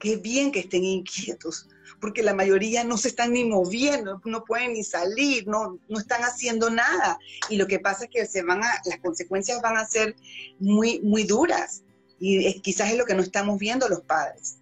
qué 0.00 0.16
bien 0.16 0.50
que 0.50 0.60
estén 0.60 0.84
inquietos, 0.84 1.68
porque 2.00 2.22
la 2.22 2.34
mayoría 2.34 2.82
no 2.82 2.96
se 2.96 3.08
están 3.08 3.32
ni 3.32 3.44
moviendo, 3.44 4.20
no 4.24 4.44
pueden 4.44 4.72
ni 4.72 4.82
salir, 4.82 5.46
no, 5.46 5.78
no 5.88 5.98
están 5.98 6.22
haciendo 6.22 6.70
nada. 6.70 7.18
Y 7.48 7.56
lo 7.56 7.66
que 7.66 7.78
pasa 7.78 8.04
es 8.04 8.10
que 8.10 8.26
se 8.26 8.42
van 8.42 8.64
a, 8.64 8.80
las 8.86 8.98
consecuencias 9.00 9.60
van 9.60 9.76
a 9.76 9.86
ser 9.86 10.16
muy, 10.58 11.00
muy 11.00 11.24
duras. 11.24 11.82
Y 12.18 12.60
quizás 12.60 12.90
es 12.90 12.98
lo 12.98 13.04
que 13.04 13.14
no 13.14 13.22
estamos 13.22 13.58
viendo 13.58 13.88
los 13.88 14.00
padres. 14.00 14.58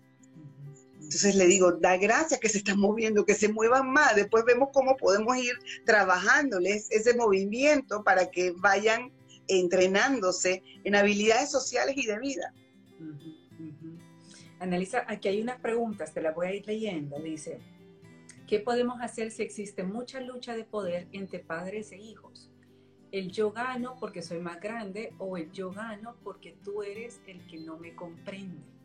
Entonces 1.08 1.36
le 1.36 1.46
digo, 1.46 1.72
da 1.72 1.96
gracias 1.96 2.38
que 2.38 2.50
se 2.50 2.58
están 2.58 2.78
moviendo, 2.78 3.24
que 3.24 3.34
se 3.34 3.50
muevan 3.50 3.90
más. 3.90 4.14
Después 4.14 4.44
vemos 4.44 4.68
cómo 4.74 4.94
podemos 4.94 5.38
ir 5.38 5.54
trabajándoles 5.86 6.86
ese 6.90 7.16
movimiento 7.16 8.04
para 8.04 8.30
que 8.30 8.52
vayan 8.58 9.10
entrenándose 9.46 10.62
en 10.84 10.94
habilidades 10.94 11.50
sociales 11.50 11.96
y 11.96 12.04
de 12.04 12.18
vida. 12.18 12.52
Analiza, 14.60 15.06
aquí 15.08 15.28
hay 15.28 15.40
unas 15.40 15.58
preguntas, 15.60 16.12
te 16.12 16.20
las 16.20 16.34
voy 16.34 16.48
a 16.48 16.54
ir 16.54 16.66
leyendo. 16.66 17.18
Dice, 17.20 17.58
¿qué 18.46 18.60
podemos 18.60 19.00
hacer 19.00 19.30
si 19.30 19.42
existe 19.42 19.84
mucha 19.84 20.20
lucha 20.20 20.54
de 20.54 20.64
poder 20.64 21.08
entre 21.12 21.38
padres 21.38 21.90
e 21.90 21.96
hijos? 21.96 22.50
El 23.12 23.30
yo 23.32 23.50
gano 23.50 23.96
porque 23.98 24.20
soy 24.20 24.40
más 24.40 24.60
grande 24.60 25.14
o 25.16 25.38
el 25.38 25.50
yo 25.52 25.72
gano 25.72 26.16
porque 26.22 26.54
tú 26.62 26.82
eres 26.82 27.22
el 27.26 27.46
que 27.46 27.56
no 27.60 27.78
me 27.78 27.94
comprende. 27.94 28.77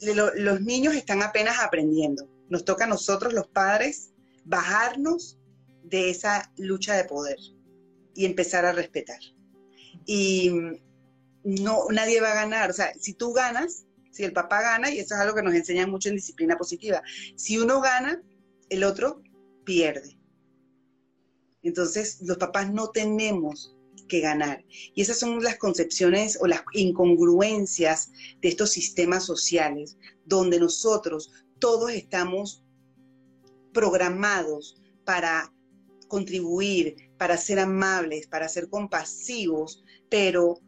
Los 0.00 0.60
niños 0.60 0.94
están 0.94 1.22
apenas 1.22 1.60
aprendiendo. 1.60 2.28
Nos 2.48 2.64
toca 2.64 2.84
a 2.84 2.88
nosotros, 2.88 3.32
los 3.32 3.48
padres, 3.48 4.12
bajarnos 4.44 5.38
de 5.84 6.10
esa 6.10 6.52
lucha 6.56 6.94
de 6.96 7.04
poder 7.04 7.38
y 8.14 8.24
empezar 8.24 8.64
a 8.64 8.72
respetar. 8.72 9.18
Y 10.06 10.50
no, 11.44 11.86
nadie 11.90 12.20
va 12.20 12.32
a 12.32 12.34
ganar. 12.34 12.70
O 12.70 12.74
sea, 12.74 12.92
si 12.98 13.14
tú 13.14 13.32
ganas, 13.32 13.86
si 14.10 14.24
el 14.24 14.32
papá 14.32 14.62
gana, 14.62 14.90
y 14.90 14.98
eso 14.98 15.14
es 15.14 15.20
algo 15.20 15.34
que 15.34 15.42
nos 15.42 15.54
enseñan 15.54 15.90
mucho 15.90 16.08
en 16.08 16.16
disciplina 16.16 16.56
positiva, 16.56 17.02
si 17.36 17.58
uno 17.58 17.80
gana, 17.80 18.22
el 18.68 18.84
otro 18.84 19.22
pierde. 19.64 20.18
Entonces, 21.62 22.20
los 22.22 22.38
papás 22.38 22.72
no 22.72 22.90
tenemos 22.90 23.76
ganar. 24.20 24.64
Y 24.94 25.02
esas 25.02 25.18
son 25.18 25.42
las 25.42 25.58
concepciones 25.58 26.38
o 26.40 26.46
las 26.46 26.62
incongruencias 26.72 28.10
de 28.40 28.48
estos 28.48 28.70
sistemas 28.70 29.24
sociales, 29.24 29.96
donde 30.24 30.58
nosotros 30.58 31.32
todos 31.58 31.90
estamos 31.92 32.64
programados 33.72 34.80
para 35.04 35.52
contribuir, 36.08 36.96
para 37.18 37.36
ser 37.36 37.58
amables, 37.58 38.26
para 38.26 38.48
ser 38.48 38.68
compasivos, 38.68 39.82
pero 40.10 40.58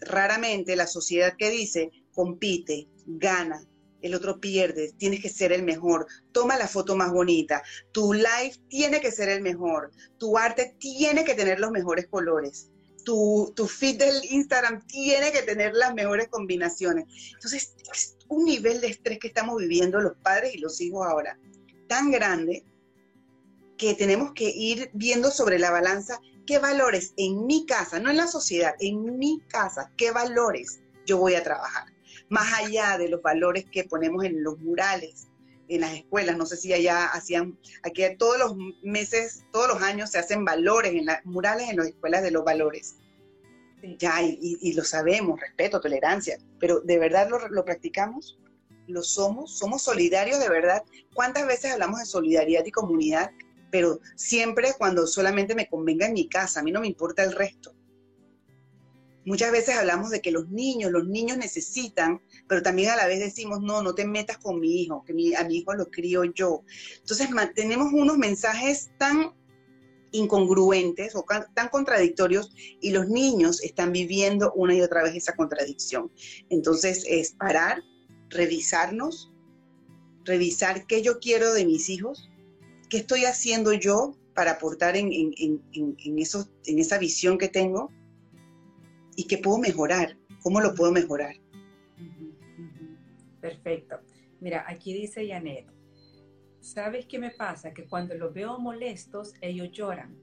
raramente 0.00 0.76
la 0.76 0.86
sociedad 0.86 1.34
que 1.36 1.50
dice 1.50 1.90
compite, 2.12 2.88
gana, 3.06 3.66
el 4.06 4.14
otro 4.14 4.40
pierde, 4.40 4.92
tienes 4.98 5.20
que 5.20 5.28
ser 5.28 5.52
el 5.52 5.62
mejor, 5.62 6.06
toma 6.32 6.56
la 6.56 6.68
foto 6.68 6.96
más 6.96 7.12
bonita, 7.12 7.62
tu 7.92 8.12
live 8.12 8.54
tiene 8.68 9.00
que 9.00 9.12
ser 9.12 9.28
el 9.28 9.42
mejor, 9.42 9.90
tu 10.18 10.38
arte 10.38 10.76
tiene 10.78 11.24
que 11.24 11.34
tener 11.34 11.60
los 11.60 11.70
mejores 11.70 12.06
colores, 12.08 12.70
tu, 13.04 13.52
tu 13.54 13.66
feed 13.68 13.98
del 13.98 14.24
Instagram 14.30 14.84
tiene 14.86 15.30
que 15.30 15.42
tener 15.42 15.74
las 15.74 15.94
mejores 15.94 16.28
combinaciones. 16.28 17.06
Entonces, 17.34 17.74
es 17.92 18.16
un 18.28 18.44
nivel 18.44 18.80
de 18.80 18.88
estrés 18.88 19.18
que 19.18 19.28
estamos 19.28 19.58
viviendo 19.58 20.00
los 20.00 20.16
padres 20.22 20.54
y 20.54 20.58
los 20.58 20.80
hijos 20.80 21.06
ahora, 21.06 21.38
tan 21.88 22.10
grande 22.10 22.64
que 23.78 23.94
tenemos 23.94 24.32
que 24.32 24.48
ir 24.48 24.90
viendo 24.94 25.30
sobre 25.30 25.58
la 25.58 25.70
balanza 25.70 26.18
qué 26.46 26.58
valores 26.58 27.12
en 27.16 27.46
mi 27.46 27.66
casa, 27.66 27.98
no 27.98 28.10
en 28.10 28.16
la 28.16 28.26
sociedad, 28.26 28.74
en 28.80 29.18
mi 29.18 29.40
casa, 29.48 29.92
qué 29.96 30.12
valores 30.12 30.80
yo 31.04 31.18
voy 31.18 31.34
a 31.34 31.42
trabajar. 31.42 31.95
Más 32.28 32.52
allá 32.60 32.98
de 32.98 33.08
los 33.08 33.22
valores 33.22 33.66
que 33.70 33.84
ponemos 33.84 34.24
en 34.24 34.42
los 34.42 34.58
murales, 34.58 35.28
en 35.68 35.80
las 35.80 35.94
escuelas, 35.94 36.36
no 36.36 36.46
sé 36.46 36.56
si 36.56 36.72
allá 36.72 37.06
hacían, 37.06 37.58
aquí 37.82 38.02
todos 38.18 38.38
los 38.38 38.56
meses, 38.82 39.44
todos 39.52 39.68
los 39.68 39.82
años 39.82 40.10
se 40.10 40.18
hacen 40.18 40.44
valores 40.44 40.92
en 40.94 41.06
las 41.06 41.24
murales 41.24 41.68
en 41.68 41.76
las 41.76 41.88
escuelas 41.88 42.22
de 42.22 42.30
los 42.30 42.44
valores. 42.44 42.96
Ya, 43.98 44.20
y, 44.22 44.72
lo 44.72 44.82
sabemos, 44.84 45.38
respeto, 45.40 45.80
tolerancia, 45.80 46.38
pero 46.58 46.80
¿de 46.80 46.98
verdad 46.98 47.28
lo, 47.28 47.48
lo 47.48 47.64
practicamos? 47.64 48.38
¿Lo 48.88 49.02
somos? 49.02 49.58
¿Somos 49.58 49.82
solidarios 49.82 50.40
de 50.40 50.48
verdad? 50.48 50.82
¿Cuántas 51.14 51.46
veces 51.46 51.72
hablamos 51.72 52.00
de 52.00 52.06
solidaridad 52.06 52.64
y 52.64 52.70
comunidad 52.70 53.30
pero 53.70 54.00
siempre 54.14 54.72
cuando 54.78 55.06
solamente 55.06 55.54
me 55.54 55.68
convenga 55.68 56.06
en 56.06 56.14
mi 56.14 56.28
casa, 56.28 56.60
a 56.60 56.62
mí 56.62 56.72
no 56.72 56.80
me 56.80 56.86
importa 56.86 57.22
el 57.24 57.32
resto. 57.32 57.74
Muchas 59.26 59.52
veces 59.52 59.76
hablamos 59.76 60.10
de 60.10 60.22
que 60.22 60.30
los 60.30 60.48
niños, 60.48 60.90
los 60.90 61.06
niños 61.06 61.36
necesitan, 61.36 62.22
pero 62.48 62.62
también 62.62 62.90
a 62.90 62.96
la 62.96 63.06
vez 63.06 63.20
decimos, 63.20 63.60
no, 63.60 63.82
no 63.82 63.94
te 63.94 64.06
metas 64.06 64.38
con 64.38 64.60
mi 64.60 64.80
hijo, 64.80 65.04
que 65.04 65.12
a 65.36 65.44
mi 65.44 65.56
hijo 65.56 65.74
lo 65.74 65.90
crío 65.90 66.24
yo. 66.24 66.62
Entonces 67.00 67.28
tenemos 67.54 67.92
unos 67.92 68.16
mensajes 68.16 68.90
tan 68.98 69.34
incongruentes 70.12 71.14
o 71.14 71.26
tan 71.52 71.68
contradictorios 71.68 72.54
y 72.80 72.90
los 72.90 73.08
niños 73.08 73.62
están 73.62 73.92
viviendo 73.92 74.52
una 74.54 74.74
y 74.74 74.80
otra 74.80 75.02
vez 75.02 75.14
esa 75.14 75.34
contradicción. 75.34 76.10
Entonces 76.48 77.04
es 77.06 77.32
parar, 77.32 77.82
revisarnos, 78.30 79.30
revisar 80.24 80.86
qué 80.86 81.02
yo 81.02 81.18
quiero 81.18 81.52
de 81.52 81.66
mis 81.66 81.90
hijos, 81.90 82.30
¿Qué 82.88 82.98
estoy 82.98 83.24
haciendo 83.24 83.72
yo 83.72 84.16
para 84.34 84.52
aportar 84.52 84.96
en, 84.96 85.10
eso, 86.18 86.48
en 86.66 86.78
esa 86.78 86.98
visión 86.98 87.38
que 87.38 87.48
tengo? 87.48 87.90
¿Y 89.16 89.26
qué 89.26 89.38
puedo 89.38 89.58
mejorar? 89.58 90.16
¿Cómo 90.42 90.60
lo 90.60 90.74
puedo 90.74 90.92
mejorar? 90.92 91.34
Perfecto. 93.40 94.00
Mira, 94.40 94.64
aquí 94.68 94.92
dice 94.92 95.26
Janet, 95.26 95.66
¿sabes 96.60 97.06
qué 97.06 97.18
me 97.18 97.30
pasa? 97.30 97.72
Que 97.72 97.86
cuando 97.86 98.14
los 98.14 98.34
veo 98.34 98.58
molestos, 98.58 99.32
ellos 99.40 99.70
lloran, 99.72 100.16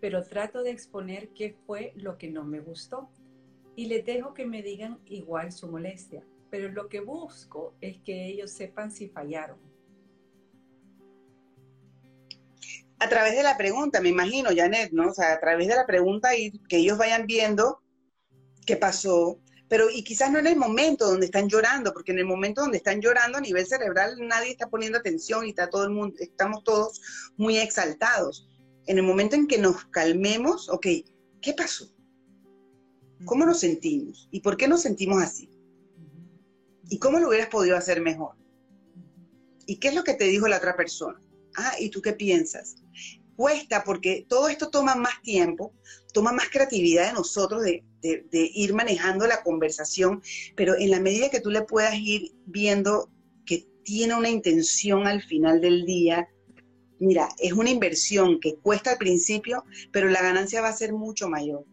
pero 0.00 0.22
trato 0.22 0.62
de 0.62 0.70
exponer 0.70 1.30
qué 1.30 1.56
fue 1.66 1.92
lo 1.96 2.16
que 2.16 2.30
no 2.30 2.44
me 2.44 2.60
gustó 2.60 3.10
y 3.74 3.86
les 3.86 4.04
dejo 4.04 4.34
que 4.34 4.46
me 4.46 4.62
digan 4.62 5.00
igual 5.06 5.50
su 5.52 5.68
molestia, 5.68 6.24
pero 6.50 6.70
lo 6.70 6.88
que 6.88 7.00
busco 7.00 7.74
es 7.80 7.98
que 8.02 8.26
ellos 8.26 8.52
sepan 8.52 8.90
si 8.90 9.08
fallaron 9.08 9.58
a 13.00 13.08
través 13.08 13.36
de 13.36 13.42
la 13.42 13.56
pregunta, 13.56 14.00
me 14.00 14.08
imagino, 14.08 14.50
Janet, 14.54 14.90
¿no? 14.92 15.10
O 15.10 15.14
sea, 15.14 15.32
a 15.32 15.40
través 15.40 15.68
de 15.68 15.76
la 15.76 15.86
pregunta 15.86 16.36
y 16.36 16.58
que 16.68 16.78
ellos 16.78 16.98
vayan 16.98 17.26
viendo 17.26 17.80
qué 18.68 18.76
pasó, 18.76 19.40
pero 19.66 19.88
y 19.88 20.04
quizás 20.04 20.30
no 20.30 20.38
en 20.38 20.46
el 20.46 20.56
momento 20.56 21.06
donde 21.06 21.24
están 21.24 21.48
llorando, 21.48 21.94
porque 21.94 22.12
en 22.12 22.18
el 22.18 22.26
momento 22.26 22.60
donde 22.60 22.76
están 22.76 23.00
llorando 23.00 23.38
a 23.38 23.40
nivel 23.40 23.66
cerebral 23.66 24.16
nadie 24.20 24.50
está 24.50 24.68
poniendo 24.68 24.98
atención 24.98 25.46
y 25.46 25.50
está 25.50 25.70
todo 25.70 25.84
el 25.84 25.90
mundo, 25.90 26.16
estamos 26.18 26.62
todos 26.64 27.00
muy 27.38 27.56
exaltados. 27.56 28.46
En 28.84 28.98
el 28.98 29.04
momento 29.04 29.36
en 29.36 29.46
que 29.46 29.56
nos 29.56 29.86
calmemos, 29.86 30.68
ok, 30.68 30.86
¿qué 31.40 31.54
pasó? 31.54 31.90
¿Cómo 33.24 33.46
nos 33.46 33.60
sentimos? 33.60 34.28
¿Y 34.30 34.40
por 34.40 34.58
qué 34.58 34.68
nos 34.68 34.82
sentimos 34.82 35.22
así? 35.22 35.48
¿Y 36.90 36.98
cómo 36.98 37.18
lo 37.18 37.28
hubieras 37.28 37.48
podido 37.48 37.74
hacer 37.74 38.02
mejor? 38.02 38.36
¿Y 39.64 39.78
qué 39.80 39.88
es 39.88 39.94
lo 39.94 40.04
que 40.04 40.12
te 40.12 40.24
dijo 40.24 40.46
la 40.46 40.58
otra 40.58 40.76
persona? 40.76 41.18
Ah, 41.56 41.72
¿y 41.80 41.88
tú 41.88 42.02
qué 42.02 42.12
piensas? 42.12 42.76
Cuesta 43.38 43.84
porque 43.84 44.26
todo 44.28 44.48
esto 44.48 44.68
toma 44.68 44.96
más 44.96 45.22
tiempo, 45.22 45.72
toma 46.12 46.32
más 46.32 46.48
creatividad 46.48 47.06
de 47.06 47.12
nosotros 47.12 47.62
de, 47.62 47.84
ir 48.32 48.74
manejando 48.74 49.28
la 49.28 49.44
conversación, 49.44 50.22
pero 50.56 50.76
en 50.76 50.90
la 50.90 50.98
medida 50.98 51.30
que 51.30 51.38
tú 51.38 51.48
le 51.48 51.62
puedas 51.62 51.94
ir 51.94 52.32
viendo 52.46 53.08
que 53.46 53.64
tiene 53.84 54.16
una 54.16 54.28
intención 54.28 55.06
al 55.06 55.22
final 55.22 55.60
del 55.60 55.86
día, 55.86 56.28
mira, 56.98 57.28
es 57.38 57.52
una 57.52 57.70
inversión 57.70 58.40
que 58.40 58.56
cuesta 58.56 58.90
al 58.90 58.98
principio, 58.98 59.62
pero 59.92 60.08
la 60.08 60.20
ganancia 60.20 60.60
va 60.60 60.70
a 60.70 60.76
ser 60.76 60.92
mucho 60.92 61.28
mayor. 61.28 61.64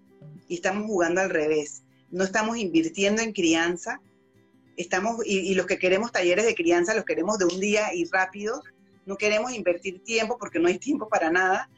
Y 0.48 0.54
estamos 0.54 0.86
jugando 0.86 1.22
al 1.22 1.32
revés. 1.32 1.82
No 2.12 2.24
estamos 2.24 2.58
invirtiendo 2.58 3.24
en 3.24 3.34
crianza, 3.34 4.00
estamos, 4.78 5.26
y, 5.26 5.40
y, 5.40 5.56
los 5.56 5.66
que 5.66 5.80
queremos 5.80 6.12
talleres 6.12 6.46
de 6.46 6.54
crianza 6.54 6.94
los 6.94 7.06
queremos 7.06 7.40
de 7.40 7.46
un 7.46 7.60
día 7.60 7.92
y 7.92 8.06
rápido, 8.06 8.62
no 9.06 9.18
queremos 9.18 9.54
invertir 9.54 10.04
tiempo 10.04 10.38
porque 10.38 10.60
no 10.60 10.68
hay 10.68 10.80
tiempo 10.80 11.08
para 11.08 11.30
nada 11.30 11.70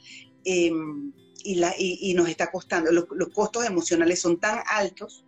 em, 0.44 1.12
y, 1.44 2.14
nos 2.14 2.30
está 2.30 2.52
costando. 2.52 2.92
Los, 2.92 3.06
costos 3.34 3.66
emocionales 3.66 4.20
son 4.20 4.40
tan 4.40 4.60
altos 4.68 5.26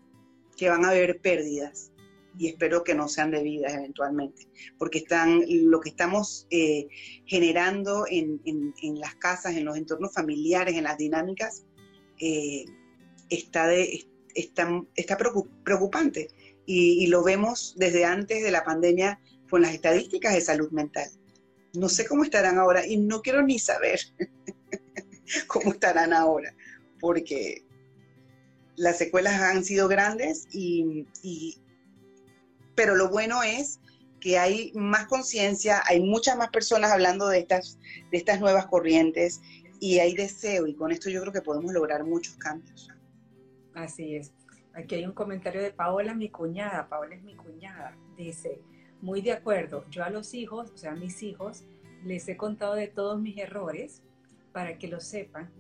que 0.58 0.70
van 0.70 0.84
a 0.86 0.90
haber 0.90 1.20
pérdidas 1.22 1.92
y 2.38 2.48
espero 2.48 2.84
que 2.84 2.96
no 2.96 3.08
sean 3.08 3.32
debidas 3.32 3.74
eventualmente, 3.74 4.48
porque 4.78 5.00
están, 5.00 5.44
lo 5.48 5.80
que 5.80 5.90
estamos 5.90 6.48
eh, 6.52 6.88
generando 7.26 8.06
en, 8.10 8.42
las 8.96 9.16
casas, 9.16 9.56
en 9.56 9.66
los 9.66 9.78
entornos 9.78 10.14
familiares, 10.14 10.76
en 10.76 10.84
las 10.86 10.98
dinámicas, 10.98 11.66
eh, 12.20 12.66
está, 13.30 13.68
de, 13.68 14.06
está, 14.36 15.18
preocupante 15.64 16.30
y, 16.66 17.04
y, 17.04 17.08
lo 17.08 17.24
vemos 17.24 17.76
desde 17.78 18.06
antes 18.06 18.44
de 18.44 18.52
la 18.52 18.64
pandemia 18.64 19.20
con 19.50 19.62
las 19.62 19.74
estadísticas 19.74 20.34
de 20.34 20.42
salud 20.42 20.70
mental. 20.72 21.10
No 21.74 21.90
sé 21.90 22.08
cómo 22.08 22.24
estarán 22.24 22.58
ahora 22.58 22.86
y 22.86 22.98
no 22.98 23.22
quiero 23.22 23.44
ni 23.44 23.60
saber 23.60 24.00
cómo 25.48 25.74
estarán 25.74 26.14
ahora, 26.14 26.56
porque 27.00 27.64
las 28.76 28.98
secuelas 28.98 29.42
han 29.42 29.64
sido 29.64 29.88
grandes 29.88 30.48
y, 30.52 31.06
pero 32.76 32.96
lo 32.96 33.10
bueno 33.10 33.44
es 33.44 33.80
que 34.20 34.38
hay 34.38 34.72
más 34.74 35.06
conciencia, 35.08 35.82
hay 35.86 36.02
muchas 36.02 36.38
más 36.38 36.50
personas 36.50 36.92
hablando 36.92 37.28
de 37.28 37.40
estas, 37.40 37.78
de 38.12 38.18
estas 38.18 38.40
nuevas 38.40 38.66
corrientes 38.68 39.42
y 39.80 40.00
hay 40.00 40.14
deseo 40.14 40.66
y 40.66 40.76
con 40.76 40.92
esto 40.92 41.10
yo 41.10 41.22
creo 41.22 41.34
que 41.34 41.42
podemos 41.42 41.74
lograr 41.74 42.04
muchos 42.04 42.36
cambios. 42.36 42.90
Así 43.76 44.16
es. 44.16 44.34
Aquí 44.74 44.96
hay 44.96 45.06
un 45.06 45.14
comentario 45.14 45.62
de 45.62 45.72
Paola, 45.72 46.14
mi 46.14 46.30
cuñada. 46.30 46.88
Paola 46.88 47.16
es 47.16 47.24
mi 47.24 47.36
cuñada. 47.36 47.98
Dice, 48.16 48.62
muy 49.02 49.22
de 49.22 49.32
acuerdo. 49.32 49.86
Yo 49.90 50.04
a 50.04 50.10
los 50.10 50.34
hijos, 50.34 50.72
o 50.72 50.78
sea, 50.78 50.92
a 50.92 50.96
mis 50.96 51.22
hijos, 51.24 51.64
les 52.04 52.28
he 52.28 52.38
contado 52.38 52.76
de 52.76 52.88
todos 52.88 53.20
mis 53.20 53.38
errores 53.38 54.02
para 54.52 54.78
que 54.78 54.88
lo 54.88 55.00
sepan, 55.00 55.52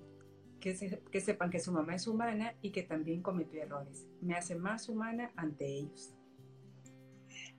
que, 0.59 0.75
sepan 1.21 1.49
que 1.49 1.59
su 1.59 1.71
mamá 1.71 1.95
es 1.95 2.07
humana 2.07 2.55
y 2.61 2.71
que 2.71 2.83
también 2.83 3.21
cometió 3.21 3.61
errores. 3.61 4.05
Me 4.21 4.35
hace 4.35 4.55
más 4.55 4.89
humana 4.89 5.31
ante 5.35 5.65
ellos. 5.65 6.13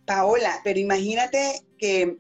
Paola, 0.05 0.61
pero 0.65 0.79
imagínate 0.79 1.63
que 1.79 2.19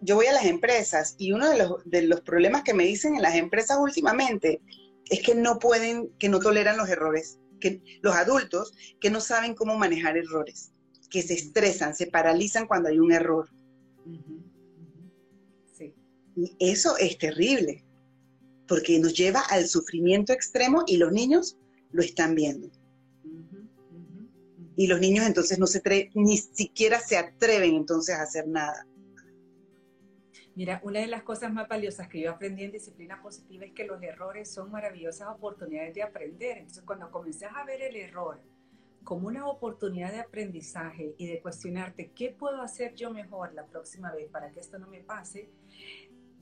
yo 0.00 0.16
voy 0.16 0.26
a 0.26 0.32
las 0.32 0.46
empresas 0.46 1.14
y 1.18 1.32
uno 1.32 1.48
de 1.50 1.58
los, 1.58 1.84
de 1.84 2.02
los 2.02 2.20
problemas 2.20 2.62
que 2.62 2.74
me 2.74 2.84
dicen 2.84 3.16
en 3.16 3.22
las 3.22 3.34
empresas 3.34 3.78
últimamente 3.80 4.60
es 5.08 5.22
que 5.22 5.34
no 5.34 5.58
pueden, 5.58 6.10
que 6.18 6.28
no 6.28 6.38
toleran 6.40 6.76
los 6.76 6.88
errores, 6.88 7.38
que 7.60 7.82
los 8.02 8.14
adultos 8.14 8.72
que 9.00 9.10
no 9.10 9.20
saben 9.20 9.54
cómo 9.54 9.76
manejar 9.76 10.16
errores 10.16 10.72
que 11.08 11.22
se 11.22 11.34
estresan, 11.34 11.94
se 11.94 12.06
paralizan 12.06 12.66
cuando 12.66 12.88
hay 12.88 12.98
un 12.98 13.12
error. 13.12 13.48
Sí. 15.76 15.94
Y 16.34 16.56
eso 16.58 16.96
es 16.98 17.18
terrible, 17.18 17.84
porque 18.66 18.98
nos 18.98 19.14
lleva 19.14 19.40
al 19.40 19.66
sufrimiento 19.66 20.32
extremo 20.32 20.84
y 20.86 20.96
los 20.96 21.12
niños 21.12 21.56
lo 21.92 22.02
están 22.02 22.34
viendo. 22.34 22.70
Y 24.76 24.86
los 24.88 25.00
niños 25.00 25.26
entonces 25.26 25.58
no 25.58 25.66
se 25.66 26.10
ni 26.14 26.36
siquiera 26.36 27.00
se 27.00 27.16
atreven 27.16 27.74
entonces 27.74 28.14
a 28.14 28.22
hacer 28.22 28.46
nada. 28.46 28.86
Mira, 30.54 30.80
una 30.84 31.00
de 31.00 31.06
las 31.06 31.22
cosas 31.22 31.52
más 31.52 31.68
valiosas 31.68 32.08
que 32.08 32.20
yo 32.20 32.30
aprendí 32.30 32.64
en 32.64 32.72
disciplina 32.72 33.20
positiva 33.20 33.66
es 33.66 33.72
que 33.72 33.84
los 33.84 34.02
errores 34.02 34.50
son 34.50 34.70
maravillosas 34.70 35.28
oportunidades 35.28 35.94
de 35.94 36.02
aprender. 36.02 36.58
Entonces, 36.58 36.82
cuando 36.84 37.10
comenzás 37.10 37.52
a 37.54 37.64
ver 37.64 37.82
el 37.82 37.96
error 37.96 38.40
como 39.06 39.28
una 39.28 39.46
oportunidad 39.46 40.10
de 40.10 40.18
aprendizaje 40.18 41.14
y 41.16 41.28
de 41.28 41.40
cuestionarte 41.40 42.10
qué 42.10 42.34
puedo 42.36 42.60
hacer 42.60 42.96
yo 42.96 43.12
mejor 43.12 43.54
la 43.54 43.64
próxima 43.64 44.12
vez 44.12 44.28
para 44.28 44.50
que 44.50 44.58
esto 44.58 44.80
no 44.80 44.88
me 44.88 44.98
pase, 44.98 45.48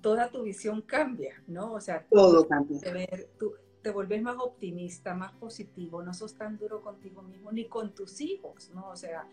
toda 0.00 0.30
tu 0.30 0.42
visión 0.44 0.80
cambia, 0.80 1.42
¿no? 1.46 1.74
O 1.74 1.80
sea, 1.80 2.06
todo 2.08 2.48
cambia. 2.48 2.80
Ver, 2.90 3.28
tú, 3.38 3.52
te 3.82 3.90
vuelves 3.90 4.22
más 4.22 4.38
optimista, 4.38 5.14
más 5.14 5.32
positivo, 5.34 6.02
no 6.02 6.14
sos 6.14 6.36
tan 6.36 6.56
duro 6.56 6.80
contigo 6.80 7.20
mismo 7.20 7.52
ni 7.52 7.68
con 7.68 7.94
tus 7.94 8.18
hijos, 8.22 8.70
¿no? 8.74 8.88
O 8.88 8.96
sea, 8.96 9.28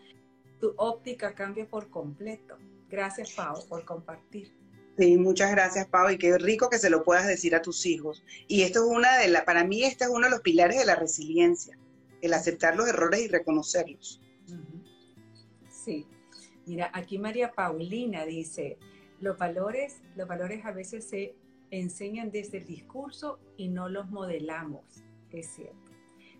tu 0.60 0.74
óptica 0.76 1.34
cambia 1.34 1.66
por 1.66 1.88
completo. 1.88 2.58
Gracias, 2.90 3.32
Pau, 3.32 3.66
por 3.66 3.86
compartir. 3.86 4.54
Sí, 4.98 5.16
muchas 5.16 5.50
gracias, 5.52 5.86
Pau, 5.86 6.10
y 6.10 6.18
qué 6.18 6.36
rico 6.36 6.68
que 6.68 6.78
se 6.78 6.90
lo 6.90 7.02
puedas 7.02 7.26
decir 7.26 7.54
a 7.54 7.62
tus 7.62 7.86
hijos. 7.86 8.22
Y 8.46 8.60
esto 8.60 8.80
es 8.80 8.94
una 8.94 9.16
de 9.16 9.28
las, 9.28 9.44
para 9.44 9.64
mí, 9.64 9.84
este 9.84 10.04
es 10.04 10.10
uno 10.10 10.26
de 10.26 10.32
los 10.32 10.42
pilares 10.42 10.78
de 10.78 10.84
la 10.84 10.96
resiliencia, 10.96 11.78
el 12.22 12.32
aceptar 12.32 12.76
los 12.76 12.88
errores 12.88 13.20
y 13.20 13.28
reconocerlos. 13.28 14.20
Sí. 15.68 16.06
Mira, 16.64 16.90
aquí 16.94 17.18
María 17.18 17.52
Paulina 17.52 18.24
dice, 18.24 18.78
los 19.20 19.36
valores, 19.36 20.00
los 20.16 20.28
valores 20.28 20.64
a 20.64 20.72
veces 20.72 21.08
se 21.08 21.34
enseñan 21.70 22.30
desde 22.30 22.58
el 22.58 22.66
discurso 22.66 23.40
y 23.56 23.68
no 23.68 23.88
los 23.88 24.08
modelamos, 24.10 24.84
es 25.30 25.48
cierto. 25.48 25.76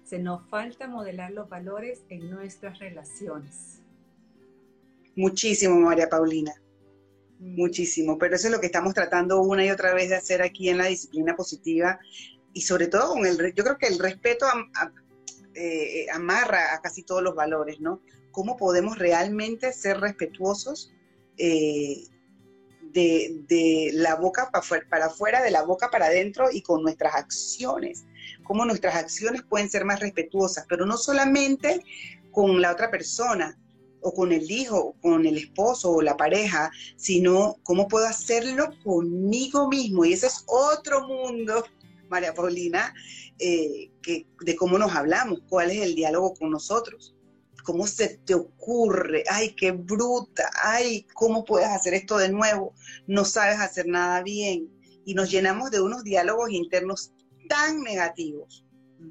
Se 0.05 0.18
nos 0.18 0.49
falta 0.49 0.89
modelar 0.89 1.33
los 1.33 1.49
valores 1.49 2.05
en 2.09 2.30
nuestras 2.30 2.78
relaciones. 2.78 3.83
Muchísimo, 5.16 5.78
María 5.80 6.09
Paulina 6.09 6.55
muchísimo, 7.43 8.18
pero 8.18 8.37
eso 8.37 8.47
es 8.47 8.53
lo 8.53 8.61
que 8.61 8.66
estamos 8.66 8.95
tratando 8.95 9.41
una 9.41 9.64
y 9.64 9.70
otra 9.70 9.95
vez 9.95 10.09
de 10.11 10.16
hacer 10.16 10.43
aquí 10.43 10.68
en 10.68 10.78
la 10.78 10.87
disciplina 10.87 11.35
positiva 11.35 11.99
y 12.53 12.62
sobre 12.62 12.87
todo 12.87 13.14
con 13.14 13.26
el, 13.26 13.37
yo 13.55 13.64
creo 13.64 13.78
que 13.78 13.89
el 13.89 13.99
respeto 13.99 14.47
eh, 15.55 16.07
amarra 16.13 16.75
a 16.75 16.81
casi 16.81 17.03
todos 17.03 17.23
los 17.23 17.35
valores, 17.35 17.81
¿no? 17.81 18.01
¿Cómo 18.31 18.57
podemos 18.57 18.99
realmente 18.99 19.73
ser 19.73 20.01
respetuosos 20.01 20.93
eh, 21.37 22.05
de, 22.93 23.91
la 23.93 24.17
boca 24.17 24.51
para 24.51 25.07
afuera, 25.07 25.43
de 25.43 25.51
la 25.51 25.63
boca 25.63 25.91
para 25.91 26.07
adentro 26.07 26.49
y 26.51 26.63
con 26.63 26.83
nuestras 26.83 27.15
acciones? 27.15 28.05
¿Cómo 28.45 28.65
nuestras 28.65 28.97
acciones 28.97 29.43
pueden 29.43 29.71
ser 29.71 29.85
más 29.85 30.01
respetuosas? 30.01 30.67
Pero 30.69 30.87
no 30.87 30.97
solamente 30.97 31.83
con 32.31 32.61
la 32.61 32.73
otra 32.73 32.91
persona, 32.91 33.59
o 34.03 34.13
con 34.13 34.33
el 34.33 34.51
hijo, 34.51 34.79
o 34.79 34.93
con 35.01 35.25
el 35.25 35.39
esposo 35.39 35.93
o 35.93 36.03
la 36.03 36.17
pareja, 36.17 36.71
sino 36.97 37.57
cómo 37.63 37.89
puedo 37.89 38.07
hacerlo 38.07 38.71
conmigo 38.83 39.69
mismo. 39.69 40.05
Y 40.05 40.13
ese 40.13 40.27
es 40.27 40.45
otro 40.47 41.07
mundo, 41.07 41.65
María 42.09 42.35
Paulina, 42.35 42.93
eh, 43.39 43.91
que, 44.03 44.26
de 44.41 44.57
cómo 44.57 44.78
nos 44.78 44.95
hablamos, 44.95 45.41
cuál 45.49 45.70
es 45.70 45.83
el 45.83 45.95
diálogo 45.95 46.35
con 46.35 46.51
nosotros. 46.51 47.14
¿Cómo 47.64 47.87
se 47.87 48.18
te 48.24 48.35
ocurre? 48.35 49.24
Ay, 49.30 49.55
qué 49.55 49.70
bruta. 49.70 50.51
Ay, 50.64 51.07
¿cómo 51.14 51.45
puedes 51.45 51.68
hacer 51.68 51.95
esto 51.95 52.18
de 52.18 52.28
nuevo? 52.28 52.74
No 53.07 53.24
sabes 53.24 53.61
hacer 53.61 53.87
nada 53.87 54.22
bien. 54.22 54.68
Y 55.05 55.14
nos 55.14 55.30
llenamos 55.30 55.70
de 55.70 55.80
unos 55.80 56.03
diálogos 56.03 56.51
internos 56.51 57.12
tan 57.49 57.83
negativos 57.83 58.64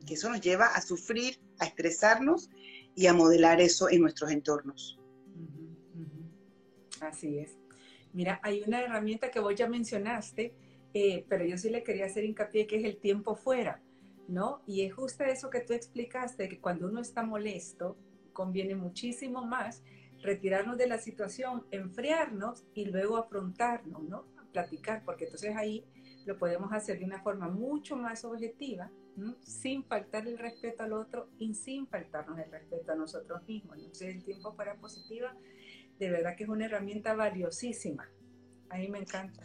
que 0.06 0.14
eso 0.14 0.30
nos 0.30 0.42
lleva 0.42 0.68
a 0.68 0.82
sufrir, 0.82 1.40
a 1.60 1.66
estresarnos 1.66 2.50
y 2.96 3.08
a 3.08 3.14
modelar 3.14 3.62
eso 3.62 3.90
en 3.90 4.02
nuestros 4.02 4.32
entornos. 4.32 5.00
Así 7.02 7.40
es. 7.40 7.58
Mira, 8.14 8.40
hay 8.44 8.64
una 8.66 8.82
herramienta 8.82 9.32
que 9.32 9.40
vos 9.40 9.56
ya 9.56 9.68
mencionaste, 9.68 10.54
eh, 10.94 11.26
pero 11.30 11.46
yo 11.46 11.58
sí 11.58 11.70
le 11.70 11.84
quería 11.84 12.06
hacer 12.06 12.24
hincapié 12.24 12.68
que 12.68 12.78
es 12.78 12.86
el 12.86 12.98
tiempo 12.98 13.36
fuera, 13.36 13.82
¿no? 14.32 14.64
Y 14.66 14.82
es 14.82 14.94
justo 14.94 15.24
eso 15.24 15.50
que 15.50 15.62
tú 15.62 15.74
explicaste, 15.74 16.48
que 16.48 16.60
cuando 16.60 16.88
uno 16.88 17.02
está 17.02 17.22
molesto, 17.24 17.98
conviene 18.34 18.76
muchísimo 18.76 19.46
más 19.46 19.84
retirarnos 20.22 20.78
de 20.78 20.88
la 20.88 20.98
situación, 20.98 21.66
enfriarnos 21.72 22.64
y 22.74 22.86
luego 22.86 23.18
afrontarnos, 23.18 24.04
¿no? 24.04 24.26
platicar, 24.52 25.04
porque 25.06 25.26
entonces 25.26 25.56
ahí 25.56 25.86
lo 26.26 26.38
podemos 26.38 26.72
hacer 26.74 27.00
de 27.00 27.06
una 27.06 27.22
forma 27.22 27.48
mucho 27.48 27.96
más 27.96 28.24
objetiva 28.26 28.92
sin 29.44 29.84
faltar 29.84 30.28
el 30.28 30.38
respeto 30.38 30.84
al 30.84 30.94
otro 30.94 31.30
y 31.38 31.54
sin 31.54 31.88
faltarnos 31.88 32.40
el 32.40 32.52
respeto 32.52 32.92
a 32.92 32.96
nosotros 32.96 33.42
mismos. 33.48 33.78
Entonces 33.78 34.16
el 34.16 34.24
tiempo 34.24 34.56
para 34.56 34.76
positiva 34.76 35.36
de 36.00 36.10
verdad 36.10 36.36
que 36.36 36.44
es 36.44 36.50
una 36.50 36.66
herramienta 36.66 37.14
valiosísima. 37.14 38.10
A 38.70 38.78
mí 38.78 38.88
me 38.88 39.00
encanta. 39.00 39.44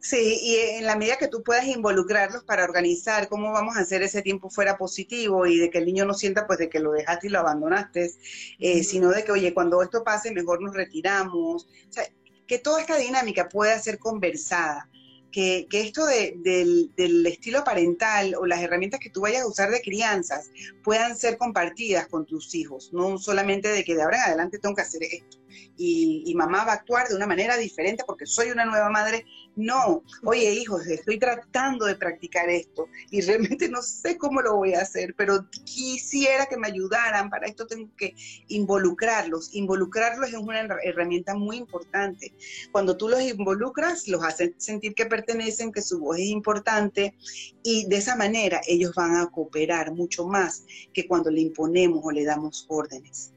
Sí, 0.00 0.38
y 0.40 0.56
en 0.78 0.86
la 0.86 0.96
medida 0.96 1.18
que 1.18 1.28
tú 1.28 1.42
puedas 1.42 1.66
involucrarlos 1.66 2.42
para 2.44 2.64
organizar 2.64 3.28
cómo 3.28 3.52
vamos 3.52 3.76
a 3.76 3.80
hacer 3.80 4.02
ese 4.02 4.22
tiempo 4.22 4.48
fuera 4.48 4.78
positivo 4.78 5.46
y 5.46 5.58
de 5.58 5.68
que 5.68 5.76
el 5.76 5.84
niño 5.84 6.06
no 6.06 6.14
sienta 6.14 6.46
pues 6.46 6.58
de 6.58 6.70
que 6.70 6.80
lo 6.80 6.92
dejaste 6.92 7.26
y 7.26 7.30
lo 7.30 7.40
abandonaste, 7.40 8.10
eh, 8.58 8.82
sino 8.82 9.10
de 9.10 9.24
que, 9.24 9.32
oye, 9.32 9.52
cuando 9.52 9.82
esto 9.82 10.02
pase 10.02 10.32
mejor 10.32 10.62
nos 10.62 10.74
retiramos. 10.74 11.66
O 11.88 11.92
sea, 11.92 12.04
que 12.46 12.58
toda 12.58 12.80
esta 12.80 12.96
dinámica 12.96 13.48
pueda 13.50 13.78
ser 13.78 13.98
conversada 13.98 14.88
que, 15.30 15.68
esto 15.70 16.06
del, 16.06 16.90
estilo 17.26 17.62
parental 17.62 18.34
o 18.36 18.46
las 18.46 18.62
herramientas 18.62 19.00
que 19.00 19.10
tú 19.10 19.20
vayas 19.20 19.42
a 19.42 19.46
usar 19.46 19.70
de 19.70 19.82
crianzas 19.82 20.50
puedan 20.82 21.16
ser 21.16 21.36
compartidas 21.36 22.08
con 22.08 22.26
tus 22.26 22.54
hijos, 22.54 22.90
no 22.92 23.18
solamente 23.18 23.68
de 23.68 23.84
que 23.84 23.94
de 23.94 24.02
ahora 24.02 24.16
en 24.16 24.22
adelante 24.24 24.58
tengo 24.58 24.74
que 24.74 24.82
hacer 24.82 25.02
esto 25.04 25.39
y, 25.76 26.34
mamá 26.34 26.64
va 26.64 26.72
a 26.72 26.74
actuar 26.76 27.08
de 27.08 27.16
una 27.16 27.26
manera 27.26 27.56
diferente 27.56 28.04
porque 28.06 28.26
soy 28.26 28.50
una 28.50 28.64
nueva 28.64 28.88
madre. 28.88 29.26
No, 29.56 30.04
oye 30.24 30.52
hijos, 30.52 30.86
estoy 30.86 31.18
tratando 31.18 31.84
de 31.84 31.96
practicar 31.96 32.48
esto 32.48 32.88
y 33.10 33.20
realmente 33.20 33.68
no 33.68 33.82
sé 33.82 34.16
cómo 34.16 34.40
lo 34.40 34.56
voy 34.56 34.74
a 34.74 34.80
hacer, 34.80 35.14
pero 35.16 35.46
quisiera 35.64 36.46
que 36.46 36.56
me 36.56 36.68
ayudaran, 36.68 37.28
para 37.28 37.46
esto 37.46 37.66
tengo 37.66 37.90
que 37.96 38.14
involucrarlos. 38.48 39.54
Involucrarlos 39.54 40.30
es 40.30 40.36
una 40.36 40.60
herramienta 40.82 41.34
muy 41.34 41.56
importante. 41.56 42.34
Cuando 42.72 42.96
tú 42.96 43.08
los 43.08 43.20
involucras, 43.20 44.08
los 44.08 44.22
haces 44.22 44.52
sentir 44.58 44.94
que 44.94 45.06
pertenecen, 45.06 45.72
que 45.72 45.82
su 45.82 45.98
voz 45.98 46.18
es 46.18 46.26
importante 46.26 47.14
y 47.62 47.86
de 47.86 47.96
esa 47.96 48.16
manera 48.16 48.60
ellos 48.66 48.94
van 48.94 49.16
a 49.16 49.30
cooperar 49.30 49.92
mucho 49.92 50.26
más 50.26 50.64
que 50.92 51.06
cuando 51.06 51.30
le 51.30 51.40
imponemos 51.40 52.00
o 52.02 52.10
le 52.10 52.24
damos 52.24 52.66
órdenes. 52.68 53.32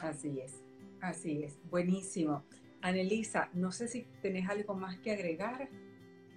Así 0.00 0.40
es, 0.40 0.52
así 1.04 1.44
es, 1.44 1.58
buenísimo. 1.70 2.44
Anelisa, 2.80 3.48
no 3.54 3.72
sé 3.72 3.88
si 3.88 4.06
tenés 4.20 4.48
algo 4.48 4.74
más 4.74 4.98
que 4.98 5.12
agregar. 5.12 5.68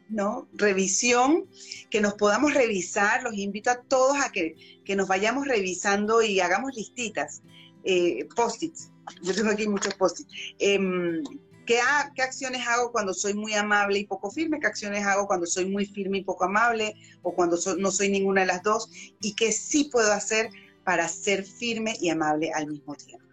¿no? 0.09 0.47
Revisión, 0.53 1.47
que 1.89 1.99
nos 1.99 2.13
podamos 2.13 2.53
revisar, 2.53 3.23
los 3.23 3.33
invito 3.35 3.69
a 3.69 3.81
todos 3.81 4.17
a 4.23 4.31
que, 4.31 4.55
nos 4.95 5.07
vayamos 5.07 5.47
revisando 5.47 6.21
y 6.21 6.39
hagamos 6.39 6.75
listitas, 6.75 7.41
eh, 7.83 8.25
post-its. 8.35 8.89
Yo 9.21 9.33
tengo 9.33 9.51
aquí 9.51 9.67
muchos 9.67 9.93
post-its. 9.95 10.31
Em, 10.59 11.23
¿qué, 11.65 11.79
acciones 11.81 12.65
hago 12.67 12.91
cuando 12.91 13.13
soy 13.13 13.33
muy 13.33 13.53
amable 13.53 13.99
y 13.99 14.05
poco 14.05 14.31
firme? 14.31 14.59
¿Qué 14.59 14.67
acciones 14.67 15.05
hago 15.05 15.27
cuando 15.27 15.45
soy 15.45 15.65
muy 15.65 15.85
firme 15.85 16.19
y 16.19 16.23
poco 16.23 16.45
amable? 16.45 16.95
¿O 17.21 17.33
cuando 17.33 17.57
no 17.77 17.91
soy 17.91 18.09
ninguna 18.09 18.41
de 18.41 18.47
las 18.47 18.63
dos? 18.63 18.89
¿Y 19.21 19.33
qué 19.35 19.51
sí 19.51 19.89
puedo 19.91 20.11
hacer 20.13 20.49
para 20.83 21.07
ser 21.09 21.43
firme 21.43 21.95
y 21.99 22.09
amable 22.09 22.51
al 22.53 22.67
mismo 22.67 22.95
tiempo? 22.95 23.26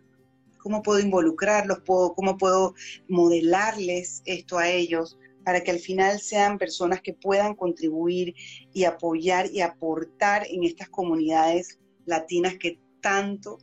¿Cómo 0.64 0.82
puedo 0.82 0.98
involucrarlos? 0.98 1.82
¿Cómo 1.86 2.38
puedo 2.38 2.74
modelarles 3.06 4.22
esto 4.24 4.58
a 4.58 4.68
ellos? 4.68 5.18
para 5.44 5.62
que 5.62 5.70
al 5.70 5.78
final 5.78 6.20
sean 6.20 6.56
personas 6.56 7.02
que 7.02 7.12
puedan 7.12 7.54
contribuir 7.54 8.34
y 8.72 8.84
apoyar 8.84 9.50
y 9.52 9.60
aportar 9.60 10.46
en 10.48 10.64
estas 10.64 10.88
comunidades 10.88 11.78
latinas 12.06 12.56
que 12.56 12.80
tanto 13.02 13.58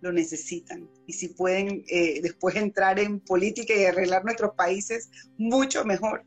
lo 0.00 0.12
necesitan. 0.12 0.88
Y 1.08 1.14
si 1.14 1.30
pueden 1.30 1.84
eh, 1.88 2.20
después 2.22 2.54
entrar 2.54 3.00
en 3.00 3.18
política 3.18 3.74
y 3.74 3.84
arreglar 3.84 4.24
nuestros 4.24 4.54
países, 4.54 5.10
mucho 5.36 5.84
mejor. 5.84 6.24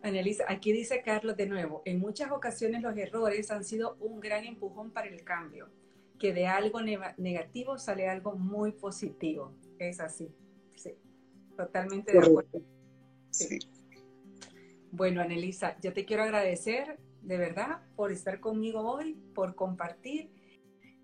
Annalisa, 0.00 0.44
aquí 0.48 0.72
dice 0.72 1.02
Carlos 1.02 1.36
de 1.36 1.46
nuevo, 1.46 1.82
en 1.84 1.98
muchas 1.98 2.30
ocasiones 2.32 2.82
los 2.82 2.96
errores 2.96 3.50
han 3.50 3.64
sido 3.64 3.96
un 4.00 4.18
gran 4.20 4.46
empujón 4.46 4.92
para 4.92 5.08
el 5.08 5.24
cambio, 5.24 5.70
que 6.24 6.32
de 6.32 6.46
algo 6.46 6.80
negativo 7.18 7.76
sale 7.76 8.08
algo 8.08 8.34
muy 8.34 8.72
positivo. 8.72 9.52
Es 9.78 10.00
así, 10.00 10.34
sí, 10.74 10.94
totalmente 11.54 12.12
de 12.12 12.18
acuerdo. 12.18 12.62
Sí. 13.28 13.58
Bueno, 14.90 15.20
Annelisa, 15.20 15.78
yo 15.82 15.92
te 15.92 16.06
quiero 16.06 16.22
agradecer 16.22 16.98
de 17.20 17.36
verdad 17.36 17.82
por 17.94 18.10
estar 18.10 18.40
conmigo 18.40 18.80
hoy, 18.80 19.20
por 19.34 19.54
compartir 19.54 20.30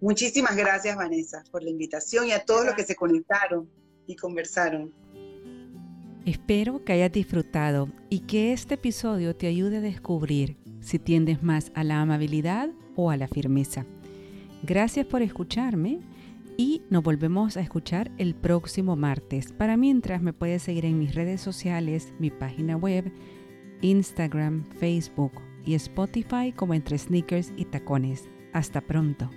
Muchísimas 0.01 0.57
gracias, 0.57 0.97
Vanessa, 0.97 1.45
por 1.51 1.63
la 1.63 1.69
invitación 1.69 2.27
y 2.27 2.33
a 2.33 2.43
todos 2.43 2.65
los 2.65 2.75
que 2.75 2.85
se 2.85 2.97
conectaron 2.97 3.69
y 4.07 4.17
conversaron. 4.17 4.95
Espero 6.25 6.83
que 6.83 6.95
hayas 6.95 7.13
disfrutado 7.13 7.91
y 8.09 8.21
que 8.21 8.55
este 8.55 8.77
episodio 8.77 9.37
te 9.37 9.49
ayude 9.49 9.77
a 9.77 9.83
descubrir 9.83 10.57
si 10.81 10.99
tiendes 10.99 11.43
más 11.43 11.73
a 11.75 11.85
la 11.85 12.01
amabilidad 12.01 12.71
o 12.97 13.11
a 13.11 13.19
la 13.19 13.29
firmeza. 13.29 13.85
Gracias 14.63 15.07
por 15.07 15.23
escucharme 15.23 16.01
y 16.57 16.83
nos 16.91 17.03
volvemos 17.03 17.57
a 17.57 17.61
escuchar 17.61 18.11
el 18.19 18.35
próximo 18.35 18.95
martes. 18.95 19.53
Para 19.53 19.79
mientras 19.79 20.21
me 20.21 20.35
puedes 20.35 20.63
seguir 20.63 20.85
en 20.85 20.99
mis 20.99 21.15
redes 21.15 21.41
sociales, 21.41 22.13
mi 22.19 22.31
página 22.31 22.77
web, 22.77 23.11
Instagram, 23.81 24.65
Facebook 24.79 25.33
y 25.65 25.75
Spotify 25.75 26.53
como 26.55 26.75
entre 26.75 26.99
sneakers 26.99 27.53
y 27.57 27.65
tacones. 27.65 28.29
Hasta 28.53 28.83
pronto. 28.83 29.31